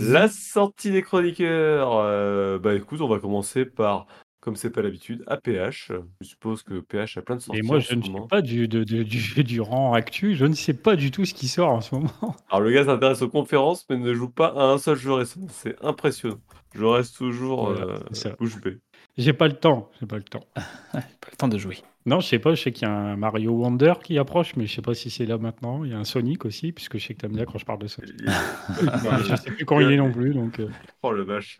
[0.00, 1.92] La sortie des chroniqueurs.
[1.96, 4.06] euh, bah écoute, on va commencer par,
[4.40, 5.92] comme c'est pas l'habitude, APH.
[6.20, 8.12] Je suppose que PH a plein de sorties Et moi, en je ce ne suis
[8.30, 11.34] pas du, de- de- du, du rang actu, je ne sais pas du tout ce
[11.34, 12.10] qui sort en ce moment.
[12.48, 15.40] Alors le gars s'intéresse aux conférences, mais ne joue pas à un seul jeu récent.
[15.50, 16.38] C'est impressionnant.
[16.76, 18.78] Je reste toujours Voilà, euh, bouche bée.
[19.16, 20.44] J'ai pas le temps, j'ai pas le temps.
[20.92, 21.78] Pas le temps de jouer.
[22.04, 24.66] Non, je sais pas, je sais qu'il y a un Mario Wonder qui approche, mais
[24.66, 25.84] je sais pas si c'est là maintenant.
[25.84, 27.80] Il y a un Sonic aussi, puisque je sais que t'aimes bien quand je parle
[27.80, 28.14] de Sonic.
[29.28, 30.60] Je sais plus quand il est non plus, donc...
[30.60, 30.68] euh,
[31.02, 31.58] Oh le vache.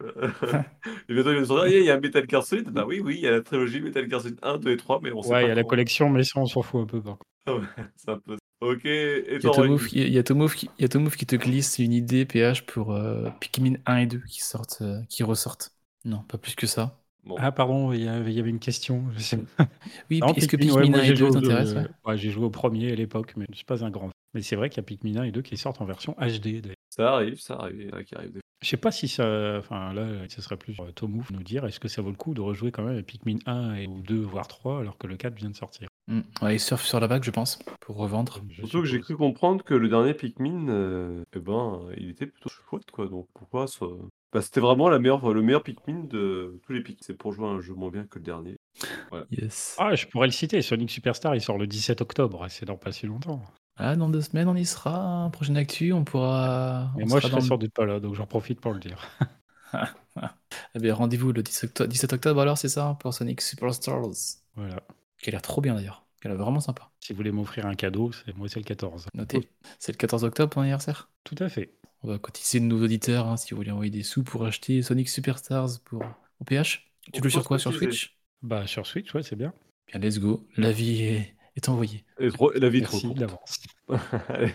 [1.09, 2.68] et bientôt il va nous sortir, il y a un Metal Gear Solid?
[2.70, 5.00] Bah oui, oui, il y a la trilogie Metal Gear Solid 1, 2 et 3,
[5.02, 6.86] mais on sait Ouais, il y a la collection, mais ça, on s'en fout un
[6.86, 7.02] peu.
[7.02, 7.66] par contre.
[7.96, 8.36] C'est un peu.
[8.61, 10.82] Ok, et Il y a ton Tomouf ranking qui, il y a Tomouf qui, il
[10.82, 14.20] y a Tomouf qui te glisse une idée PH pour euh, Pikmin 1 et 2
[14.28, 15.72] qui sortent, euh, qui ressortent.
[16.04, 17.02] Non, pas plus que ça.
[17.26, 17.34] Bon.
[17.38, 19.04] Ah, pardon, il y avait, il y avait une question.
[20.10, 21.82] Oui, est-ce que Pikmin, ouais, Pikmin moi, 1 et j'ai 2 joué, au- t'intéressent euh,
[21.82, 21.88] ouais?
[22.04, 24.10] ouais, j'ai joué au premier à l'époque, mais je suis pas un grand.
[24.34, 26.62] Mais c'est vrai qu'il y a Pikmin 1 et 2 qui sortent en version HD.
[26.90, 29.57] Ça arrive, ça arrive, qui arrivent des Je sais pas si ça.
[29.58, 32.32] Enfin, là, ce serait plus euh, Tomouf nous dire est-ce que ça vaut le coup
[32.32, 35.16] de rejouer quand même à Pikmin 1 et, ou 2, voire 3, alors que le
[35.16, 35.88] 4 vient de sortir?
[36.07, 36.20] Mm.
[36.42, 38.40] Ouais, ils surfent sur la vague, je pense, pour revendre.
[38.50, 42.26] Je Surtout que j'ai cru comprendre que le dernier Pikmin, euh, eh ben, il était
[42.26, 43.08] plutôt chouette, quoi.
[43.08, 43.86] Donc pourquoi ça...
[44.37, 47.00] Bah, c'était vraiment la meilleure, le meilleur Pikmin de tous les Pikmin.
[47.00, 48.58] C'est pour jouer à un jeu moins bien que le dernier.
[49.30, 49.75] Yes.
[49.79, 50.61] Ah, je pourrais le citer.
[50.61, 52.45] Sonic Superstar, il sort le 17 octobre.
[52.50, 53.42] C'est dans pas si longtemps.
[53.76, 55.30] Ah, dans deux semaines, on y sera.
[55.33, 56.92] Prochaine actu, on pourra.
[56.99, 59.08] Mais on moi, je dans sans doute pas là, donc j'en profite pour le dire.
[60.75, 64.00] Eh bien, rendez-vous le 17 octobre, 17 octobre alors, c'est ça, pour Sonic Superstars.
[64.54, 64.83] Voilà.
[65.22, 66.07] Qui a l'air trop bien d'ailleurs.
[66.21, 66.91] Qui a l'air vraiment sympa.
[67.00, 69.07] Si vous voulez m'offrir un cadeau, c'est moi c'est le 14.
[69.14, 69.49] Notez.
[69.79, 71.11] C'est le 14 octobre ton anniversaire?
[71.25, 71.75] Tout à fait.
[72.02, 74.82] On va cotiser de nos auditeurs hein, si vous voulez envoyer des sous pour acheter
[74.82, 76.02] Sonic Superstars pour
[76.40, 76.90] au PH.
[77.12, 77.72] Tu joues sur quoi Sur.
[77.72, 79.52] Switch Bah sur Switch, ouais, c'est bien.
[79.88, 80.46] Bien, let's go.
[80.56, 82.04] La vie est, est envoyée.
[82.18, 83.18] Et trop- la vie est trop Merci courte.
[83.18, 83.60] d'avance.
[84.28, 84.52] Allez,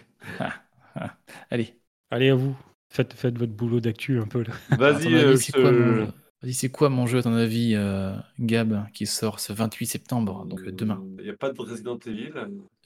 [1.50, 1.80] Allez.
[2.10, 2.56] Allez à vous.
[2.90, 6.12] Faites, faites votre boulot d'actu un peu Vas-y, euh, c'est quoi mon
[6.42, 10.46] Vas-y, c'est quoi mon jeu à ton avis, euh, Gab, qui sort ce 28 septembre,
[10.46, 11.00] donc euh, demain?
[11.20, 12.34] Il n'y a pas de Resident Evil.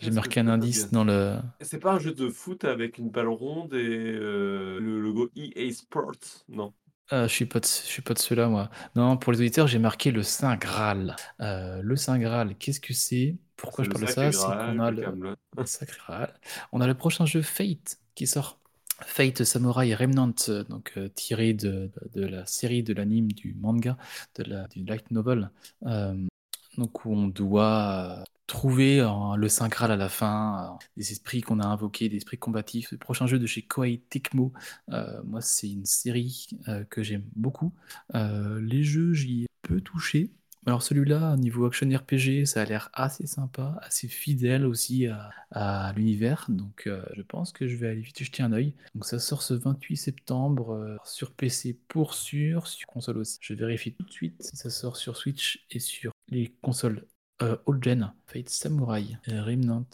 [0.02, 1.38] J'ai marqué un indice dans le.
[1.62, 5.72] C'est pas un jeu de foot avec une balle ronde et euh, le logo EA
[5.72, 6.44] Sports?
[6.50, 6.74] Non.
[7.10, 8.70] Ah, je suis pas de, je suis pas de ceux-là, moi.
[8.96, 11.16] Non, pour les auditeurs, j'ai marqué le Saint Graal.
[11.40, 13.38] Le Saint Graal, qu'est-ce que c'est?
[13.56, 14.32] Pourquoi je le parle de ça?
[14.32, 16.34] C'est qu'on a le Sacré Graal.
[16.74, 18.60] On a le prochain jeu Fate qui sort.
[19.02, 20.36] Fate Samurai Remnant,
[20.70, 23.98] donc euh, tiré de, de, la série, de l'anime, du manga,
[24.36, 25.50] de la, du light novel.
[25.86, 26.16] Euh,
[26.78, 31.60] donc où on doit trouver euh, le Saint Graal à la fin, des esprits qu'on
[31.60, 32.92] a invoqués, des esprits combatifs.
[32.92, 34.54] Le prochain jeu de chez Koei Tecmo,
[35.24, 36.48] moi c'est une série
[36.90, 37.74] que j'aime beaucoup.
[38.14, 40.32] Les jeux, j'y ai peu touché.
[40.68, 45.08] Alors celui-là, au niveau action RPG, ça a l'air assez sympa, assez fidèle aussi
[45.52, 46.46] à, l'univers.
[46.50, 48.74] Donc euh, je pense que je vais aller vite jeter un œil.
[48.96, 53.38] Donc ça sort ce 28 septembre euh, sur PC pour sûr, sur console aussi.
[53.42, 57.06] Je vérifie tout de suite si ça sort sur Switch et sur les consoles
[57.44, 58.12] euh, old gen.
[58.26, 59.86] Fate Samurai, Remnant.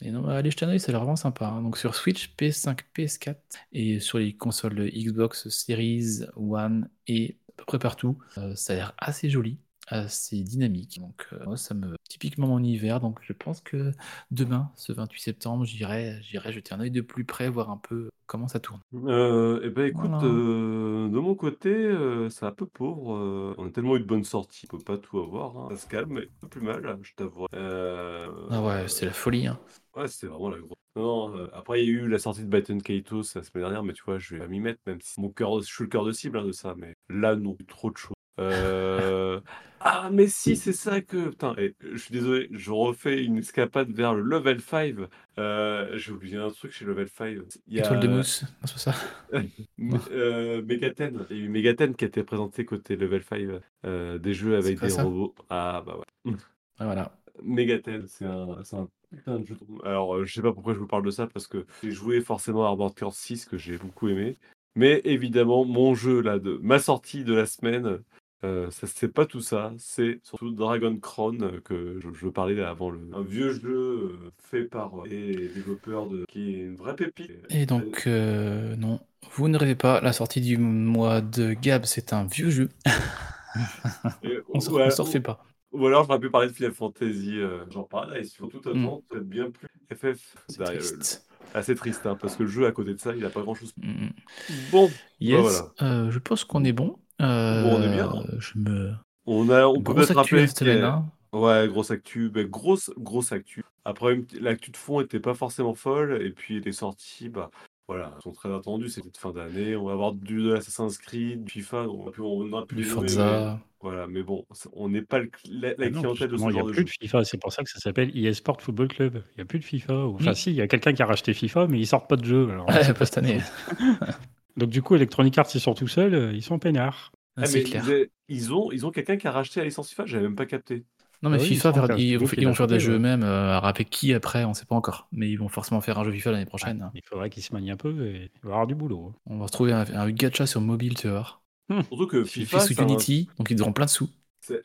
[0.00, 1.48] Et non, allez jeter un œil, ça a l'air vraiment sympa.
[1.48, 1.60] hein.
[1.60, 3.36] Donc sur Switch, PS5, PS4
[3.72, 8.18] et sur les consoles Xbox Series One et à peu près partout,
[8.54, 9.58] ça a l'air assez joli
[9.88, 10.98] assez dynamique.
[11.00, 13.00] Donc euh, moi, ça me typiquement mon hiver.
[13.00, 13.92] Donc je pense que
[14.30, 18.10] demain, ce 28 septembre, j'irai j'irai jeter un œil de plus près, voir un peu
[18.26, 18.80] comment ça tourne.
[18.94, 20.24] Euh, eh ben écoute, Voilà.
[20.24, 23.54] euh, de mon côté, euh, c'est un peu pauvre.
[23.58, 25.56] on a tellement eu de bonnes sorties, on peut pas tout avoir.
[25.56, 25.68] hein.
[25.70, 27.46] Ça se calme, mais pas plus mal, je t'avoue.
[27.52, 29.46] Ah ouais, c'est la folie.
[29.46, 29.58] Hein.
[29.96, 30.70] Ouais, c'était vraiment la grosse.
[30.96, 33.82] Non, non, après, il y a eu la sortie de Baton Kaitos la semaine dernière,
[33.82, 36.04] mais tu vois, je vais m'y mettre, même si mon cœur, je suis le cœur
[36.04, 38.13] de cible hein, de ça, mais là, non, trop de choses.
[38.38, 39.40] Euh,
[39.86, 41.28] Ah, mais si, c'est ça que.
[41.28, 44.94] Putain, et je suis désolé, je refais une escapade vers le level 5.
[45.38, 47.36] Euh, J'ai oublié un truc chez level 5.
[47.66, 48.94] Il y Étoile de a mousse, c'est pas ça
[50.10, 51.26] euh, Megaten.
[51.28, 54.56] Il y a eu Megaten qui a été présenté côté level 5 euh, des jeux
[54.56, 55.34] avec des robots.
[55.50, 56.32] Ah, bah ouais.
[56.78, 57.12] Ah, Voilà.
[57.42, 59.58] Megaten, c'est un, c'est un putain de jeu.
[59.84, 62.22] Alors, euh, je sais pas pourquoi je vous parle de ça, parce que j'ai joué
[62.22, 64.38] forcément à Armored Core 6, que j'ai beaucoup aimé.
[64.76, 67.98] Mais évidemment, mon jeu, là, de ma sortie de la semaine,
[68.42, 69.72] euh, c'est pas tout ça.
[69.78, 72.90] C'est surtout Dragon Crown, que je, je parlais avant.
[72.90, 77.32] Le, un vieux jeu fait par les développeurs, de, qui est une vraie pépite.
[77.50, 79.00] Et donc, euh, non,
[79.32, 82.68] vous ne rêvez pas, la sortie du mois de Gab, c'est un vieux jeu.
[84.22, 85.44] Et- On s'en ouais, refait pas.
[85.72, 88.86] Ou alors j'aurais pu parler de Final Fantasy, euh, genre pareil, sur tout Mm.
[89.08, 90.36] peut-être bien plus FF.
[90.48, 91.26] C'est triste.
[91.52, 93.54] Assez triste, hein, parce que le jeu à côté de ça, il a pas grand
[93.54, 93.74] chose.
[93.76, 94.08] Mm.
[94.48, 95.74] Bon, Yes, voilà.
[95.82, 96.98] euh, je pense qu'on est bon.
[97.20, 98.12] Bon, on est bien.
[98.12, 98.92] Euh, Je me.
[99.26, 101.04] on a, on peut Grosse actu rappeler cette semaine, hein.
[101.32, 103.64] Ouais, grosse actu, grosse, grosse actu.
[103.84, 107.50] Après, l'actu de fond était pas forcément folle, et puis les sorties, bah,
[107.88, 108.88] voilà, sont très attendues.
[108.88, 109.74] C'est cette fin d'année.
[109.76, 112.76] On va avoir du de l'Assassin's Creed, du FIFA, on, a pu- on a pu
[112.76, 113.58] Du Forza.
[113.80, 116.46] Voilà, mais bon, on n'est pas le la, la Ah non, clientèle de ce il
[116.46, 116.84] n'y a genre de plus jeu.
[116.84, 119.22] de FIFA, c'est pour ça que ça s'appelle eSport Football Club.
[119.32, 120.06] Il n'y a plus de FIFA.
[120.06, 120.36] ou- Enfin, Oui.
[120.36, 122.48] si, il y a quelqu'un qui a racheté FIFA, mais ils sortent pas de jeu.
[122.50, 123.40] Alors, Ouais, pas cette année.
[124.56, 127.12] Donc, du coup, Electronic Arts, ils sont tout seuls, euh, ils sont peinards.
[127.36, 127.84] Ah, Ah, c'est clair.
[127.86, 130.46] ils, ils ont, ils ont quelqu'un qui a racheté la licence FIFA, j'avais même pas
[130.46, 130.84] capté.
[131.22, 133.22] Non, mais Ah oui, FIFA, ils, ils vont faire des jeux eux-mêmes.
[133.22, 135.08] euh, avec qui après, on ne sait pas encore.
[135.10, 136.82] Mais ils vont forcément faire un jeu FIFA l'année prochaine.
[136.82, 136.92] hein.
[136.94, 139.08] Il faudrait qu'ils se manient un peu et il va y avoir du boulot.
[139.10, 139.18] hein.
[139.26, 141.42] On va se trouver un, un gacha sur mobile, tu vas voir.
[141.90, 144.10] Surtout que FIFA, sous un- Unity, donc ils auront plein de sous.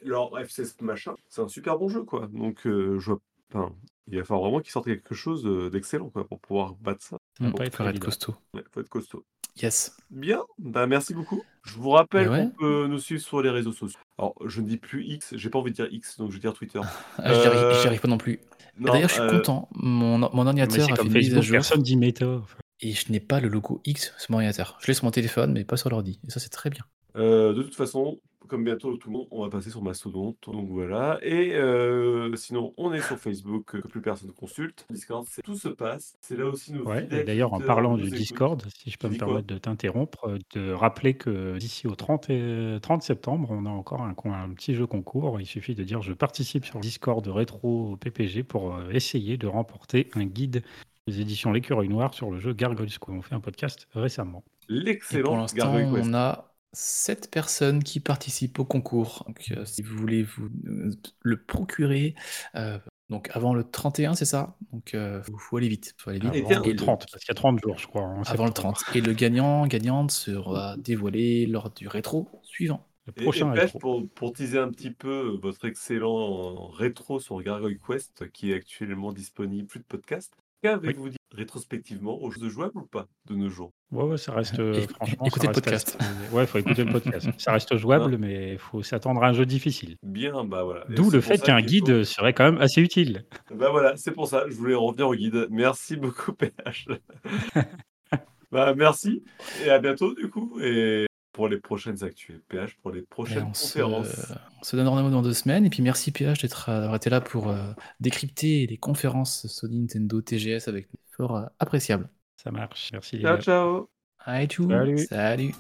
[0.02, 2.28] leur FC machin, c'est un super bon jeu, quoi.
[2.28, 3.22] Donc, euh, je vois,
[3.54, 3.76] enfin,
[4.08, 7.18] il va falloir vraiment qu'ils sortent quelque chose d'excellent, quoi, pour pouvoir battre ça.
[7.40, 8.36] Ça va Mm, pas il être costaud.
[8.54, 9.26] Il faut être costaud.
[9.62, 9.96] Yes.
[10.10, 11.44] Bien, bah merci beaucoup.
[11.64, 12.44] Je vous rappelle ouais.
[12.44, 14.00] qu'on peut nous suivre sur les réseaux sociaux.
[14.18, 16.42] Alors, je ne dis plus X, j'ai pas envie de dire X, donc je vais
[16.42, 16.80] dire Twitter.
[17.18, 18.40] Ah, Euh, j'y arrive pas non plus.
[18.78, 19.68] Non, D'ailleurs, je suis euh, content.
[19.74, 22.00] Mon, ordinateur a fait une mise à jour personne dit.
[22.24, 24.78] Enfin, et je n'ai pas le logo X sur mon ordinateur.
[24.82, 26.20] Je l'ai sur mon téléphone, mais pas sur l'ordi.
[26.26, 26.86] Et ça, c'est très bien.
[27.18, 30.36] Euh, de toute façon, comme bientôt tout le monde, on va passer sur Mastodon.
[30.48, 31.20] Donc voilà.
[31.22, 34.86] Et euh, sinon, on est sur Facebook, euh, que plus personne consulte.
[34.90, 36.16] Discord, c'est tout se passe.
[36.20, 38.10] C'est là aussi nos Ouais, d'ailleurs, en parlant du.
[38.10, 42.30] Discord, si je peux me permettre de t'interrompre, euh, de rappeler que d'ici au 30,
[42.30, 44.14] et- 30 septembre, on a encore un,
[44.54, 45.40] petit jeu concours.
[45.40, 49.48] Il suffit de dire je participe sur Discord de Rétro PPG pour euh, essayer de
[49.48, 50.64] remporter un guide
[51.08, 53.16] des éditions L'écureuil noir sur le jeu Gargoyles School.
[53.16, 54.44] On fait un podcast récemment.
[54.68, 56.10] L'excellent l'instant, Gargoyle Quest.
[56.10, 59.24] on a 7 personnes qui participent au concours.
[59.28, 60.92] Donc, euh, si vous voulez vous euh,
[61.22, 62.16] le procurer,
[62.56, 62.78] euh,
[63.10, 64.56] donc avant le 31, c'est ça?
[64.72, 65.96] Donc, il faut aller vite.
[65.98, 66.36] Faut aller vite.
[66.36, 68.04] Et Avant le 30, parce qu'il y a 30 jours, je crois.
[68.04, 68.78] en Avant le septembre.
[68.78, 68.96] 30.
[68.96, 72.86] Et le gagnant, gagnante sera dévoilé lors du rétro suivant.
[73.08, 73.80] Le Et, et prochain rétro.
[73.80, 79.12] pour, pour teaser un petit peu votre excellent rétro sur Gargoyle Quest, qui est actuellement
[79.12, 83.72] disponible, plus de podcast, qu'avez-vous dit rétrospectivement aux jeux jouables ou pas de nos jours?
[83.92, 84.60] Ouais, ouais, ça reste.
[84.60, 85.98] euh, franchement, écoutez ça le podcast.
[86.00, 87.28] assez- Ouais, il faut écouter le podcast.
[87.40, 89.96] Ça reste jouable, mais il faut s'attendre à un jeu difficile.
[90.04, 90.86] Bien, bah voilà.
[90.90, 93.26] D'où le fait qu'un faut- guide serait quand même assez utile.
[93.54, 95.48] Bah voilà, c'est pour ça, je voulais revenir au guide.
[95.50, 96.88] Merci beaucoup, PH.
[98.52, 99.24] bah merci,
[99.66, 103.48] et à bientôt du coup, et pour les prochaines actus, et PH pour les prochaines
[103.50, 104.34] on, se, conférences.
[104.60, 105.66] on se donne rendez-vous dans deux semaines.
[105.66, 109.80] Et puis merci PH d'être euh, d'avoir été là pour euh, décrypter les conférences Sony
[109.80, 112.10] Nintendo TGS avec des fort euh, appréciables.
[112.36, 112.90] Ça marche.
[112.92, 113.22] Merci.
[113.22, 113.90] Ciao, ciao
[114.20, 114.70] Allez, tchou.
[114.70, 114.98] Salut.
[114.98, 115.56] Salut.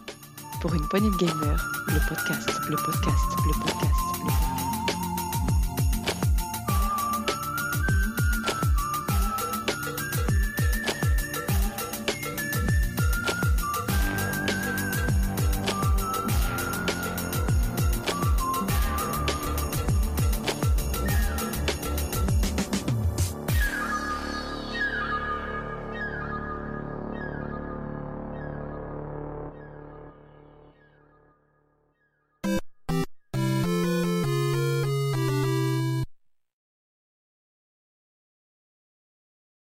[0.62, 4.59] Pour une poignée de gamers, le podcast, le podcast, le podcast, le podcast.